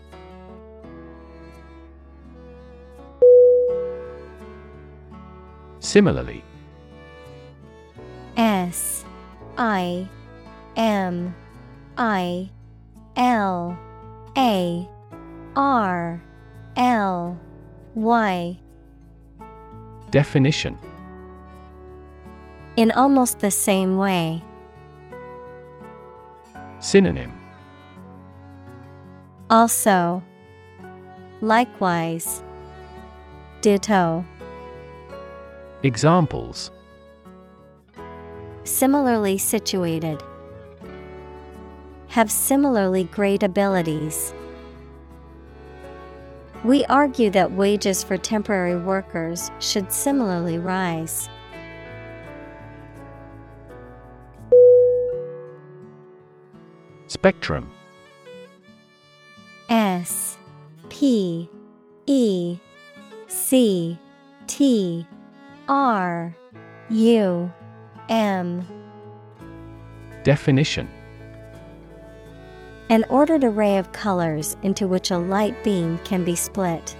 Similarly 5.79 6.43
S 8.35 9.05
I 9.57 10.05
M 10.75 11.33
I 11.97 12.49
L 13.15 13.79
A 14.37 14.89
R 15.55 16.21
L 16.75 17.39
Y 17.95 18.59
Definition 20.11 20.77
In 22.75 22.91
almost 22.91 23.39
the 23.39 23.49
same 23.49 23.97
way. 23.97 24.43
Synonym 26.79 27.31
Also, 29.49 30.21
likewise, 31.41 32.43
ditto. 33.61 34.23
Examples 35.83 36.71
Similarly 38.63 39.37
situated. 39.37 40.21
Have 42.09 42.29
similarly 42.29 43.05
great 43.05 43.43
abilities. 43.43 44.33
We 46.63 46.83
argue 46.85 47.29
that 47.29 47.51
wages 47.51 48.03
for 48.03 48.17
temporary 48.17 48.75
workers 48.75 49.51
should 49.59 49.91
similarly 49.91 50.57
rise. 50.57 51.29
Spectrum. 57.07 57.71
S 59.69 60.37
P 60.89 61.49
E 62.05 62.59
C 63.27 63.97
T 64.47 65.07
R 65.69 66.35
U 66.89 67.51
M. 68.09 68.67
Definition. 70.23 70.89
An 72.89 73.05
ordered 73.09 73.45
array 73.45 73.77
of 73.77 73.91
colors 73.93 74.57
into 74.63 74.87
which 74.87 75.11
a 75.11 75.17
light 75.17 75.61
beam 75.63 75.99
can 75.99 76.25
be 76.25 76.35
split. 76.35 76.95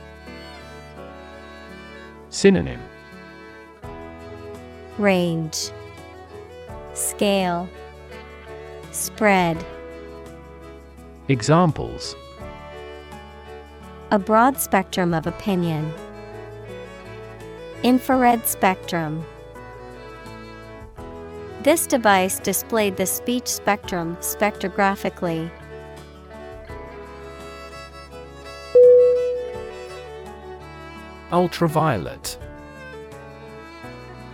Synonym. 2.30 2.82
Range. 4.98 5.70
Scale. 6.94 7.70
Spread 8.92 9.66
Examples 11.30 12.16
A 14.12 14.18
broad 14.18 14.58
spectrum 14.58 15.14
of 15.14 15.28
opinion. 15.28 15.91
Infrared 17.84 18.48
spectrum. 18.48 19.26
This 21.64 21.86
device 21.86 22.40
displayed 22.40 22.95
the 22.95 23.06
speech 23.06 23.45
spectrum 23.45 24.16
spectrographically. 24.22 25.52
Ultraviolet 31.34 32.38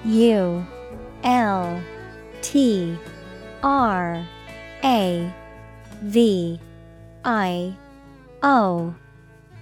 U 0.06 0.64
L 1.24 1.82
T 2.44 2.96
R 3.64 4.24
A 4.84 5.34
V 6.04 6.60
I 7.26 7.76
O 8.42 8.94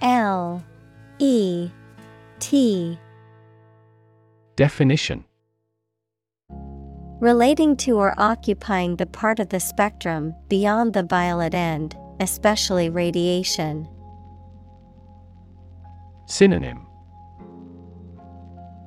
L 0.02 0.64
E 1.20 1.70
T 2.40 2.98
Definition. 4.56 5.24
Relating 7.20 7.76
to 7.78 7.98
or 7.98 8.16
occupying 8.18 8.96
the 8.96 9.06
part 9.06 9.40
of 9.40 9.50
the 9.50 9.60
spectrum 9.60 10.34
beyond 10.50 10.94
the 10.94 11.04
violet 11.04 11.54
end, 11.54 11.96
especially 12.20 12.90
radiation. 12.90 13.88
Synonym. 16.26 16.88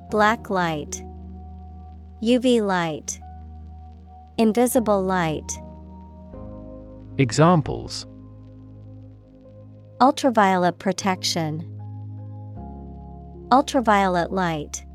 Black 0.09 0.49
light, 0.49 1.01
UV 2.21 2.61
light, 2.61 3.19
invisible 4.37 5.01
light. 5.01 5.49
Examples 7.17 8.05
Ultraviolet 10.01 10.77
protection, 10.77 11.61
Ultraviolet 13.49 14.29
light. 14.29 14.85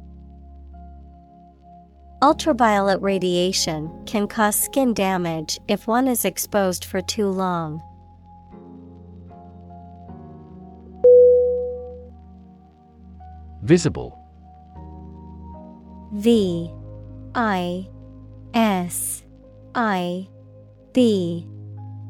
Ultraviolet 2.21 3.01
radiation 3.01 3.91
can 4.05 4.29
cause 4.29 4.57
skin 4.57 4.93
damage 4.93 5.59
if 5.69 5.87
one 5.87 6.07
is 6.07 6.27
exposed 6.27 6.85
for 6.85 7.01
too 7.01 7.29
long. 7.29 7.81
Visible 13.63 14.19
V 16.13 16.71
I 17.35 17.89
S 18.53 19.23
I 19.75 20.29
B 20.93 21.47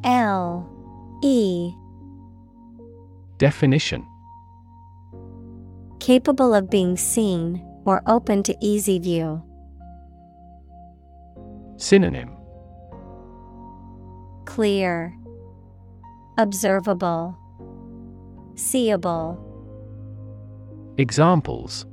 L 0.03 0.69
E 1.23 1.73
Definition 3.41 4.07
Capable 5.99 6.53
of 6.53 6.69
being 6.69 6.99
seen 6.99 7.67
or 7.87 8.03
open 8.07 8.43
to 8.43 8.55
easy 8.61 8.99
view. 8.99 9.43
Synonym 11.79 12.37
Clear, 14.45 15.17
Observable, 16.37 17.35
Seeable. 18.57 19.39
Examples 20.99 21.87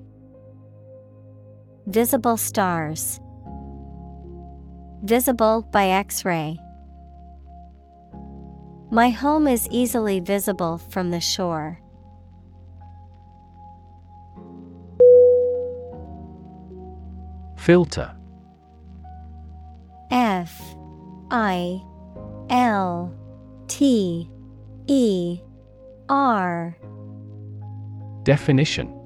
Visible 1.85 2.35
stars. 2.35 3.21
Visible 5.01 5.61
by 5.71 5.87
X 5.87 6.25
ray. 6.25 6.59
My 8.89 9.09
home 9.09 9.47
is 9.47 9.67
easily 9.69 10.21
visible 10.21 10.77
from 10.77 11.11
the 11.11 11.19
shore. 11.19 11.79
Filter. 17.57 18.15
F 20.09 20.61
I 21.29 21.81
L 22.49 23.13
T 23.67 24.29
E 24.87 25.41
R. 26.07 26.77
Definition 28.23 28.96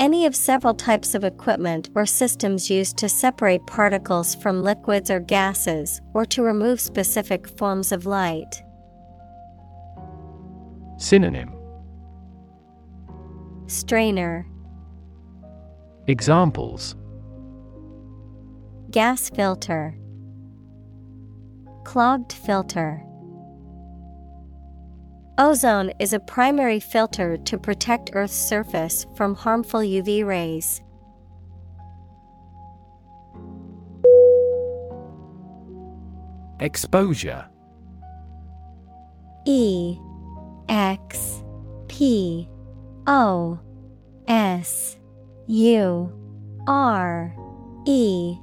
Any 0.00 0.26
of 0.26 0.36
several 0.36 0.74
types 0.74 1.16
of 1.16 1.24
equipment 1.24 1.90
or 1.96 2.06
systems 2.06 2.70
used 2.70 2.96
to 2.98 3.08
separate 3.08 3.66
particles 3.66 4.36
from 4.36 4.62
liquids 4.62 5.10
or 5.10 5.18
gases 5.18 6.00
or 6.14 6.24
to 6.26 6.42
remove 6.42 6.80
specific 6.80 7.48
forms 7.58 7.90
of 7.90 8.06
light. 8.06 8.62
Synonym. 10.98 11.52
Strainer. 13.66 14.46
Examples. 16.06 16.94
Gas 18.92 19.30
filter. 19.30 19.98
Clogged 21.84 22.32
filter 22.32 23.02
Ozone 25.40 25.92
is 26.00 26.12
a 26.12 26.18
primary 26.18 26.80
filter 26.80 27.36
to 27.36 27.56
protect 27.56 28.10
Earth's 28.12 28.34
surface 28.34 29.06
from 29.14 29.36
harmful 29.36 29.78
UV 29.78 30.26
rays. 30.26 30.82
Exposure. 36.58 37.46
E 39.46 39.96
X 40.68 41.44
P 41.86 42.48
O 43.06 43.60
S 44.26 44.98
U 45.46 46.12
R 46.66 47.32
E. 47.86 48.36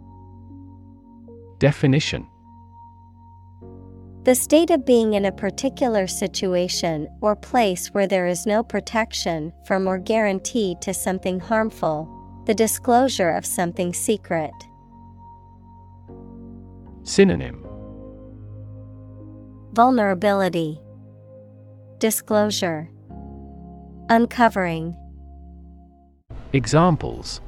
Definition 1.60 2.26
The 4.26 4.34
state 4.34 4.72
of 4.72 4.88
being 4.88 5.14
in 5.14 5.26
a 5.26 5.32
particular 5.32 6.08
situation 6.08 7.08
or 7.22 7.36
place 7.36 7.90
where 7.90 8.08
there 8.08 8.26
is 8.26 8.48
no 8.48 8.64
protection 8.64 9.54
from 9.68 9.86
or 9.86 10.00
guarantee 10.00 10.76
to 10.82 10.96
something 10.96 11.40
harmful, 11.40 12.10
the 12.48 12.56
disclosure 12.56 13.30
of 13.30 13.46
something 13.46 13.94
secret. 13.94 14.52
Synonym 17.04 17.68
Vulnerability, 19.74 20.82
Disclosure, 22.00 22.90
Uncovering. 24.10 24.96
Examples 26.52 27.42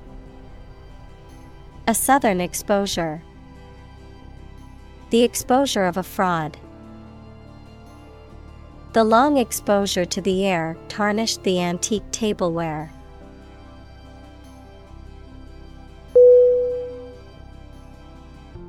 A 1.87 1.95
southern 1.95 2.39
exposure. 2.39 3.23
The 5.09 5.23
exposure 5.23 5.85
of 5.85 5.97
a 5.97 6.03
fraud. 6.03 6.55
The 8.93 9.03
long 9.03 9.38
exposure 9.38 10.05
to 10.05 10.22
the 10.22 10.45
air 10.45 10.76
tarnished 10.88 11.43
the 11.43 11.61
antique 11.61 12.09
tableware. 12.11 12.91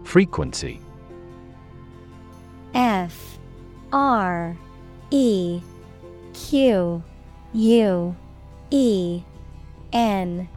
Frequency. 0.05 0.81
F 2.75 3.39
R 3.93 4.57
E 5.11 5.61
Q 6.35 7.03
U 7.55 8.17
E 8.71 9.23
N 9.93 10.49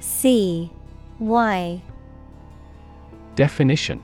C 0.00 0.70
Y. 1.18 1.82
Definition 3.34 4.02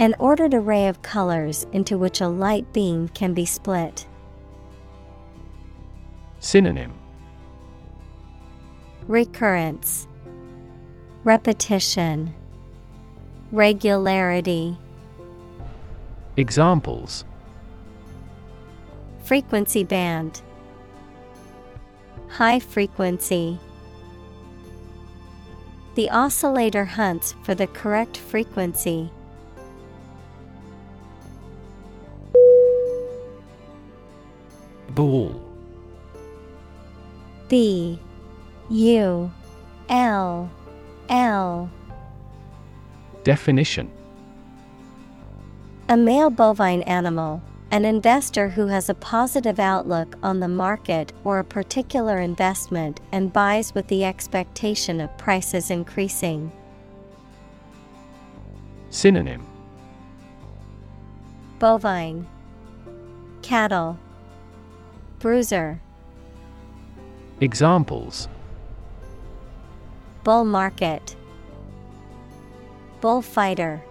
An 0.00 0.14
ordered 0.18 0.54
array 0.54 0.88
of 0.88 1.02
colors 1.02 1.66
into 1.72 1.96
which 1.96 2.20
a 2.20 2.28
light 2.28 2.72
beam 2.72 3.08
can 3.08 3.32
be 3.32 3.46
split. 3.46 4.06
Synonym 6.40 6.92
Recurrence, 9.06 10.08
Repetition, 11.22 12.34
Regularity. 13.52 14.76
Examples 16.36 17.24
Frequency 19.22 19.84
band, 19.84 20.42
High 22.28 22.58
frequency. 22.58 23.60
The 25.94 26.10
oscillator 26.10 26.84
hunts 26.84 27.36
for 27.44 27.54
the 27.54 27.68
correct 27.68 28.16
frequency. 28.16 29.12
Ball. 34.94 35.34
B 37.48 37.98
U 38.70 39.30
L 39.88 40.50
L. 41.08 41.70
Definition. 43.24 43.90
A 45.88 45.96
male 45.96 46.30
bovine 46.30 46.82
animal, 46.82 47.42
an 47.70 47.84
investor 47.84 48.48
who 48.48 48.68
has 48.68 48.88
a 48.88 48.94
positive 48.94 49.58
outlook 49.58 50.16
on 50.22 50.40
the 50.40 50.48
market 50.48 51.12
or 51.24 51.38
a 51.40 51.44
particular 51.44 52.20
investment 52.20 53.00
and 53.12 53.32
buys 53.32 53.74
with 53.74 53.88
the 53.88 54.04
expectation 54.04 55.00
of 55.00 55.16
prices 55.18 55.70
increasing. 55.70 56.52
Synonym. 58.90 59.44
Bovine, 61.58 62.26
Cattle, 63.42 63.98
Bruiser, 65.24 65.80
Examples. 67.40 68.28
Bull 70.22 70.44
Market, 70.44 71.16
Bullfighter. 73.00 73.82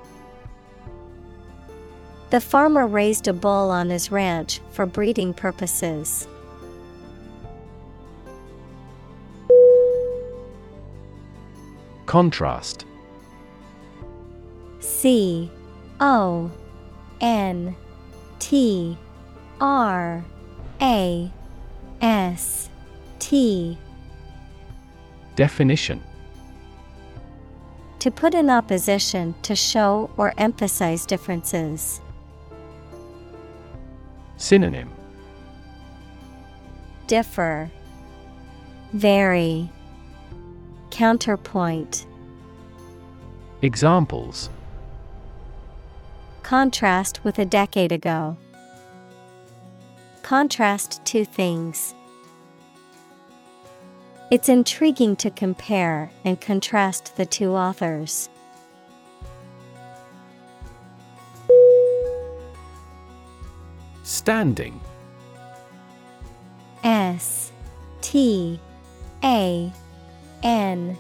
The 2.30 2.39
farmer 2.39 2.85
raised 2.85 3.27
a 3.27 3.34
bull 3.34 3.72
on 3.72 3.89
his 3.89 4.11
ranch 4.11 4.60
for 4.69 4.85
breeding 4.85 5.34
purposes. 5.34 6.27
Contrast. 12.05 12.85
C 14.81 15.49
O 15.99 16.51
N 17.22 17.76
T 18.38 18.95
R 19.60 20.23
A 20.82 21.32
S 22.02 22.70
T 23.20 23.78
Definition 25.36 26.02
To 28.00 28.12
put 28.12 28.34
in 28.34 28.50
opposition 28.50 29.34
to 29.44 29.56
show 29.56 30.10
or 30.18 30.34
emphasize 30.38 31.06
differences. 31.06 32.02
Synonym 34.38 34.90
Differ, 37.08 37.72
Vary, 38.94 39.70
Counterpoint. 40.91 42.06
Examples 43.62 44.50
Contrast 46.44 47.24
with 47.24 47.40
a 47.40 47.45
decade 47.45 47.91
ago. 47.91 48.38
Contrast 50.24 51.04
two 51.04 51.26
things. 51.26 51.94
It's 54.32 54.48
intriguing 54.48 55.18
to 55.18 55.30
compare 55.30 56.10
and 56.24 56.40
contrast 56.40 57.18
the 57.18 57.26
two 57.26 57.52
authors. 57.52 58.30
Standing 64.04 64.80
S 66.86 67.52
T 68.02 68.60
A 69.26 69.72
N 70.41 70.98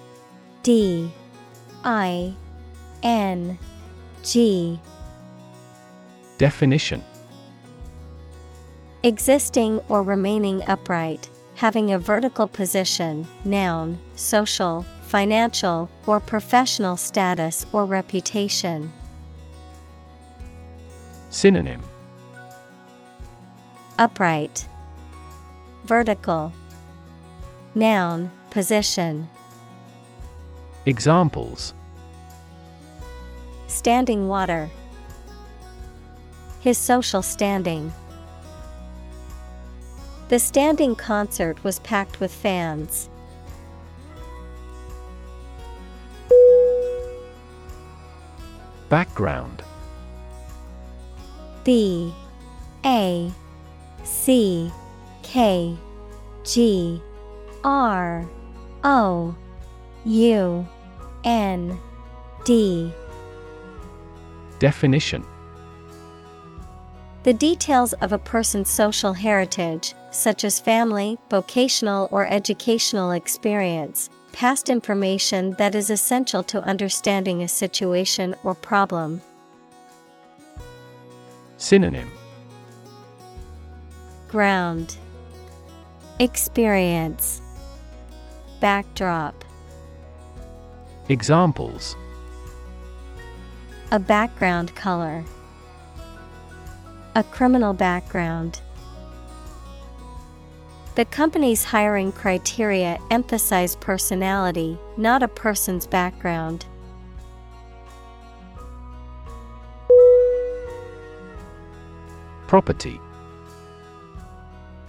D 0.63 1.09
I 1.85 2.35
N 3.01 3.57
G 4.21 4.79
Definition 6.37 7.01
Existing 9.05 9.79
or 9.89 10.01
remaining 10.01 10.63
upright, 10.67 11.29
having 11.55 11.91
a 11.91 11.99
vertical 11.99 12.47
position, 12.47 13.27
noun, 13.43 13.99
social, 14.15 14.85
financial, 15.01 15.89
or 16.07 16.21
professional 16.21 16.95
status 16.95 17.65
or 17.73 17.85
reputation. 17.85 18.91
Synonym 21.29 21.81
Upright, 23.99 24.67
Vertical, 25.83 26.53
Noun, 27.75 28.31
position, 28.51 29.27
Examples 30.85 31.73
standing 33.67 34.27
water. 34.27 34.69
His 36.61 36.77
social 36.77 37.21
standing. 37.21 37.91
The 40.29 40.39
standing 40.39 40.95
concert 40.95 41.63
was 41.63 41.79
packed 41.79 42.19
with 42.19 42.33
fans. 42.33 43.09
Background. 48.89 49.63
B 51.63 52.13
A 52.85 53.31
C 54.03 54.71
K 55.23 55.77
G 56.43 57.01
R 57.63 58.27
O 58.83 59.35
U 60.05 60.67
N 61.23 61.79
D. 62.45 62.91
Definition. 64.59 65.25
The 67.23 67.33
details 67.33 67.93
of 67.93 68.11
a 68.11 68.17
person's 68.17 68.69
social 68.69 69.13
heritage, 69.13 69.93
such 70.13 70.43
as 70.43 70.59
family, 70.59 71.17
vocational, 71.29 72.07
or 72.11 72.27
educational 72.27 73.11
experience, 73.11 74.09
past 74.31 74.69
information 74.69 75.51
that 75.53 75.75
is 75.75 75.89
essential 75.89 76.43
to 76.43 76.63
understanding 76.63 77.41
a 77.41 77.47
situation 77.47 78.35
or 78.43 78.53
problem. 78.53 79.21
Synonym. 81.57 82.11
Ground. 84.27 84.97
Experience. 86.19 87.41
Backdrop. 88.59 89.43
Examples. 91.09 91.95
A 93.91 93.99
background 93.99 94.73
color. 94.75 95.23
A 97.15 97.23
criminal 97.23 97.73
background 97.73 98.61
The 100.95 101.05
company's 101.05 101.63
hiring 101.63 102.11
criteria 102.11 102.99
emphasize 103.09 103.75
personality, 103.75 104.77
not 104.95 105.23
a 105.23 105.27
person's 105.27 105.87
background. 105.87 106.67
Property 112.45 112.99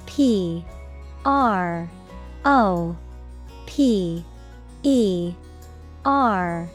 P 0.04 0.62
R 1.24 1.88
O 2.44 2.96
P 3.64 4.22
E 4.82 5.32
R 6.04 6.68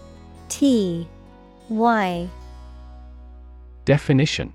T 0.47 1.07
Y 1.69 2.27
Definition 3.85 4.53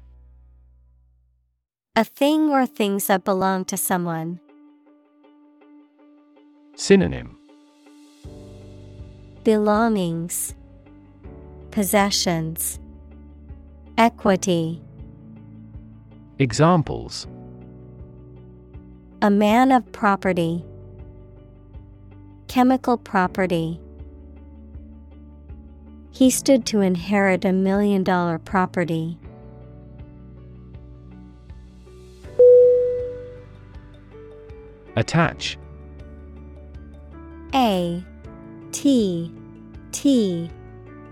A 1.94 2.02
thing 2.02 2.50
or 2.50 2.66
things 2.66 3.06
that 3.06 3.24
belong 3.24 3.64
to 3.66 3.76
someone. 3.76 4.40
Synonym 6.76 7.38
Belongings, 9.44 10.54
Possessions, 11.70 12.80
Equity. 13.96 14.82
Examples 16.40 17.28
A 19.22 19.30
man 19.30 19.70
of 19.70 19.90
property, 19.92 20.64
Chemical 22.48 22.96
property. 22.96 23.80
He 26.10 26.28
stood 26.30 26.66
to 26.66 26.80
inherit 26.80 27.44
a 27.44 27.52
million 27.52 28.02
dollar 28.02 28.38
property. 28.38 29.16
Attach 34.96 35.56
A 37.54 38.04
T 38.72 39.32
T 39.92 40.50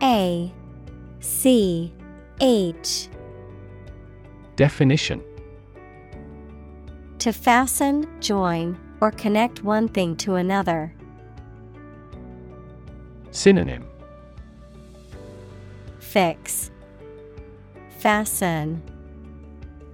A 0.02 0.52
C 1.20 1.93
H 2.40 3.09
Definition 4.56 5.23
To 7.20 7.32
fasten, 7.32 8.09
join, 8.20 8.77
or 9.01 9.12
connect 9.12 9.62
one 9.62 9.89
thing 9.89 10.16
to 10.16 10.35
another. 10.35 10.93
Synonym 13.31 13.85
Fix, 16.01 16.70
Fasten, 18.01 18.82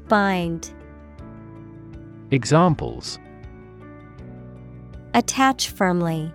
Bind. 0.08 0.72
Examples 2.30 3.18
Attach 5.14 5.68
firmly. 5.70 6.32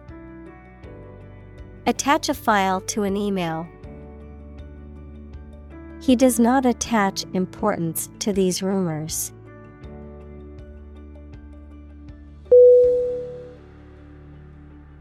Attach 1.86 2.30
a 2.30 2.34
file 2.34 2.80
to 2.82 3.04
an 3.04 3.18
email. 3.18 3.68
He 6.02 6.16
does 6.16 6.40
not 6.40 6.66
attach 6.66 7.26
importance 7.34 8.10
to 8.20 8.34
these 8.34 8.64
rumors. 8.64 9.32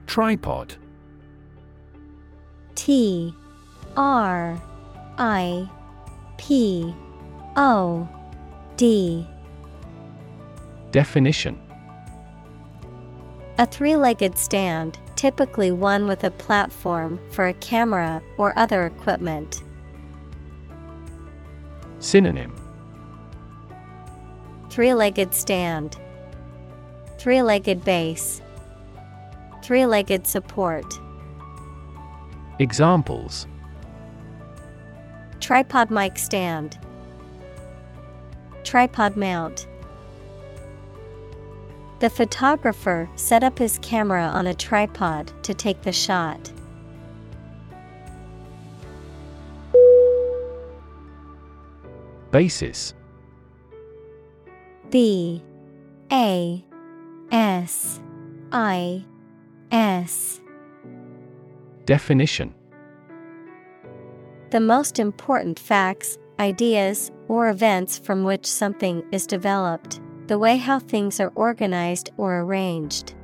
Tripod 0.06 0.74
T 2.74 3.34
R 3.96 4.60
I 5.18 5.70
P 6.36 6.94
O 7.56 8.08
D. 8.76 9.26
Definition 10.90 11.58
A 13.58 13.66
three 13.66 13.96
legged 13.96 14.36
stand, 14.36 14.98
typically 15.22 15.70
one 15.70 16.08
with 16.08 16.24
a 16.24 16.32
platform 16.32 17.16
for 17.30 17.46
a 17.46 17.54
camera 17.54 18.20
or 18.38 18.52
other 18.58 18.86
equipment. 18.86 19.62
Synonym 22.00 22.52
Three 24.68 24.94
legged 24.94 25.32
stand, 25.32 25.96
three 27.18 27.40
legged 27.40 27.84
base, 27.84 28.42
three 29.62 29.86
legged 29.86 30.26
support. 30.26 30.92
Examples 32.58 33.46
Tripod 35.38 35.88
mic 35.88 36.18
stand. 36.18 36.80
Tripod 38.64 39.16
mount. 39.16 39.68
The 42.02 42.10
photographer 42.10 43.08
set 43.14 43.44
up 43.44 43.56
his 43.56 43.78
camera 43.78 44.24
on 44.24 44.48
a 44.48 44.54
tripod 44.54 45.30
to 45.44 45.54
take 45.54 45.82
the 45.82 45.92
shot. 45.92 46.50
Basis. 52.32 52.92
B 54.90 55.40
A 56.10 56.64
S 57.30 58.00
I 58.50 59.04
S. 59.70 60.40
Definition. 61.86 62.52
The 64.50 64.58
most 64.58 64.98
important 64.98 65.60
facts, 65.60 66.18
ideas, 66.40 67.12
or 67.28 67.48
events 67.48 67.96
from 67.96 68.24
which 68.24 68.44
something 68.44 69.04
is 69.12 69.24
developed, 69.24 70.00
the 70.26 70.38
way 70.38 70.56
how 70.56 70.78
things 70.78 71.18
are 71.20 71.32
organized 71.34 72.10
or 72.16 72.40
arranged. 72.40 73.14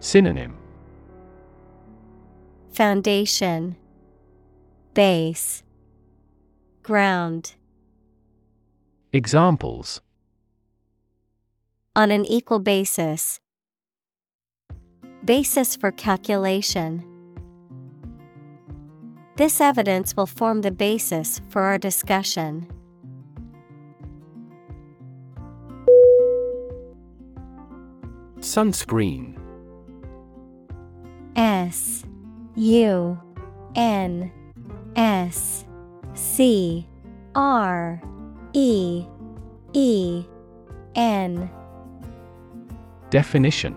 Synonym 0.00 0.56
Foundation 2.72 3.76
Base 4.92 5.62
Ground 6.82 7.54
Examples 9.12 10.00
On 11.94 12.10
an 12.10 12.24
equal 12.24 12.58
basis. 12.58 13.40
Basis 15.24 15.76
for 15.76 15.92
calculation. 15.92 17.02
This 19.36 19.60
evidence 19.60 20.16
will 20.16 20.26
form 20.26 20.60
the 20.60 20.70
basis 20.70 21.40
for 21.48 21.62
our 21.62 21.78
discussion. 21.78 22.68
Sunscreen. 28.44 29.38
S 31.34 32.04
U 32.56 33.18
N 33.74 34.30
S 34.96 35.64
C 36.12 36.86
R 37.34 38.02
E 38.52 39.06
E 39.72 40.24
N. 40.94 41.50
Definition. 43.08 43.74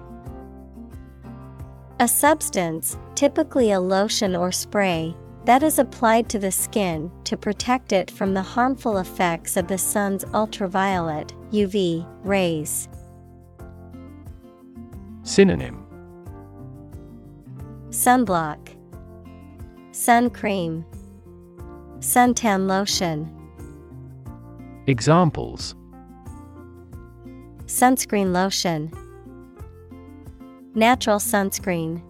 A 2.02 2.07
substance, 2.07 2.98
typically 3.15 3.72
a 3.72 3.80
lotion 3.80 4.35
or 4.35 4.52
spray, 4.52 5.15
that 5.45 5.64
is 5.64 5.80
applied 5.80 6.27
to 6.27 6.39
the 6.39 6.52
skin 6.52 7.10
to 7.23 7.38
protect 7.38 7.94
it 7.94 8.11
from 8.11 8.34
the 8.34 8.41
harmful 8.41 8.98
effects 8.98 9.56
of 9.56 9.69
the 9.69 9.77
sun's 9.77 10.26
ultraviolet 10.34 11.34
UV 11.52 12.06
rays. 12.26 12.89
Synonym. 15.28 15.86
Sunblock, 17.90 18.76
Sun 19.91 20.30
cream, 20.30 20.86
Suntan 21.99 22.68
lotion, 22.68 23.30
Examples. 24.88 25.76
Sunscreen 27.66 28.32
lotion, 28.32 28.90
Natural 30.76 31.20
sunscreen. 31.20 32.02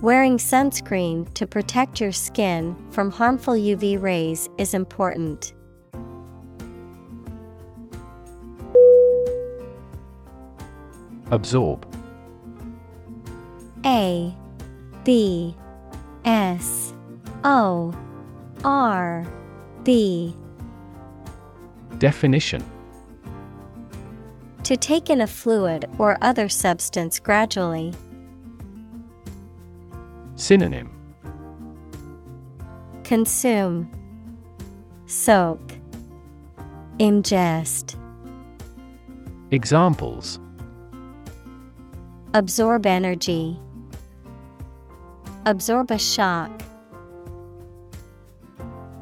Wearing 0.00 0.38
sunscreen 0.38 1.32
to 1.34 1.44
protect 1.44 2.00
your 2.00 2.12
skin 2.12 2.76
from 2.90 3.10
harmful 3.10 3.54
UV 3.54 4.00
rays 4.00 4.48
is 4.58 4.74
important. 4.74 5.54
Absorb. 11.34 11.84
A 13.84 14.32
B 15.02 15.56
S 16.24 16.94
O 17.42 17.92
R 18.62 19.26
B 19.82 20.32
Definition. 21.98 22.62
To 24.62 24.76
take 24.76 25.10
in 25.10 25.22
a 25.22 25.26
fluid 25.26 25.86
or 25.98 26.18
other 26.22 26.48
substance 26.48 27.18
gradually. 27.18 27.92
Synonym. 30.36 30.88
Consume, 33.02 33.90
Soak, 35.06 35.72
Ingest, 37.00 37.96
Examples 39.50 40.38
Absorb 42.34 42.84
energy, 42.84 43.56
Absorb 45.46 45.92
a 45.92 45.98
shock. 46.00 46.50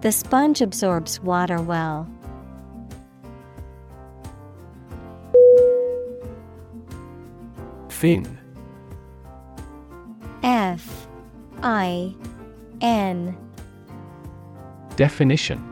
The 0.03 0.13
sponge 0.13 0.61
absorbs 0.61 1.19
water 1.21 1.63
well. 1.63 2.11
Fin 7.89 8.39
F 10.43 11.07
I 11.63 12.15
N 12.83 13.35
Definition 14.97 15.72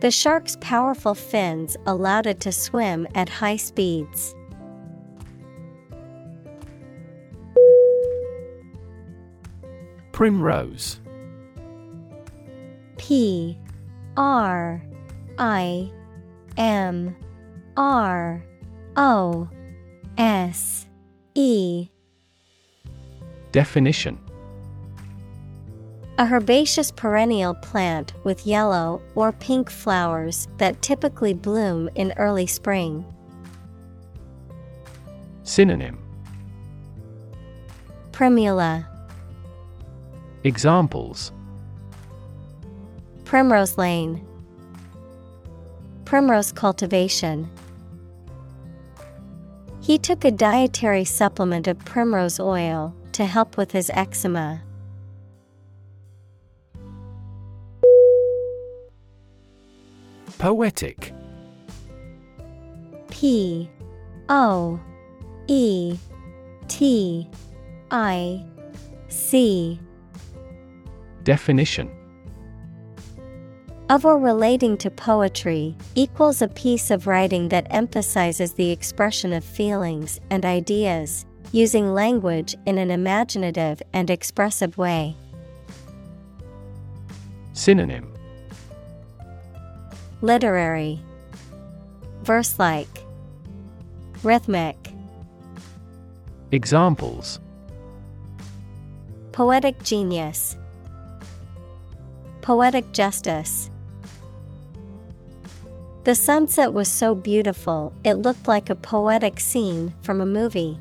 The 0.00 0.10
shark's 0.10 0.56
powerful 0.62 1.14
fins 1.14 1.76
allowed 1.86 2.26
it 2.26 2.40
to 2.40 2.52
swim 2.52 3.06
at 3.14 3.28
high 3.28 3.56
speeds. 3.56 4.34
Primrose. 10.12 11.00
P 12.96 13.58
R 14.16 14.82
I 15.38 15.90
M 16.56 17.14
R 17.76 18.42
O 18.96 19.48
S 20.16 20.86
E. 21.34 21.88
Definition 23.52 24.18
A 26.20 26.26
herbaceous 26.26 26.90
perennial 26.90 27.54
plant 27.54 28.12
with 28.24 28.46
yellow 28.46 29.00
or 29.14 29.32
pink 29.32 29.70
flowers 29.70 30.48
that 30.58 30.82
typically 30.82 31.32
bloom 31.32 31.88
in 31.94 32.12
early 32.18 32.46
spring. 32.46 33.06
Synonym 35.44 35.98
Primula 38.12 38.86
Examples 40.44 41.32
Primrose 43.24 43.78
Lane 43.78 44.22
Primrose 46.04 46.52
cultivation. 46.52 47.48
He 49.80 49.96
took 49.96 50.26
a 50.26 50.30
dietary 50.30 51.06
supplement 51.06 51.66
of 51.66 51.78
primrose 51.86 52.38
oil 52.38 52.94
to 53.12 53.24
help 53.24 53.56
with 53.56 53.72
his 53.72 53.90
eczema. 53.94 54.60
Poetic. 60.40 61.12
P 63.10 63.68
O 64.30 64.80
E 65.48 65.98
T 66.66 67.28
I 67.90 68.42
C. 69.08 69.78
Definition. 71.24 71.90
Of 73.90 74.06
or 74.06 74.16
relating 74.18 74.78
to 74.78 74.90
poetry 74.90 75.76
equals 75.94 76.40
a 76.40 76.48
piece 76.48 76.90
of 76.90 77.06
writing 77.06 77.50
that 77.50 77.66
emphasizes 77.68 78.54
the 78.54 78.70
expression 78.70 79.34
of 79.34 79.44
feelings 79.44 80.20
and 80.30 80.46
ideas, 80.46 81.26
using 81.52 81.92
language 81.92 82.56
in 82.64 82.78
an 82.78 82.90
imaginative 82.90 83.82
and 83.92 84.08
expressive 84.08 84.78
way. 84.78 85.14
Synonym 87.52 88.09
Literary. 90.22 91.00
Verse 92.22 92.58
like. 92.58 93.04
Rhythmic. 94.22 94.76
Examples. 96.52 97.40
Poetic 99.32 99.82
genius. 99.82 100.56
Poetic 102.42 102.92
justice. 102.92 103.70
The 106.04 106.14
sunset 106.14 106.72
was 106.72 106.88
so 106.88 107.14
beautiful 107.14 107.92
it 108.04 108.14
looked 108.14 108.48
like 108.48 108.68
a 108.68 108.74
poetic 108.74 109.38
scene 109.38 109.94
from 110.02 110.20
a 110.20 110.26
movie. 110.26 110.78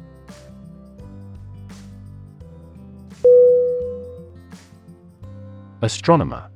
Astronomer. 5.82 6.50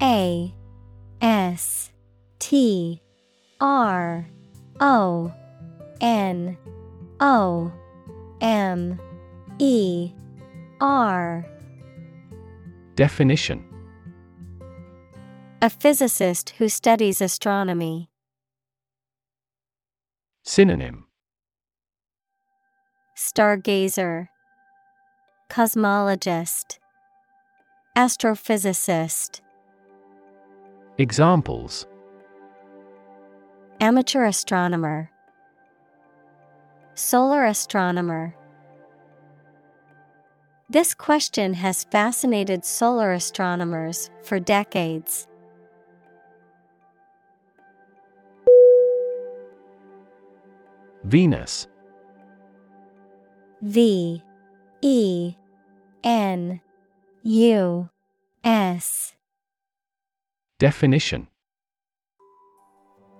A 0.00 0.54
S 1.24 1.90
T 2.38 3.00
R 3.58 4.26
O 4.78 5.32
N 6.02 6.58
O 7.18 7.72
M 8.42 9.00
E 9.58 10.12
R. 10.82 11.46
Definition. 12.94 13.64
A 15.62 15.70
physicist 15.70 16.50
who 16.58 16.68
studies 16.68 17.22
astronomy. 17.22 18.10
Synonym. 20.42 21.06
Stargazer. 23.16 24.28
Cosmologist. 25.50 26.78
Astrophysicist 27.96 29.40
Examples. 30.96 31.88
Amateur 33.80 34.24
astronomer. 34.26 35.10
Solar 36.94 37.44
astronomer. 37.46 38.36
This 40.70 40.94
question 40.94 41.54
has 41.54 41.82
fascinated 41.82 42.64
solar 42.64 43.12
astronomers 43.12 44.08
for 44.22 44.38
decades. 44.38 45.26
Venus. 51.02 51.66
V 53.62 54.22
E 54.80 55.34
N 56.04 56.60
U 57.24 57.88
S 58.44 59.13
Definition. 60.60 61.26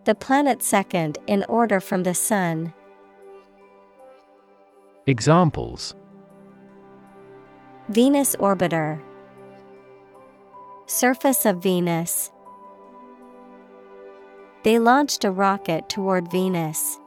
The 0.04 0.14
planet 0.14 0.62
second 0.62 1.18
in 1.26 1.44
order 1.48 1.80
from 1.80 2.04
the 2.04 2.14
Sun. 2.14 2.72
Examples. 5.08 5.96
Venus 7.88 8.36
orbiter. 8.36 9.02
Surface 10.86 11.44
of 11.44 11.60
Venus. 11.60 12.30
They 14.62 14.78
launched 14.78 15.24
a 15.24 15.32
rocket 15.32 15.88
toward 15.88 16.30
Venus. 16.30 16.98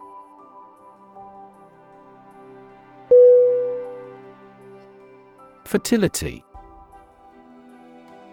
Fertility. 5.64 6.44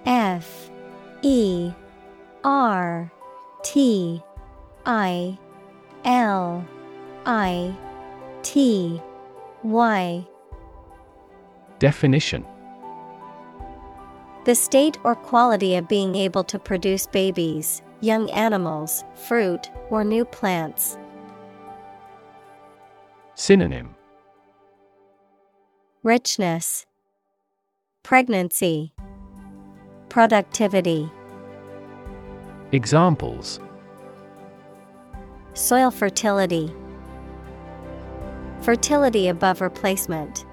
F 0.06 0.70
E 1.22 1.72
R 2.44 3.10
T 3.62 4.22
I 4.84 5.38
L 6.04 6.66
I 7.24 7.74
T 8.42 9.00
Y. 9.62 10.26
Definition. 11.78 12.44
The 14.44 14.54
state 14.54 14.98
or 15.04 15.14
quality 15.14 15.76
of 15.76 15.88
being 15.88 16.14
able 16.14 16.44
to 16.44 16.58
produce 16.58 17.06
babies, 17.06 17.80
young 18.02 18.28
animals, 18.30 19.04
fruit, 19.14 19.70
or 19.88 20.04
new 20.04 20.26
plants. 20.26 20.98
Synonym. 23.36 23.94
Richness, 26.02 26.84
Pregnancy, 28.02 28.92
Productivity, 30.10 31.10
Examples 32.72 33.60
Soil 35.54 35.90
fertility, 35.90 36.72
Fertility 38.64 39.28
above 39.28 39.60
replacement. 39.60 40.46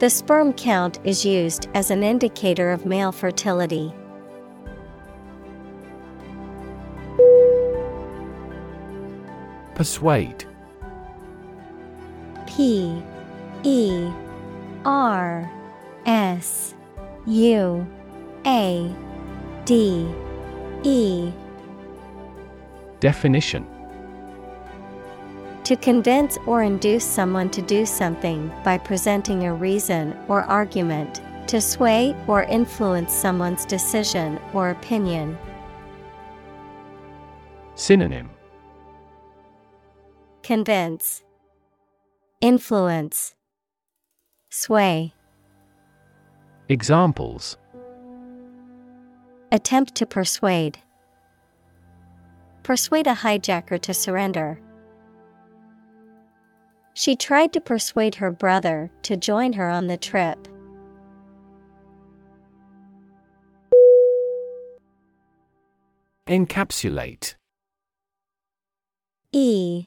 The 0.00 0.10
sperm 0.10 0.52
count 0.52 0.98
is 1.04 1.24
used 1.24 1.68
as 1.74 1.92
an 1.92 2.02
indicator 2.02 2.72
of 2.72 2.84
male 2.84 3.12
fertility. 3.12 3.94
Persuade 9.76 10.44
P 12.46 13.02
E 13.62 14.10
R 14.84 15.50
S 16.04 16.74
U 17.26 17.86
A 18.44 18.94
D 19.66 20.06
E. 20.84 21.32
Definition. 23.00 23.66
To 25.64 25.74
convince 25.74 26.38
or 26.46 26.62
induce 26.62 27.04
someone 27.04 27.50
to 27.50 27.60
do 27.60 27.84
something 27.84 28.52
by 28.62 28.78
presenting 28.78 29.46
a 29.46 29.52
reason 29.52 30.16
or 30.28 30.42
argument, 30.42 31.20
to 31.48 31.60
sway 31.60 32.14
or 32.28 32.44
influence 32.44 33.12
someone's 33.12 33.64
decision 33.64 34.38
or 34.54 34.70
opinion. 34.70 35.36
Synonym. 37.74 38.30
Convince, 40.44 41.24
Influence, 42.40 43.34
Sway. 44.48 45.12
Examples 46.68 47.56
Attempt 49.52 49.94
to 49.94 50.06
persuade. 50.06 50.78
Persuade 52.62 53.06
a 53.06 53.14
hijacker 53.14 53.80
to 53.80 53.94
surrender. 53.94 54.60
She 56.94 57.14
tried 57.14 57.52
to 57.52 57.60
persuade 57.60 58.16
her 58.16 58.30
brother 58.30 58.90
to 59.02 59.16
join 59.16 59.52
her 59.52 59.68
on 59.68 59.86
the 59.86 59.96
trip. 59.96 60.48
Encapsulate 66.26 67.34
E 69.32 69.86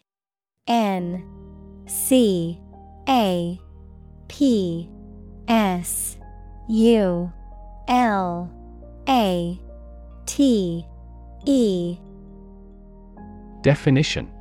N 0.68 1.23
C 1.86 2.61
A 3.10 3.60
P 4.30 4.90
S 5.48 6.18
U 6.69 7.34
L 7.88 8.59
A 9.10 9.60
T 10.27 10.86
E. 11.45 11.98
Definition. 13.61 14.31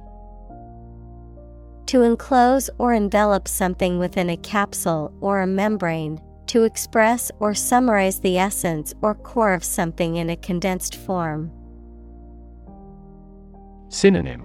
To 1.87 2.03
enclose 2.03 2.69
or 2.77 2.93
envelop 2.93 3.49
something 3.49 3.99
within 3.99 4.29
a 4.29 4.37
capsule 4.37 5.11
or 5.23 5.41
a 5.41 5.47
membrane, 5.47 6.21
to 6.49 6.65
express 6.65 7.31
or 7.41 7.55
summarize 7.55 8.21
the 8.21 8.37
essence 8.37 8.93
or 9.01 9.15
core 9.15 9.55
of 9.55 9.65
something 9.65 10.17
in 10.17 10.29
a 10.29 10.37
condensed 10.37 10.97
form. 10.97 11.51
Synonym. 13.89 14.45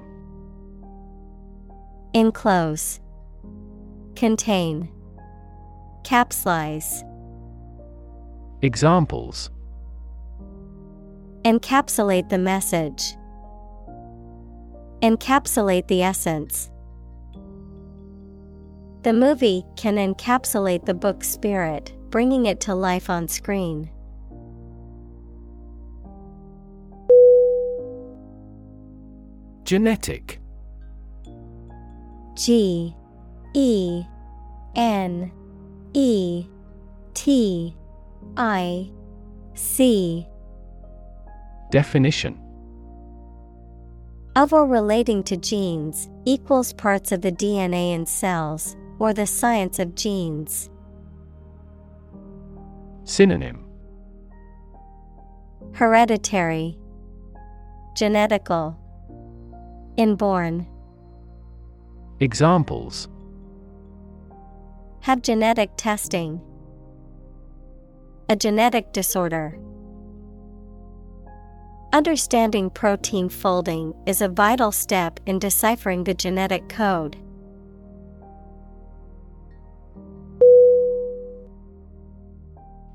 Enclose, 2.14 3.02
Contain, 4.16 4.88
Capsulize. 6.04 7.04
Examples 8.62 9.50
Encapsulate 11.46 12.30
the 12.30 12.38
message. 12.38 13.18
Encapsulate 15.02 15.88
the 15.88 16.02
essence. 16.02 16.72
The 19.02 19.12
movie 19.12 19.66
can 19.76 19.98
encapsulate 19.98 20.86
the 20.86 20.94
book's 20.94 21.28
spirit, 21.28 21.92
bringing 22.10 22.46
it 22.46 22.62
to 22.62 22.74
life 22.74 23.10
on 23.10 23.28
screen. 23.28 23.90
Genetic 29.66 30.40
G 32.36 32.96
E 33.54 34.04
N 34.76 35.30
E 35.94 36.46
T 37.14 37.76
I 38.38 38.90
C 39.56 40.26
Definition 41.74 42.40
of 44.36 44.54
or 44.54 44.68
relating 44.68 45.24
to 45.24 45.36
genes 45.36 46.08
equals 46.24 46.72
parts 46.72 47.12
of 47.12 47.22
the 47.24 47.32
DNA 47.32 47.96
in 47.96 48.06
cells, 48.06 48.76
or 49.00 49.12
the 49.12 49.26
science 49.26 49.80
of 49.80 49.96
genes. 49.96 50.70
Synonym 53.06 53.66
Hereditary, 55.74 56.78
Genetical, 57.98 58.76
Inborn. 59.98 60.68
Examples 62.20 63.08
Have 65.02 65.24
genetic 65.24 65.72
testing, 65.76 66.40
a 68.30 68.36
genetic 68.36 68.94
disorder. 68.94 69.58
Understanding 71.94 72.72
protein 72.72 73.30
folding 73.30 73.94
is 74.08 74.24
a 74.24 74.28
vital 74.28 74.72
step 74.72 75.20
in 75.28 75.38
deciphering 75.38 76.04
the 76.04 76.16
genetic 76.16 76.68
code. 76.68 77.16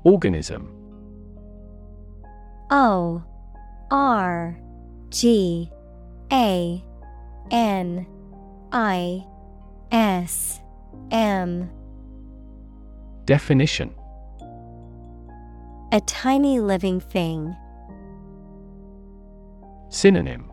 Organism 0.03 0.69
O 2.69 3.23
R 3.89 4.59
G 5.11 5.71
A 6.33 6.83
N 7.51 8.05
I 8.73 9.25
S 9.93 10.59
M 11.09 11.69
Definition 13.23 13.95
A 15.93 16.01
tiny 16.01 16.59
living 16.59 16.99
thing. 16.99 17.55
Synonym. 19.89 20.51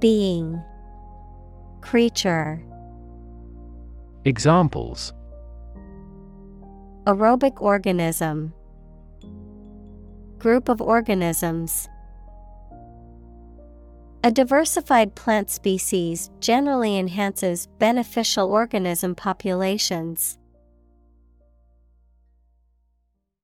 Being. 0.00 0.62
Creature. 1.80 2.62
Examples. 4.26 5.14
Aerobic 7.06 7.60
organism. 7.62 8.52
Group 10.38 10.68
of 10.68 10.82
organisms. 10.82 11.88
A 14.22 14.30
diversified 14.30 15.14
plant 15.14 15.50
species 15.50 16.30
generally 16.38 16.98
enhances 16.98 17.66
beneficial 17.78 18.52
organism 18.52 19.14
populations. 19.14 20.38